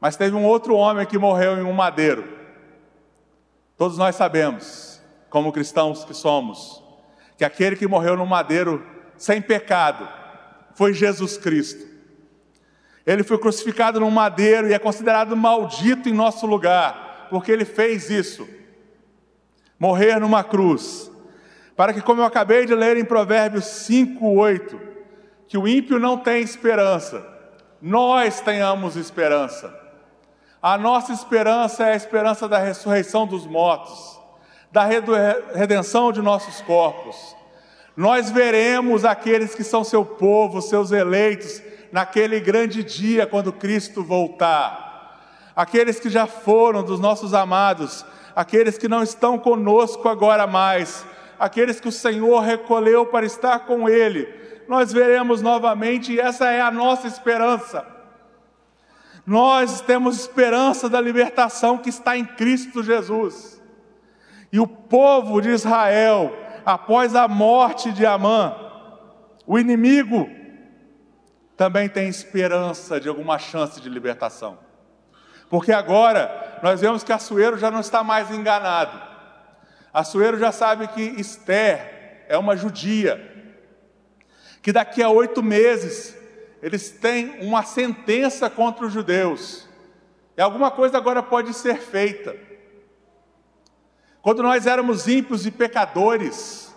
Mas 0.00 0.16
teve 0.16 0.36
um 0.36 0.44
outro 0.44 0.76
homem 0.76 1.06
que 1.06 1.18
morreu 1.18 1.58
em 1.58 1.62
um 1.62 1.72
madeiro. 1.72 2.36
Todos 3.76 3.96
nós 3.96 4.16
sabemos, 4.16 5.00
como 5.30 5.52
cristãos 5.52 6.04
que 6.04 6.14
somos, 6.14 6.82
que 7.36 7.44
aquele 7.44 7.76
que 7.76 7.86
morreu 7.86 8.16
no 8.16 8.26
madeiro 8.26 8.84
sem 9.16 9.40
pecado 9.40 10.08
foi 10.74 10.92
Jesus 10.92 11.36
Cristo. 11.36 11.86
Ele 13.06 13.22
foi 13.24 13.38
crucificado 13.38 13.98
no 13.98 14.10
madeiro 14.10 14.68
e 14.68 14.72
é 14.72 14.78
considerado 14.78 15.36
maldito 15.36 16.08
em 16.08 16.12
nosso 16.12 16.46
lugar, 16.46 17.26
porque 17.30 17.50
ele 17.50 17.64
fez 17.64 18.10
isso 18.10 18.46
morrer 19.78 20.18
numa 20.18 20.42
cruz, 20.42 21.10
para 21.78 21.94
que, 21.94 22.02
como 22.02 22.20
eu 22.20 22.24
acabei 22.24 22.66
de 22.66 22.74
ler 22.74 22.96
em 22.96 23.04
Provérbios 23.04 23.64
5, 23.64 24.26
8, 24.26 24.80
que 25.46 25.56
o 25.56 25.68
ímpio 25.68 26.00
não 26.00 26.18
tem 26.18 26.42
esperança, 26.42 27.24
nós 27.80 28.40
tenhamos 28.40 28.96
esperança. 28.96 29.72
A 30.60 30.76
nossa 30.76 31.12
esperança 31.12 31.84
é 31.84 31.92
a 31.92 31.94
esperança 31.94 32.48
da 32.48 32.58
ressurreição 32.58 33.28
dos 33.28 33.46
mortos, 33.46 34.18
da 34.72 34.84
redenção 35.54 36.10
de 36.10 36.20
nossos 36.20 36.60
corpos. 36.62 37.36
Nós 37.96 38.28
veremos 38.28 39.04
aqueles 39.04 39.54
que 39.54 39.62
são 39.62 39.84
seu 39.84 40.04
povo, 40.04 40.60
seus 40.60 40.90
eleitos, 40.90 41.62
naquele 41.92 42.40
grande 42.40 42.82
dia 42.82 43.24
quando 43.24 43.52
Cristo 43.52 44.02
voltar. 44.02 45.16
Aqueles 45.54 46.00
que 46.00 46.10
já 46.10 46.26
foram 46.26 46.82
dos 46.82 46.98
nossos 46.98 47.34
amados, 47.34 48.04
aqueles 48.34 48.76
que 48.76 48.88
não 48.88 49.04
estão 49.04 49.38
conosco 49.38 50.08
agora 50.08 50.44
mais, 50.44 51.06
aqueles 51.38 51.80
que 51.80 51.88
o 51.88 51.92
Senhor 51.92 52.40
recolheu 52.40 53.06
para 53.06 53.24
estar 53.24 53.60
com 53.60 53.88
Ele, 53.88 54.28
nós 54.68 54.92
veremos 54.92 55.40
novamente 55.40 56.12
e 56.12 56.20
essa 56.20 56.50
é 56.50 56.60
a 56.60 56.70
nossa 56.70 57.06
esperança. 57.06 57.86
Nós 59.26 59.80
temos 59.80 60.18
esperança 60.18 60.88
da 60.88 61.00
libertação 61.00 61.78
que 61.78 61.90
está 61.90 62.16
em 62.16 62.24
Cristo 62.24 62.82
Jesus. 62.82 63.62
E 64.50 64.58
o 64.58 64.66
povo 64.66 65.40
de 65.40 65.50
Israel, 65.50 66.34
após 66.64 67.14
a 67.14 67.28
morte 67.28 67.92
de 67.92 68.06
Amã, 68.06 68.56
o 69.46 69.58
inimigo 69.58 70.28
também 71.56 71.88
tem 71.88 72.08
esperança 72.08 73.00
de 73.00 73.08
alguma 73.08 73.38
chance 73.38 73.80
de 73.80 73.88
libertação. 73.88 74.58
Porque 75.50 75.72
agora 75.72 76.60
nós 76.62 76.80
vemos 76.80 77.02
que 77.02 77.12
Assuero 77.12 77.58
já 77.58 77.70
não 77.70 77.80
está 77.80 78.04
mais 78.04 78.30
enganado. 78.30 79.07
Assuero 79.98 80.38
já 80.38 80.52
sabe 80.52 80.86
que 80.86 81.02
Esther 81.02 82.24
é 82.28 82.38
uma 82.38 82.56
judia, 82.56 83.20
que 84.62 84.70
daqui 84.70 85.02
a 85.02 85.10
oito 85.10 85.42
meses 85.42 86.16
eles 86.62 86.88
têm 86.88 87.40
uma 87.40 87.64
sentença 87.64 88.48
contra 88.48 88.86
os 88.86 88.92
judeus. 88.92 89.68
E 90.36 90.40
alguma 90.40 90.70
coisa 90.70 90.96
agora 90.96 91.20
pode 91.20 91.52
ser 91.52 91.78
feita. 91.78 92.36
Quando 94.22 94.40
nós 94.40 94.68
éramos 94.68 95.08
ímpios 95.08 95.44
e 95.46 95.50
pecadores, 95.50 96.72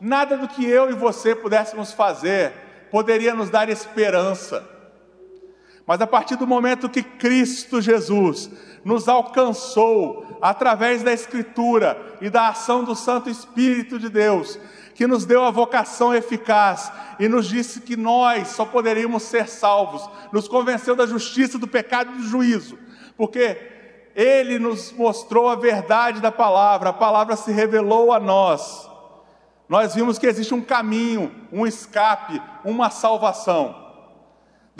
nada 0.00 0.36
do 0.36 0.46
que 0.46 0.64
eu 0.64 0.90
e 0.90 0.94
você 0.94 1.34
pudéssemos 1.34 1.92
fazer 1.92 2.52
poderia 2.88 3.34
nos 3.34 3.50
dar 3.50 3.68
esperança. 3.68 4.64
Mas 5.90 6.00
a 6.00 6.06
partir 6.06 6.36
do 6.36 6.46
momento 6.46 6.88
que 6.88 7.02
Cristo 7.02 7.80
Jesus 7.80 8.48
nos 8.84 9.08
alcançou 9.08 10.38
através 10.40 11.02
da 11.02 11.12
Escritura 11.12 12.00
e 12.20 12.30
da 12.30 12.46
ação 12.46 12.84
do 12.84 12.94
Santo 12.94 13.28
Espírito 13.28 13.98
de 13.98 14.08
Deus, 14.08 14.56
que 14.94 15.04
nos 15.04 15.26
deu 15.26 15.42
a 15.44 15.50
vocação 15.50 16.14
eficaz 16.14 16.92
e 17.18 17.26
nos 17.26 17.48
disse 17.48 17.80
que 17.80 17.96
nós 17.96 18.46
só 18.50 18.64
poderíamos 18.64 19.24
ser 19.24 19.48
salvos, 19.48 20.08
nos 20.30 20.46
convenceu 20.46 20.94
da 20.94 21.06
justiça, 21.06 21.58
do 21.58 21.66
pecado 21.66 22.12
e 22.12 22.18
do 22.18 22.22
juízo, 22.22 22.78
porque 23.16 23.58
Ele 24.14 24.60
nos 24.60 24.92
mostrou 24.92 25.48
a 25.48 25.56
verdade 25.56 26.20
da 26.20 26.30
palavra, 26.30 26.90
a 26.90 26.92
palavra 26.92 27.34
se 27.34 27.50
revelou 27.50 28.12
a 28.12 28.20
nós. 28.20 28.88
Nós 29.68 29.92
vimos 29.96 30.20
que 30.20 30.28
existe 30.28 30.54
um 30.54 30.62
caminho, 30.62 31.34
um 31.50 31.66
escape, 31.66 32.40
uma 32.64 32.90
salvação. 32.90 33.89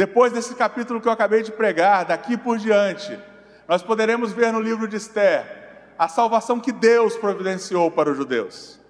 Depois 0.01 0.32
desse 0.32 0.55
capítulo 0.55 0.98
que 0.98 1.07
eu 1.07 1.12
acabei 1.12 1.42
de 1.42 1.53
pregar, 1.53 2.07
daqui 2.07 2.34
por 2.34 2.57
diante, 2.57 3.18
nós 3.68 3.82
poderemos 3.82 4.32
ver 4.32 4.51
no 4.51 4.59
livro 4.59 4.88
de 4.88 4.96
Esther 4.96 5.44
a 5.98 6.09
salvação 6.09 6.59
que 6.59 6.72
Deus 6.72 7.18
providenciou 7.18 7.90
para 7.90 8.11
os 8.11 8.16
judeus. 8.16 8.80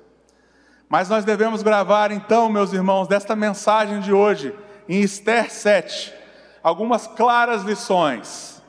Mas 0.88 1.08
nós 1.08 1.24
devemos 1.24 1.64
gravar 1.64 2.12
então, 2.12 2.48
meus 2.48 2.72
irmãos, 2.72 3.08
desta 3.08 3.34
mensagem 3.34 3.98
de 3.98 4.12
hoje, 4.12 4.54
em 4.88 5.00
Esther 5.00 5.50
7, 5.50 6.14
algumas 6.62 7.08
claras 7.08 7.64
lições. 7.64 8.62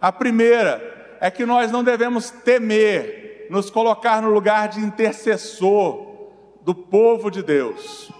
A 0.00 0.10
primeira 0.10 1.16
é 1.20 1.30
que 1.30 1.46
nós 1.46 1.70
não 1.70 1.84
devemos 1.84 2.28
temer 2.28 3.46
nos 3.50 3.70
colocar 3.70 4.20
no 4.20 4.30
lugar 4.30 4.66
de 4.66 4.80
intercessor 4.80 6.32
do 6.60 6.74
povo 6.74 7.30
de 7.30 7.40
Deus. 7.40 8.10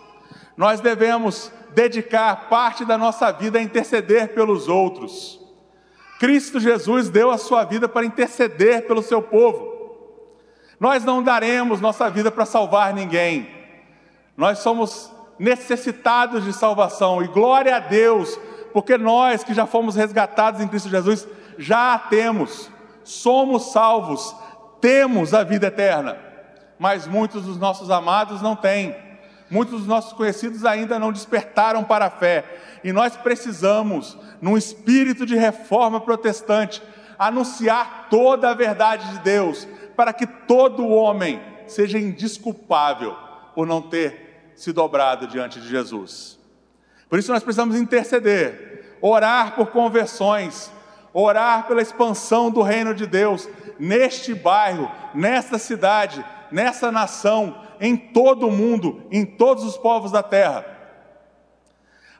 Nós 0.57 0.79
devemos 0.79 1.51
dedicar 1.75 2.49
parte 2.49 2.85
da 2.85 2.97
nossa 2.97 3.31
vida 3.33 3.59
a 3.59 3.63
interceder 3.63 4.35
pelos 4.35 4.69
outros. 4.69 5.41
Cristo 6.19 6.61
Jesus 6.61 7.11
deu 7.11 7.31
a 7.31 7.39
sua 7.39 7.65
vida 7.65 7.89
para 7.89 8.07
interceder 8.07 8.87
pelo 8.87 9.03
seu 9.03 9.21
povo. 9.21 9.75
Nós 10.79 11.05
não 11.05 11.23
daremos 11.23 11.81
nossa 11.81 12.09
vida 12.09 12.31
para 12.31 12.47
salvar 12.47 12.95
ninguém. 12.95 13.49
Nós 14.37 14.59
somos 14.59 15.13
necessitados 15.39 16.45
de 16.45 16.53
salvação 16.53 17.23
e 17.23 17.29
glória 17.29 17.77
a 17.77 17.81
Deus, 17.81 18.39
porque 18.73 18.97
nós 18.97 19.43
que 19.43 19.55
já 19.55 19.67
fomos 19.67 19.97
resgatados 19.97 20.61
em 20.61 20.69
Cristo 20.69 20.89
Jesus, 20.89 21.27
já 21.59 21.95
a 21.95 21.99
temos, 21.99 22.71
somos 23.03 23.73
salvos, 23.73 24.35
temos 24.81 25.35
a 25.35 25.43
vida 25.43 25.67
eterna. 25.67 26.17
Mas 26.79 27.07
muitos 27.07 27.45
dos 27.45 27.59
nossos 27.59 27.91
amados 27.91 28.43
não 28.43 28.57
têm. 28.57 29.04
Muitos 29.55 29.79
dos 29.79 29.87
nossos 29.87 30.13
conhecidos 30.13 30.65
ainda 30.65 30.99
não 30.99 31.13
despertaram 31.13 31.85
para 31.85 32.07
a 32.07 32.11
fé. 32.11 32.45
E 32.83 32.93
nós 32.93 33.17
precisamos, 33.17 34.19
num 34.43 34.59
espírito 34.59 35.25
de 35.25 35.37
reforma 35.37 36.01
protestante, 36.01 36.83
anunciar 37.17 38.09
toda 38.11 38.51
a 38.51 38.55
verdade 38.55 39.09
de 39.13 39.21
Deus, 39.21 39.69
para 39.95 40.13
que 40.13 40.27
todo 40.27 40.89
homem 40.89 41.41
seja 41.69 42.01
indisculpável 42.01 43.17
por 43.55 43.65
não 43.65 43.81
ter 43.81 44.51
se 44.57 44.73
dobrado 44.73 45.29
diante 45.29 45.61
de 45.61 45.69
Jesus. 45.69 46.37
Por 47.09 47.21
isso 47.21 47.33
nós 47.33 47.45
precisamos 47.45 47.77
interceder, 47.77 48.97
orar 49.01 49.55
por 49.55 49.69
conversões, 49.69 50.69
orar 51.13 51.69
pela 51.69 51.81
expansão 51.81 52.51
do 52.51 52.61
reino 52.61 52.93
de 52.93 53.07
Deus 53.07 53.49
neste 53.79 54.35
bairro, 54.35 54.91
nesta 55.15 55.59
cidade, 55.61 56.25
nessa 56.51 56.91
nação, 56.91 57.63
em 57.81 57.97
todo 57.97 58.47
o 58.47 58.51
mundo, 58.51 59.03
em 59.11 59.25
todos 59.25 59.65
os 59.65 59.77
povos 59.77 60.11
da 60.11 60.23
terra. 60.23 60.65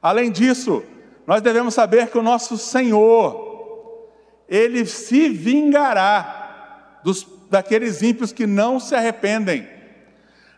Além 0.03 0.31
disso, 0.31 0.83
nós 1.27 1.41
devemos 1.41 1.75
saber 1.75 2.09
que 2.09 2.19
o 2.19 2.23
nosso 2.23 2.59
Senhor, 2.59 4.11
Ele 4.49 4.85
se 4.85 5.29
vingará 5.31 7.01
dos, 7.03 7.27
daqueles 7.51 8.03
ímpios 8.03 8.33
que 8.33 8.47
não 8.47 8.79
se 8.79 8.95
arrependem. 8.95 9.69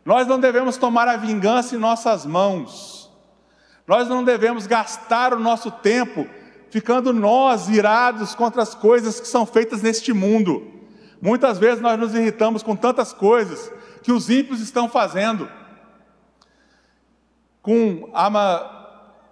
Nós 0.05 0.27
não 0.27 0.39
devemos 0.39 0.77
tomar 0.77 1.09
a 1.09 1.17
vingança 1.17 1.75
em 1.75 1.79
nossas 1.79 2.27
mãos. 2.27 3.11
Nós 3.87 4.09
não 4.09 4.25
devemos 4.25 4.67
gastar 4.67 5.33
o 5.33 5.39
nosso 5.39 5.71
tempo 5.71 6.27
ficando 6.71 7.13
nós 7.13 7.69
irados 7.69 8.35
contra 8.35 8.63
as 8.63 8.75
coisas 8.75 9.21
que 9.21 9.29
são 9.29 9.47
feitas 9.47 9.83
neste 9.83 10.13
mundo. 10.13 10.73
Muitas 11.21 11.59
vezes 11.59 11.81
nós 11.81 11.99
nos 11.99 12.15
irritamos 12.15 12.63
com 12.63 12.77
tantas 12.77 13.13
coisas 13.13 13.73
que 14.07 14.13
os 14.13 14.31
ímpios 14.31 14.61
estão 14.61 14.89
fazendo, 14.89 15.51
com, 17.61 18.09
a, 18.15 18.71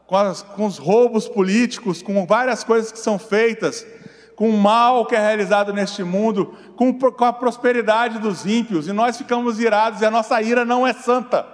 com, 0.05 0.17
as, 0.17 0.43
com 0.43 0.67
os 0.67 0.79
roubos 0.79 1.29
políticos, 1.29 2.03
com 2.03 2.27
várias 2.27 2.65
coisas 2.65 2.91
que 2.91 2.99
são 2.99 3.17
feitas, 3.17 3.87
com 4.35 4.51
o 4.51 4.59
mal 4.59 5.07
que 5.07 5.15
é 5.15 5.21
realizado 5.21 5.73
neste 5.73 6.03
mundo, 6.03 6.59
com, 6.75 6.93
com 6.93 7.25
a 7.25 7.33
prosperidade 7.33 8.19
dos 8.19 8.45
ímpios, 8.45 8.89
e 8.89 8.93
nós 8.93 9.17
ficamos 9.17 9.61
irados 9.61 10.01
e 10.01 10.07
a 10.07 10.11
nossa 10.11 10.43
ira 10.43 10.65
não 10.65 10.85
é 10.85 10.93
santa. 10.93 11.47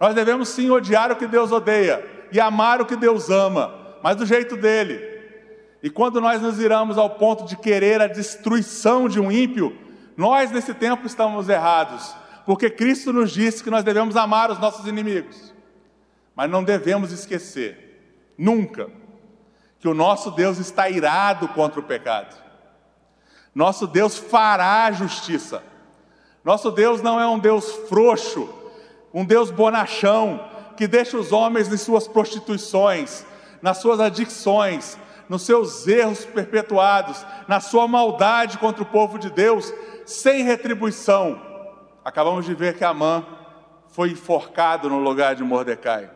Nós 0.00 0.14
devemos 0.14 0.48
sim 0.48 0.70
odiar 0.70 1.12
o 1.12 1.16
que 1.16 1.26
Deus 1.26 1.52
odeia 1.52 2.02
e 2.32 2.40
amar 2.40 2.80
o 2.80 2.86
que 2.86 2.96
Deus 2.96 3.28
ama, 3.28 3.74
mas 4.02 4.16
do 4.16 4.24
jeito 4.24 4.56
dele. 4.56 4.98
E 5.82 5.90
quando 5.90 6.18
nós 6.18 6.40
nos 6.40 6.58
iramos 6.58 6.96
ao 6.96 7.10
ponto 7.10 7.44
de 7.44 7.58
querer 7.58 8.00
a 8.00 8.06
destruição 8.06 9.06
de 9.06 9.20
um 9.20 9.30
ímpio, 9.30 9.84
nós, 10.16 10.50
nesse 10.50 10.72
tempo, 10.72 11.06
estamos 11.06 11.48
errados, 11.48 12.14
porque 12.44 12.70
Cristo 12.70 13.12
nos 13.12 13.30
disse 13.30 13.62
que 13.62 13.70
nós 13.70 13.84
devemos 13.84 14.16
amar 14.16 14.50
os 14.50 14.58
nossos 14.58 14.86
inimigos, 14.86 15.52
mas 16.34 16.50
não 16.50 16.64
devemos 16.64 17.12
esquecer, 17.12 18.32
nunca, 18.38 18.88
que 19.78 19.88
o 19.88 19.94
nosso 19.94 20.30
Deus 20.30 20.58
está 20.58 20.88
irado 20.88 21.48
contra 21.48 21.80
o 21.80 21.82
pecado. 21.82 22.36
Nosso 23.54 23.86
Deus 23.86 24.16
fará 24.18 24.90
justiça. 24.92 25.62
Nosso 26.44 26.70
Deus 26.70 27.02
não 27.02 27.20
é 27.20 27.26
um 27.26 27.38
Deus 27.38 27.70
frouxo, 27.88 28.48
um 29.12 29.24
Deus 29.24 29.50
bonachão, 29.50 30.40
que 30.76 30.86
deixa 30.86 31.16
os 31.16 31.32
homens 31.32 31.72
em 31.72 31.76
suas 31.76 32.06
prostituições, 32.06 33.24
nas 33.62 33.78
suas 33.78 33.98
adicções, 33.98 34.98
nos 35.28 35.42
seus 35.42 35.88
erros 35.88 36.24
perpetuados, 36.24 37.24
na 37.48 37.60
sua 37.60 37.88
maldade 37.88 38.58
contra 38.58 38.82
o 38.82 38.86
povo 38.86 39.18
de 39.18 39.30
Deus, 39.30 39.72
sem 40.06 40.42
retribuição. 40.44 41.40
Acabamos 42.04 42.46
de 42.46 42.54
ver 42.54 42.78
que 42.78 42.84
Amã 42.84 43.26
foi 43.88 44.10
enforcado 44.10 44.88
no 44.88 45.00
lugar 45.00 45.34
de 45.34 45.42
Mordecai. 45.42 46.10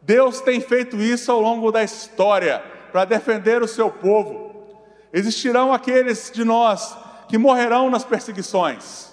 Deus 0.00 0.40
tem 0.40 0.60
feito 0.60 0.96
isso 0.96 1.30
ao 1.30 1.40
longo 1.40 1.70
da 1.70 1.82
história 1.82 2.62
para 2.90 3.04
defender 3.04 3.62
o 3.62 3.68
seu 3.68 3.90
povo. 3.90 4.50
Existirão 5.12 5.72
aqueles 5.72 6.30
de 6.32 6.44
nós 6.44 6.96
que 7.28 7.36
morrerão 7.36 7.90
nas 7.90 8.04
perseguições, 8.04 9.12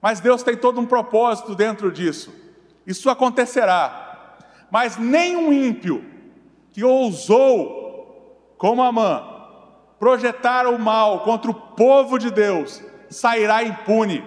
mas 0.00 0.20
Deus 0.20 0.42
tem 0.42 0.56
todo 0.56 0.80
um 0.80 0.86
propósito 0.86 1.54
dentro 1.54 1.90
disso. 1.90 2.32
Isso 2.86 3.10
acontecerá, 3.10 4.38
mas 4.70 4.96
nenhum 4.96 5.52
ímpio 5.52 6.04
que 6.72 6.84
ousou, 6.84 8.54
como 8.56 8.82
Amã, 8.82 9.22
projetar 9.98 10.66
o 10.66 10.78
mal 10.78 11.20
contra 11.20 11.50
o 11.50 11.54
povo 11.54 12.18
de 12.18 12.30
Deus, 12.30 12.82
sairá 13.10 13.62
impune. 13.62 14.24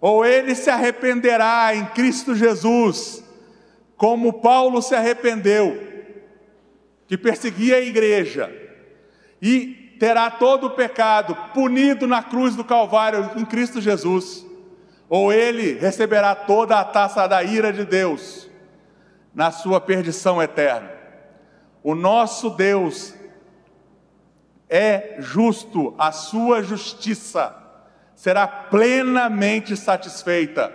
Ou 0.00 0.26
ele 0.26 0.54
se 0.54 0.68
arrependerá 0.68 1.74
em 1.74 1.86
Cristo 1.86 2.34
Jesus, 2.34 3.24
como 3.96 4.40
Paulo 4.40 4.82
se 4.82 4.94
arrependeu, 4.94 5.82
que 7.06 7.16
perseguia 7.16 7.76
a 7.76 7.80
igreja, 7.80 8.52
e 9.40 9.96
terá 9.98 10.30
todo 10.30 10.66
o 10.66 10.70
pecado 10.70 11.34
punido 11.54 12.06
na 12.06 12.22
cruz 12.22 12.54
do 12.54 12.64
Calvário 12.64 13.30
em 13.36 13.44
Cristo 13.44 13.80
Jesus. 13.80 14.44
Ou 15.08 15.32
ele 15.32 15.78
receberá 15.78 16.34
toda 16.34 16.78
a 16.78 16.84
taça 16.84 17.26
da 17.26 17.42
ira 17.42 17.72
de 17.72 17.84
Deus 17.84 18.50
na 19.34 19.50
sua 19.50 19.80
perdição 19.80 20.42
eterna. 20.42 20.90
O 21.82 21.94
nosso 21.94 22.50
Deus 22.50 23.14
é 24.68 25.16
justo, 25.20 25.94
a 25.96 26.10
sua 26.10 26.62
justiça 26.62 27.65
será 28.16 28.46
plenamente 28.48 29.76
satisfeita. 29.76 30.72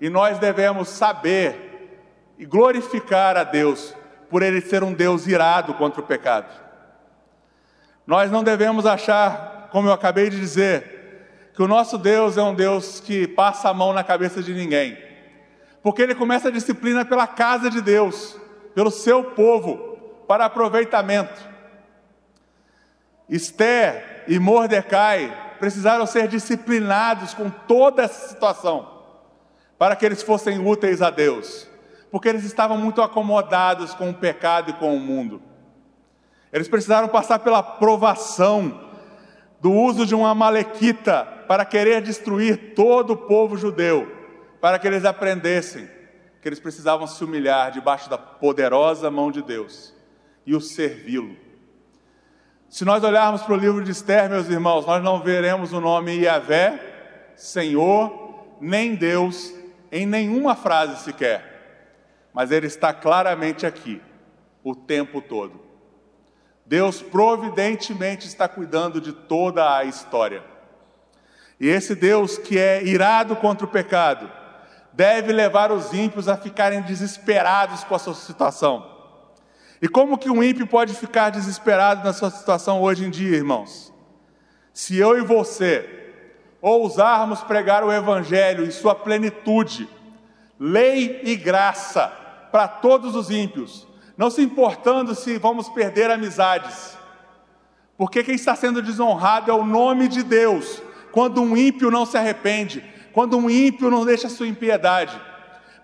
E 0.00 0.10
nós 0.10 0.38
devemos 0.38 0.88
saber 0.88 2.02
e 2.36 2.44
glorificar 2.44 3.36
a 3.36 3.44
Deus 3.44 3.94
por 4.28 4.42
Ele 4.42 4.60
ser 4.60 4.82
um 4.82 4.92
Deus 4.92 5.26
irado 5.26 5.74
contra 5.74 6.00
o 6.00 6.06
pecado. 6.06 6.52
Nós 8.04 8.30
não 8.30 8.42
devemos 8.42 8.84
achar, 8.84 9.68
como 9.70 9.88
eu 9.88 9.92
acabei 9.92 10.28
de 10.28 10.40
dizer, 10.40 11.50
que 11.54 11.62
o 11.62 11.68
nosso 11.68 11.96
Deus 11.96 12.36
é 12.36 12.42
um 12.42 12.54
Deus 12.54 12.98
que 12.98 13.28
passa 13.28 13.68
a 13.68 13.74
mão 13.74 13.92
na 13.92 14.02
cabeça 14.02 14.42
de 14.42 14.52
ninguém, 14.52 14.98
porque 15.82 16.02
Ele 16.02 16.14
começa 16.14 16.48
a 16.48 16.52
disciplina 16.52 17.04
pela 17.04 17.26
casa 17.28 17.70
de 17.70 17.80
Deus, 17.80 18.36
pelo 18.74 18.90
seu 18.90 19.22
povo, 19.22 20.24
para 20.26 20.46
aproveitamento. 20.46 21.40
Esther 23.28 24.24
e 24.26 24.38
Mordecai 24.38 25.32
precisaram 25.62 26.04
ser 26.06 26.26
disciplinados 26.26 27.34
com 27.34 27.48
toda 27.48 28.02
essa 28.02 28.30
situação, 28.30 28.98
para 29.78 29.94
que 29.94 30.04
eles 30.04 30.20
fossem 30.20 30.58
úteis 30.58 31.00
a 31.00 31.08
Deus, 31.08 31.68
porque 32.10 32.28
eles 32.28 32.42
estavam 32.42 32.76
muito 32.76 33.00
acomodados 33.00 33.94
com 33.94 34.10
o 34.10 34.14
pecado 34.14 34.70
e 34.70 34.72
com 34.72 34.92
o 34.92 34.98
mundo. 34.98 35.40
Eles 36.52 36.66
precisaram 36.66 37.06
passar 37.06 37.38
pela 37.38 37.62
provação 37.62 38.90
do 39.60 39.70
uso 39.70 40.04
de 40.04 40.16
uma 40.16 40.34
malequita 40.34 41.22
para 41.46 41.64
querer 41.64 42.02
destruir 42.02 42.74
todo 42.74 43.12
o 43.12 43.16
povo 43.16 43.56
judeu, 43.56 44.10
para 44.60 44.80
que 44.80 44.86
eles 44.88 45.04
aprendessem 45.04 45.88
que 46.40 46.48
eles 46.48 46.58
precisavam 46.58 47.06
se 47.06 47.22
humilhar 47.22 47.70
debaixo 47.70 48.10
da 48.10 48.18
poderosa 48.18 49.12
mão 49.12 49.30
de 49.30 49.42
Deus 49.42 49.94
e 50.44 50.56
o 50.56 50.60
servi-lo. 50.60 51.36
Se 52.72 52.86
nós 52.86 53.04
olharmos 53.04 53.42
para 53.42 53.52
o 53.52 53.58
livro 53.58 53.84
de 53.84 53.90
Esther, 53.90 54.30
meus 54.30 54.48
irmãos, 54.48 54.86
nós 54.86 55.04
não 55.04 55.22
veremos 55.22 55.74
o 55.74 55.80
nome 55.80 56.20
Yahvé, 56.20 56.80
Senhor, 57.36 58.46
nem 58.62 58.94
Deus, 58.94 59.52
em 59.92 60.06
nenhuma 60.06 60.56
frase 60.56 61.04
sequer. 61.04 61.90
Mas 62.32 62.50
ele 62.50 62.66
está 62.66 62.94
claramente 62.94 63.66
aqui, 63.66 64.00
o 64.64 64.74
tempo 64.74 65.20
todo. 65.20 65.60
Deus 66.64 67.02
providentemente 67.02 68.26
está 68.26 68.48
cuidando 68.48 69.02
de 69.02 69.12
toda 69.12 69.76
a 69.76 69.84
história. 69.84 70.42
E 71.60 71.68
esse 71.68 71.94
Deus 71.94 72.38
que 72.38 72.58
é 72.58 72.82
irado 72.82 73.36
contra 73.36 73.66
o 73.66 73.70
pecado, 73.70 74.32
deve 74.94 75.30
levar 75.30 75.70
os 75.70 75.92
ímpios 75.92 76.26
a 76.26 76.38
ficarem 76.38 76.80
desesperados 76.80 77.84
com 77.84 77.94
a 77.94 77.98
sua 77.98 78.14
situação. 78.14 78.91
E 79.82 79.88
como 79.88 80.16
que 80.16 80.30
um 80.30 80.44
ímpio 80.44 80.64
pode 80.64 80.94
ficar 80.94 81.30
desesperado 81.30 82.04
na 82.04 82.12
sua 82.12 82.30
situação 82.30 82.80
hoje 82.80 83.04
em 83.04 83.10
dia, 83.10 83.36
irmãos? 83.36 83.92
Se 84.72 84.96
eu 84.96 85.18
e 85.18 85.22
você 85.22 86.14
ousarmos 86.60 87.42
pregar 87.42 87.82
o 87.82 87.92
Evangelho 87.92 88.64
em 88.64 88.70
sua 88.70 88.94
plenitude, 88.94 89.88
lei 90.56 91.22
e 91.24 91.34
graça, 91.34 92.06
para 92.52 92.68
todos 92.68 93.16
os 93.16 93.28
ímpios, 93.28 93.84
não 94.16 94.30
se 94.30 94.40
importando 94.40 95.16
se 95.16 95.36
vamos 95.36 95.68
perder 95.68 96.12
amizades. 96.12 96.96
Porque 97.98 98.22
quem 98.22 98.36
está 98.36 98.54
sendo 98.54 98.80
desonrado 98.80 99.50
é 99.50 99.54
o 99.54 99.66
nome 99.66 100.06
de 100.06 100.22
Deus, 100.22 100.80
quando 101.10 101.42
um 101.42 101.56
ímpio 101.56 101.90
não 101.90 102.06
se 102.06 102.16
arrepende, 102.16 102.84
quando 103.12 103.36
um 103.36 103.50
ímpio 103.50 103.90
não 103.90 104.04
deixa 104.04 104.28
sua 104.28 104.46
impiedade. 104.46 105.20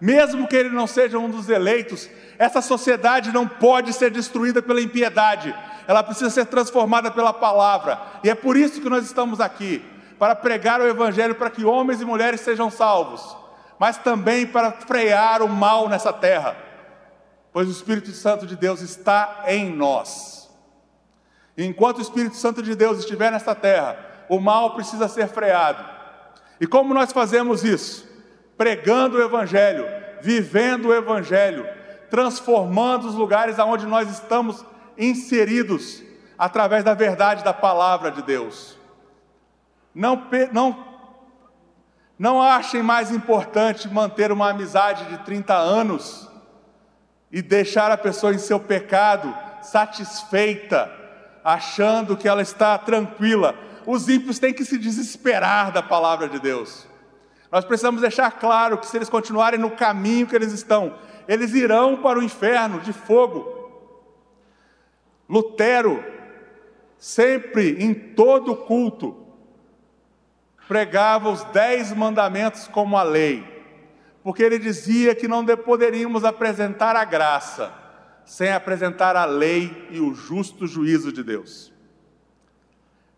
Mesmo 0.00 0.46
que 0.46 0.56
ele 0.56 0.68
não 0.68 0.86
seja 0.86 1.18
um 1.18 1.28
dos 1.28 1.48
eleitos, 1.48 2.08
essa 2.38 2.62
sociedade 2.62 3.32
não 3.32 3.48
pode 3.48 3.92
ser 3.92 4.10
destruída 4.10 4.62
pela 4.62 4.80
impiedade, 4.80 5.54
ela 5.86 6.02
precisa 6.02 6.30
ser 6.30 6.46
transformada 6.46 7.10
pela 7.10 7.32
palavra, 7.32 8.00
e 8.22 8.30
é 8.30 8.34
por 8.34 8.56
isso 8.56 8.80
que 8.80 8.88
nós 8.88 9.04
estamos 9.04 9.40
aqui 9.40 9.82
para 10.18 10.34
pregar 10.34 10.80
o 10.80 10.86
Evangelho 10.86 11.34
para 11.34 11.50
que 11.50 11.64
homens 11.64 12.00
e 12.00 12.04
mulheres 12.04 12.40
sejam 12.40 12.70
salvos, 12.70 13.36
mas 13.78 13.96
também 13.96 14.46
para 14.46 14.72
frear 14.72 15.42
o 15.42 15.48
mal 15.48 15.88
nessa 15.88 16.12
terra, 16.12 16.56
pois 17.52 17.68
o 17.68 17.72
Espírito 17.72 18.10
Santo 18.10 18.46
de 18.46 18.56
Deus 18.56 18.80
está 18.80 19.44
em 19.46 19.74
nós. 19.74 20.48
E 21.56 21.64
enquanto 21.64 21.98
o 21.98 22.02
Espírito 22.02 22.36
Santo 22.36 22.62
de 22.62 22.74
Deus 22.74 22.98
estiver 22.98 23.32
nessa 23.32 23.54
terra, 23.54 23.98
o 24.28 24.38
mal 24.38 24.74
precisa 24.74 25.08
ser 25.08 25.28
freado. 25.28 25.84
E 26.60 26.66
como 26.66 26.94
nós 26.94 27.12
fazemos 27.12 27.64
isso? 27.64 28.07
Pregando 28.58 29.16
o 29.16 29.22
Evangelho, 29.22 29.86
vivendo 30.20 30.88
o 30.88 30.94
Evangelho, 30.94 31.66
transformando 32.10 33.06
os 33.06 33.14
lugares 33.14 33.58
aonde 33.58 33.86
nós 33.86 34.10
estamos 34.10 34.64
inseridos 34.98 36.02
através 36.36 36.82
da 36.82 36.92
verdade 36.92 37.44
da 37.44 37.54
palavra 37.54 38.10
de 38.10 38.20
Deus. 38.20 38.76
Não, 39.94 40.26
não, 40.52 40.84
não 42.18 42.42
achem 42.42 42.82
mais 42.82 43.12
importante 43.12 43.88
manter 43.88 44.32
uma 44.32 44.50
amizade 44.50 45.04
de 45.04 45.18
30 45.18 45.54
anos 45.54 46.28
e 47.30 47.40
deixar 47.40 47.92
a 47.92 47.96
pessoa 47.96 48.34
em 48.34 48.38
seu 48.38 48.58
pecado, 48.58 49.32
satisfeita, 49.62 50.90
achando 51.44 52.16
que 52.16 52.26
ela 52.26 52.42
está 52.42 52.76
tranquila. 52.76 53.54
Os 53.86 54.08
ímpios 54.08 54.40
têm 54.40 54.52
que 54.52 54.64
se 54.64 54.78
desesperar 54.78 55.70
da 55.70 55.82
palavra 55.82 56.28
de 56.28 56.40
Deus. 56.40 56.87
Nós 57.50 57.64
precisamos 57.64 58.00
deixar 58.00 58.30
claro 58.32 58.78
que 58.78 58.86
se 58.86 58.96
eles 58.96 59.08
continuarem 59.08 59.58
no 59.58 59.70
caminho 59.70 60.26
que 60.26 60.36
eles 60.36 60.52
estão, 60.52 60.98
eles 61.26 61.54
irão 61.54 61.96
para 61.96 62.18
o 62.18 62.22
inferno 62.22 62.80
de 62.80 62.92
fogo. 62.92 63.56
Lutero, 65.28 66.02
sempre 66.98 67.82
em 67.82 67.94
todo 67.94 68.56
culto, 68.56 69.26
pregava 70.66 71.30
os 71.30 71.42
dez 71.44 71.92
mandamentos 71.92 72.68
como 72.68 72.96
a 72.96 73.02
lei, 73.02 73.42
porque 74.22 74.42
ele 74.42 74.58
dizia 74.58 75.14
que 75.14 75.26
não 75.26 75.44
poderíamos 75.44 76.24
apresentar 76.24 76.96
a 76.96 77.04
graça 77.04 77.72
sem 78.28 78.52
apresentar 78.52 79.16
a 79.16 79.24
lei 79.24 79.88
e 79.90 80.00
o 80.00 80.14
justo 80.14 80.66
juízo 80.66 81.10
de 81.10 81.22
Deus. 81.22 81.72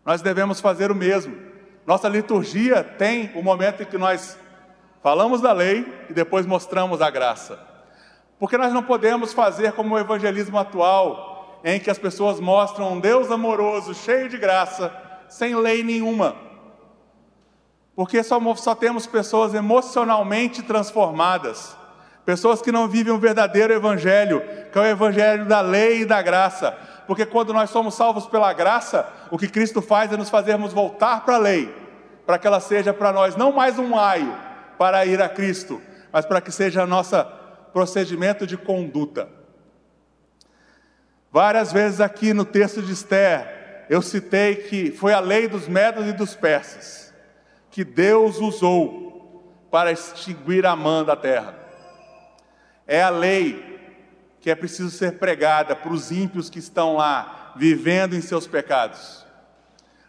Nós 0.05 0.21
devemos 0.21 0.61
fazer 0.61 0.89
o 0.89 0.95
mesmo. 0.95 1.50
Nossa 1.91 2.07
liturgia 2.07 2.85
tem 2.85 3.29
o 3.35 3.43
momento 3.43 3.83
em 3.83 3.85
que 3.85 3.97
nós 3.97 4.37
falamos 5.03 5.41
da 5.41 5.51
lei 5.51 5.85
e 6.09 6.13
depois 6.13 6.45
mostramos 6.45 7.01
a 7.01 7.09
graça. 7.09 7.59
Porque 8.39 8.57
nós 8.57 8.71
não 8.71 8.81
podemos 8.81 9.33
fazer 9.33 9.73
como 9.73 9.95
o 9.95 9.99
evangelismo 9.99 10.57
atual, 10.57 11.59
em 11.65 11.81
que 11.81 11.89
as 11.89 11.99
pessoas 11.99 12.39
mostram 12.39 12.93
um 12.93 12.99
Deus 13.01 13.29
amoroso, 13.29 13.93
cheio 13.93 14.29
de 14.29 14.37
graça, 14.37 14.89
sem 15.27 15.53
lei 15.53 15.83
nenhuma 15.83 16.33
porque 17.93 18.23
só, 18.23 18.39
só 18.55 18.73
temos 18.73 19.05
pessoas 19.05 19.53
emocionalmente 19.53 20.63
transformadas, 20.63 21.75
pessoas 22.25 22.61
que 22.61 22.71
não 22.71 22.87
vivem 22.87 23.13
um 23.13 23.19
verdadeiro 23.19 23.73
evangelho, 23.73 24.41
que 24.71 24.79
é 24.79 24.81
o 24.81 24.85
evangelho 24.85 25.45
da 25.45 25.61
lei 25.61 26.01
e 26.01 26.05
da 26.05 26.21
graça. 26.21 26.71
Porque 27.05 27.25
quando 27.25 27.53
nós 27.53 27.69
somos 27.69 27.93
salvos 27.95 28.25
pela 28.25 28.53
graça, 28.53 29.07
o 29.29 29.37
que 29.37 29.47
Cristo 29.47 29.81
faz 29.81 30.11
é 30.11 30.17
nos 30.17 30.29
fazermos 30.29 30.71
voltar 30.71 31.25
para 31.25 31.35
a 31.35 31.39
lei, 31.39 31.80
para 32.31 32.39
que 32.39 32.47
ela 32.47 32.61
seja 32.61 32.93
para 32.93 33.11
nós 33.11 33.35
não 33.35 33.51
mais 33.51 33.77
um 33.77 33.99
aio 33.99 34.33
para 34.77 35.05
ir 35.05 35.21
a 35.21 35.27
Cristo, 35.27 35.81
mas 36.13 36.25
para 36.25 36.39
que 36.39 36.49
seja 36.49 36.85
nosso 36.85 37.21
procedimento 37.73 38.47
de 38.47 38.55
conduta. 38.55 39.27
Várias 41.29 41.73
vezes 41.73 41.99
aqui 41.99 42.33
no 42.33 42.45
texto 42.45 42.81
de 42.81 42.93
Esther, 42.93 43.85
eu 43.89 44.01
citei 44.01 44.55
que 44.55 44.91
foi 44.93 45.11
a 45.11 45.19
lei 45.19 45.45
dos 45.49 45.67
medos 45.67 46.07
e 46.07 46.13
dos 46.13 46.33
persas 46.33 47.13
que 47.69 47.83
Deus 47.83 48.37
usou 48.37 49.67
para 49.69 49.91
extinguir 49.91 50.65
a 50.65 50.73
mão 50.73 51.03
da 51.03 51.17
terra. 51.17 51.53
É 52.87 53.03
a 53.03 53.09
lei 53.09 53.77
que 54.39 54.49
é 54.49 54.55
preciso 54.55 54.89
ser 54.89 55.19
pregada 55.19 55.75
para 55.75 55.91
os 55.91 56.13
ímpios 56.13 56.49
que 56.49 56.59
estão 56.59 56.95
lá, 56.95 57.51
vivendo 57.57 58.15
em 58.15 58.21
seus 58.21 58.47
pecados. 58.47 59.20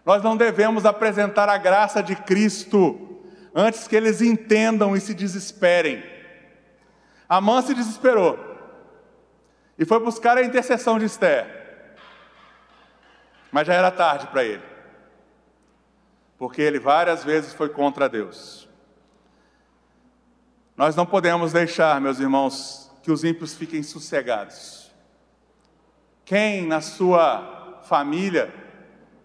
Nós 0.05 0.23
não 0.23 0.37
devemos 0.37 0.85
apresentar 0.85 1.49
a 1.49 1.57
graça 1.57 2.03
de 2.03 2.17
Cristo 2.17 3.21
antes 3.55 3.87
que 3.87 3.95
eles 3.95 4.21
entendam 4.21 4.97
e 4.97 5.01
se 5.01 5.15
desesperem. 5.15 6.03
Amã 7.29 7.63
se 7.63 7.75
desesperou 7.75 8.39
e 9.79 9.85
foi 9.85 10.01
buscar 10.01 10.37
a 10.37 10.43
intercessão 10.43 10.99
de 10.99 11.07
Esther, 11.07 11.97
mas 13.51 13.67
já 13.67 13.75
era 13.75 13.91
tarde 13.91 14.27
para 14.27 14.45
ele 14.45 14.73
porque 16.43 16.61
ele 16.61 16.81
várias 16.81 17.23
vezes 17.23 17.55
foi 17.55 17.69
contra 17.69 18.09
Deus. 18.09 18.69
Nós 20.77 20.97
não 20.97 21.07
podemos 21.07 21.53
deixar, 21.53 22.01
meus 22.01 22.19
irmãos, 22.19 22.91
que 23.01 23.13
os 23.13 23.23
ímpios 23.23 23.55
fiquem 23.55 23.81
sossegados. 23.81 24.91
Quem 26.25 26.67
na 26.67 26.81
sua 26.81 27.79
família 27.85 28.53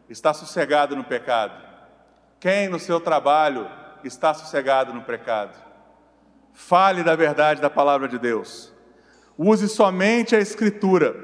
está 0.10 0.34
sossegado 0.34 0.96
no 0.96 1.04
pecado? 1.04 1.54
Quem 2.40 2.68
no 2.68 2.80
seu 2.80 3.00
trabalho 3.00 3.70
está 4.04 4.34
sossegado 4.34 4.94
no 4.94 5.02
pecado? 5.02 5.58
Fale 6.54 7.04
da 7.04 7.16
verdade 7.16 7.62
da 7.62 7.70
palavra 7.70 8.08
de 8.08 8.18
Deus. 8.18 8.74
Use 9.38 9.68
somente 9.70 10.36
a 10.36 10.40
Escritura. 10.40 11.16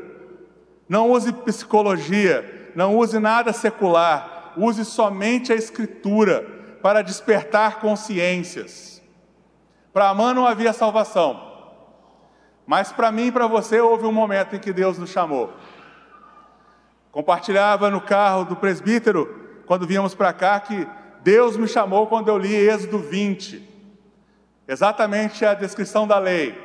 Não 0.87 1.09
use 1.09 1.31
psicologia, 1.33 2.71
não 2.75 2.97
use 2.97 3.17
nada 3.19 3.53
secular 3.53 4.33
use 4.57 4.85
somente 4.85 5.51
a 5.51 5.55
Escritura 5.55 6.77
para 6.81 7.01
despertar 7.01 7.79
consciências. 7.79 9.01
Para 9.91 10.09
Amã 10.09 10.33
não 10.33 10.45
havia 10.45 10.73
salvação, 10.73 11.51
mas 12.65 12.91
para 12.91 13.11
mim 13.11 13.27
e 13.27 13.31
para 13.31 13.47
você 13.47 13.79
houve 13.79 14.05
um 14.05 14.11
momento 14.11 14.55
em 14.55 14.59
que 14.59 14.73
Deus 14.73 14.97
nos 14.97 15.11
chamou. 15.11 15.53
Compartilhava 17.13 17.91
no 17.91 18.01
carro 18.01 18.43
do 18.43 18.55
presbítero, 18.55 19.61
quando 19.67 19.85
víamos 19.85 20.15
para 20.15 20.33
cá, 20.33 20.59
que 20.59 20.87
Deus 21.21 21.55
me 21.55 21.67
chamou 21.67 22.07
quando 22.07 22.27
eu 22.27 22.39
li 22.39 22.55
Êxodo 22.55 22.97
20, 22.97 23.69
exatamente 24.67 25.45
a 25.45 25.53
descrição 25.53 26.07
da 26.07 26.17
lei. 26.17 26.59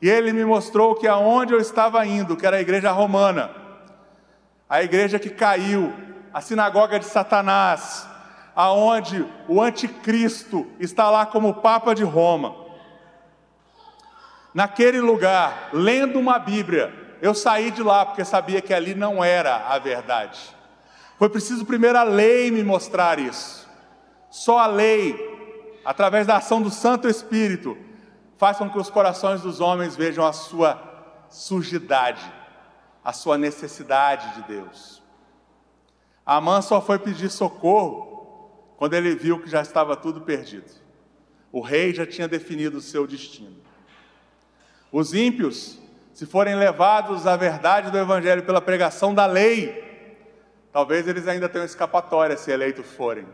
E 0.00 0.08
ele 0.08 0.32
me 0.32 0.44
mostrou 0.44 0.94
que 0.94 1.08
aonde 1.08 1.52
eu 1.52 1.58
estava 1.58 2.06
indo, 2.06 2.36
que 2.36 2.46
era 2.46 2.58
a 2.58 2.60
igreja 2.60 2.92
romana, 2.92 3.50
a 4.70 4.80
igreja 4.80 5.18
que 5.18 5.28
caiu, 5.28 5.92
a 6.32 6.40
sinagoga 6.40 7.00
de 7.00 7.06
Satanás, 7.06 8.08
aonde 8.54 9.26
o 9.48 9.60
anticristo 9.60 10.68
está 10.78 11.10
lá 11.10 11.26
como 11.26 11.54
papa 11.54 11.96
de 11.96 12.04
Roma. 12.04 12.54
Naquele 14.54 15.00
lugar, 15.00 15.70
lendo 15.72 16.20
uma 16.20 16.38
Bíblia, 16.38 17.03
eu 17.24 17.34
saí 17.34 17.70
de 17.70 17.82
lá 17.82 18.04
porque 18.04 18.22
sabia 18.22 18.60
que 18.60 18.74
ali 18.74 18.94
não 18.94 19.24
era 19.24 19.68
a 19.68 19.78
verdade. 19.78 20.54
Foi 21.18 21.30
preciso 21.30 21.64
primeiro 21.64 21.96
a 21.96 22.02
lei 22.02 22.50
me 22.50 22.62
mostrar 22.62 23.18
isso. 23.18 23.66
Só 24.28 24.58
a 24.58 24.66
lei, 24.66 25.16
através 25.86 26.26
da 26.26 26.36
ação 26.36 26.60
do 26.60 26.68
Santo 26.68 27.08
Espírito, 27.08 27.78
faz 28.36 28.58
com 28.58 28.68
que 28.68 28.78
os 28.78 28.90
corações 28.90 29.40
dos 29.40 29.58
homens 29.58 29.96
vejam 29.96 30.22
a 30.26 30.34
sua 30.34 30.78
sujidade, 31.30 32.30
a 33.02 33.10
sua 33.14 33.38
necessidade 33.38 34.34
de 34.34 34.42
Deus. 34.42 35.02
Amã 36.26 36.60
só 36.60 36.78
foi 36.82 36.98
pedir 36.98 37.30
socorro 37.30 38.74
quando 38.76 38.92
ele 38.92 39.14
viu 39.14 39.40
que 39.40 39.48
já 39.48 39.62
estava 39.62 39.96
tudo 39.96 40.20
perdido. 40.20 40.70
O 41.50 41.62
rei 41.62 41.94
já 41.94 42.06
tinha 42.06 42.28
definido 42.28 42.76
o 42.76 42.82
seu 42.82 43.06
destino. 43.06 43.56
Os 44.92 45.14
ímpios, 45.14 45.78
se 46.14 46.24
forem 46.26 46.54
levados 46.54 47.26
à 47.26 47.36
verdade 47.36 47.90
do 47.90 47.98
Evangelho 47.98 48.44
pela 48.44 48.60
pregação 48.60 49.12
da 49.12 49.26
lei, 49.26 49.82
talvez 50.72 51.08
eles 51.08 51.26
ainda 51.26 51.48
tenham 51.48 51.64
escapatória 51.64 52.36
se 52.36 52.52
eleitos 52.52 52.86
forem. 52.92 53.26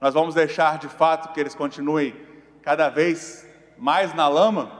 Nós 0.00 0.14
vamos 0.14 0.36
deixar 0.36 0.78
de 0.78 0.88
fato 0.88 1.34
que 1.34 1.40
eles 1.40 1.56
continuem 1.56 2.14
cada 2.62 2.88
vez 2.88 3.44
mais 3.76 4.14
na 4.14 4.28
lama? 4.28 4.70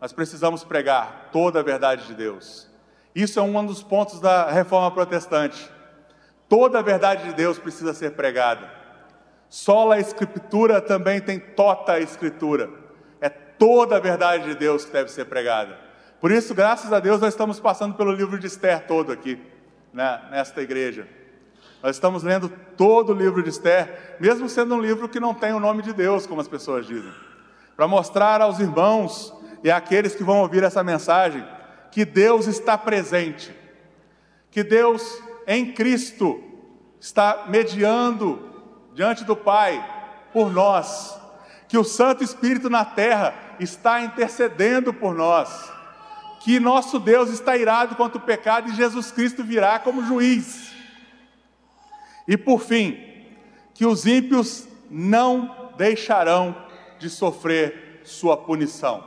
Nós 0.00 0.12
precisamos 0.12 0.62
pregar 0.62 1.30
toda 1.32 1.58
a 1.58 1.64
verdade 1.64 2.06
de 2.06 2.14
Deus. 2.14 2.70
Isso 3.12 3.40
é 3.40 3.42
um 3.42 3.66
dos 3.66 3.82
pontos 3.82 4.20
da 4.20 4.48
reforma 4.48 4.92
protestante. 4.92 5.68
Toda 6.48 6.78
a 6.78 6.82
verdade 6.82 7.24
de 7.24 7.34
Deus 7.34 7.58
precisa 7.58 7.92
ser 7.92 8.12
pregada. 8.12 8.70
Sola 9.48 9.96
a 9.96 10.00
Escritura 10.00 10.80
também 10.80 11.20
tem 11.20 11.40
tota 11.40 11.94
a 11.94 12.00
Escritura. 12.00 12.70
É 13.20 13.28
toda 13.28 13.96
a 13.96 14.00
verdade 14.00 14.44
de 14.44 14.54
Deus 14.54 14.84
que 14.84 14.92
deve 14.92 15.10
ser 15.10 15.24
pregada. 15.24 15.85
Por 16.26 16.32
isso, 16.32 16.56
graças 16.56 16.92
a 16.92 16.98
Deus, 16.98 17.20
nós 17.20 17.34
estamos 17.34 17.60
passando 17.60 17.94
pelo 17.94 18.10
livro 18.10 18.36
de 18.36 18.48
Esther 18.48 18.84
todo 18.84 19.12
aqui, 19.12 19.38
né, 19.92 20.22
nesta 20.28 20.60
igreja. 20.60 21.06
Nós 21.80 21.94
estamos 21.94 22.24
lendo 22.24 22.48
todo 22.76 23.12
o 23.12 23.14
livro 23.14 23.44
de 23.44 23.50
Esther, 23.50 24.16
mesmo 24.18 24.48
sendo 24.48 24.74
um 24.74 24.80
livro 24.80 25.08
que 25.08 25.20
não 25.20 25.32
tem 25.32 25.52
o 25.52 25.60
nome 25.60 25.84
de 25.84 25.92
Deus, 25.92 26.26
como 26.26 26.40
as 26.40 26.48
pessoas 26.48 26.84
dizem, 26.84 27.12
para 27.76 27.86
mostrar 27.86 28.40
aos 28.40 28.58
irmãos 28.58 29.32
e 29.62 29.70
àqueles 29.70 30.16
que 30.16 30.24
vão 30.24 30.40
ouvir 30.40 30.64
essa 30.64 30.82
mensagem 30.82 31.46
que 31.92 32.04
Deus 32.04 32.48
está 32.48 32.76
presente, 32.76 33.54
que 34.50 34.64
Deus 34.64 35.22
em 35.46 35.74
Cristo 35.74 36.42
está 36.98 37.44
mediando 37.46 38.50
diante 38.94 39.22
do 39.22 39.36
Pai 39.36 39.80
por 40.32 40.52
nós, 40.52 41.20
que 41.68 41.78
o 41.78 41.84
Santo 41.84 42.24
Espírito 42.24 42.68
na 42.68 42.84
terra 42.84 43.32
está 43.60 44.00
intercedendo 44.00 44.92
por 44.92 45.14
nós, 45.14 45.75
que 46.46 46.60
nosso 46.60 47.00
Deus 47.00 47.30
está 47.30 47.56
irado 47.56 47.96
contra 47.96 48.18
o 48.18 48.24
pecado 48.24 48.70
e 48.70 48.76
Jesus 48.76 49.10
Cristo 49.10 49.42
virá 49.42 49.80
como 49.80 50.06
juiz. 50.06 50.70
E 52.28 52.36
por 52.36 52.60
fim, 52.60 52.96
que 53.74 53.84
os 53.84 54.06
ímpios 54.06 54.68
não 54.88 55.72
deixarão 55.76 56.54
de 57.00 57.10
sofrer 57.10 58.00
sua 58.04 58.36
punição. 58.36 59.04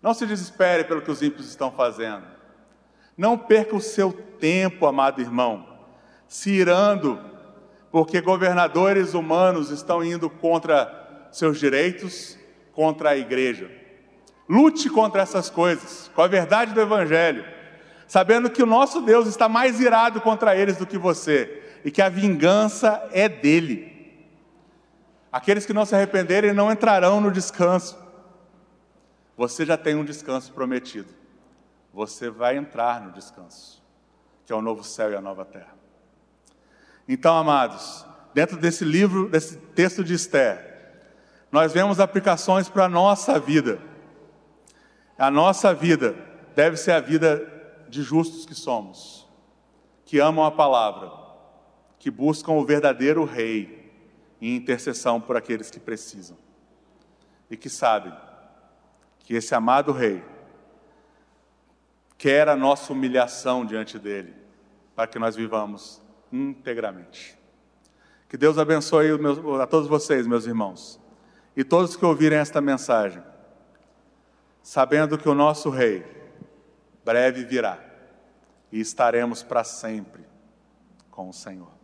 Não 0.00 0.14
se 0.14 0.24
desespere 0.24 0.84
pelo 0.84 1.02
que 1.02 1.10
os 1.10 1.20
ímpios 1.20 1.46
estão 1.46 1.70
fazendo. 1.70 2.24
Não 3.14 3.36
perca 3.36 3.76
o 3.76 3.80
seu 3.80 4.10
tempo, 4.10 4.86
amado 4.86 5.20
irmão, 5.20 5.68
se 6.26 6.48
irando, 6.48 7.20
porque 7.90 8.22
governadores 8.22 9.12
humanos 9.12 9.68
estão 9.68 10.02
indo 10.02 10.30
contra 10.30 11.28
seus 11.30 11.60
direitos, 11.60 12.38
contra 12.72 13.10
a 13.10 13.18
igreja. 13.18 13.81
Lute 14.52 14.90
contra 14.90 15.22
essas 15.22 15.48
coisas, 15.48 16.10
com 16.14 16.20
a 16.20 16.28
verdade 16.28 16.74
do 16.74 16.80
Evangelho, 16.82 17.42
sabendo 18.06 18.50
que 18.50 18.62
o 18.62 18.66
nosso 18.66 19.00
Deus 19.00 19.26
está 19.26 19.48
mais 19.48 19.80
irado 19.80 20.20
contra 20.20 20.54
eles 20.54 20.76
do 20.76 20.86
que 20.86 20.98
você 20.98 21.80
e 21.82 21.90
que 21.90 22.02
a 22.02 22.10
vingança 22.10 23.02
é 23.12 23.30
dele. 23.30 23.90
Aqueles 25.32 25.64
que 25.64 25.72
não 25.72 25.86
se 25.86 25.94
arrependerem 25.94 26.52
não 26.52 26.70
entrarão 26.70 27.18
no 27.18 27.30
descanso. 27.30 27.98
Você 29.38 29.64
já 29.64 29.78
tem 29.78 29.94
um 29.94 30.04
descanso 30.04 30.52
prometido. 30.52 31.08
Você 31.90 32.28
vai 32.28 32.58
entrar 32.58 33.00
no 33.00 33.10
descanso, 33.10 33.82
que 34.44 34.52
é 34.52 34.54
o 34.54 34.60
novo 34.60 34.84
céu 34.84 35.12
e 35.12 35.16
a 35.16 35.20
nova 35.22 35.46
terra. 35.46 35.74
Então, 37.08 37.34
amados, 37.38 38.04
dentro 38.34 38.58
desse 38.58 38.84
livro, 38.84 39.30
desse 39.30 39.56
texto 39.56 40.04
de 40.04 40.12
Esther, 40.12 41.00
nós 41.50 41.72
vemos 41.72 41.98
aplicações 41.98 42.68
para 42.68 42.84
a 42.84 42.88
nossa 42.90 43.40
vida. 43.40 43.91
A 45.18 45.30
nossa 45.30 45.74
vida 45.74 46.14
deve 46.54 46.76
ser 46.76 46.92
a 46.92 47.00
vida 47.00 47.48
de 47.88 48.02
justos 48.02 48.46
que 48.46 48.54
somos, 48.54 49.28
que 50.04 50.18
amam 50.18 50.44
a 50.44 50.50
palavra, 50.50 51.12
que 51.98 52.10
buscam 52.10 52.52
o 52.52 52.64
verdadeiro 52.64 53.24
Rei 53.24 53.92
em 54.40 54.56
intercessão 54.56 55.20
por 55.20 55.36
aqueles 55.36 55.70
que 55.70 55.78
precisam 55.78 56.36
e 57.50 57.56
que 57.56 57.68
sabem 57.68 58.12
que 59.20 59.34
esse 59.34 59.54
amado 59.54 59.92
Rei 59.92 60.22
quer 62.18 62.48
a 62.48 62.56
nossa 62.56 62.92
humilhação 62.92 63.64
diante 63.64 63.98
dele, 63.98 64.34
para 64.94 65.06
que 65.06 65.18
nós 65.18 65.36
vivamos 65.36 66.00
integramente. 66.32 67.38
Que 68.28 68.36
Deus 68.36 68.58
abençoe 68.58 69.08
a 69.60 69.66
todos 69.66 69.88
vocês, 69.88 70.26
meus 70.26 70.46
irmãos, 70.46 70.98
e 71.56 71.62
todos 71.62 71.96
que 71.96 72.04
ouvirem 72.04 72.38
esta 72.38 72.60
mensagem, 72.60 73.22
sabendo 74.62 75.18
que 75.18 75.28
o 75.28 75.34
nosso 75.34 75.70
Rei 75.70 76.04
breve 77.04 77.44
virá 77.44 77.78
e 78.70 78.80
estaremos 78.80 79.42
para 79.42 79.64
sempre 79.64 80.24
com 81.10 81.28
o 81.28 81.32
Senhor. 81.32 81.81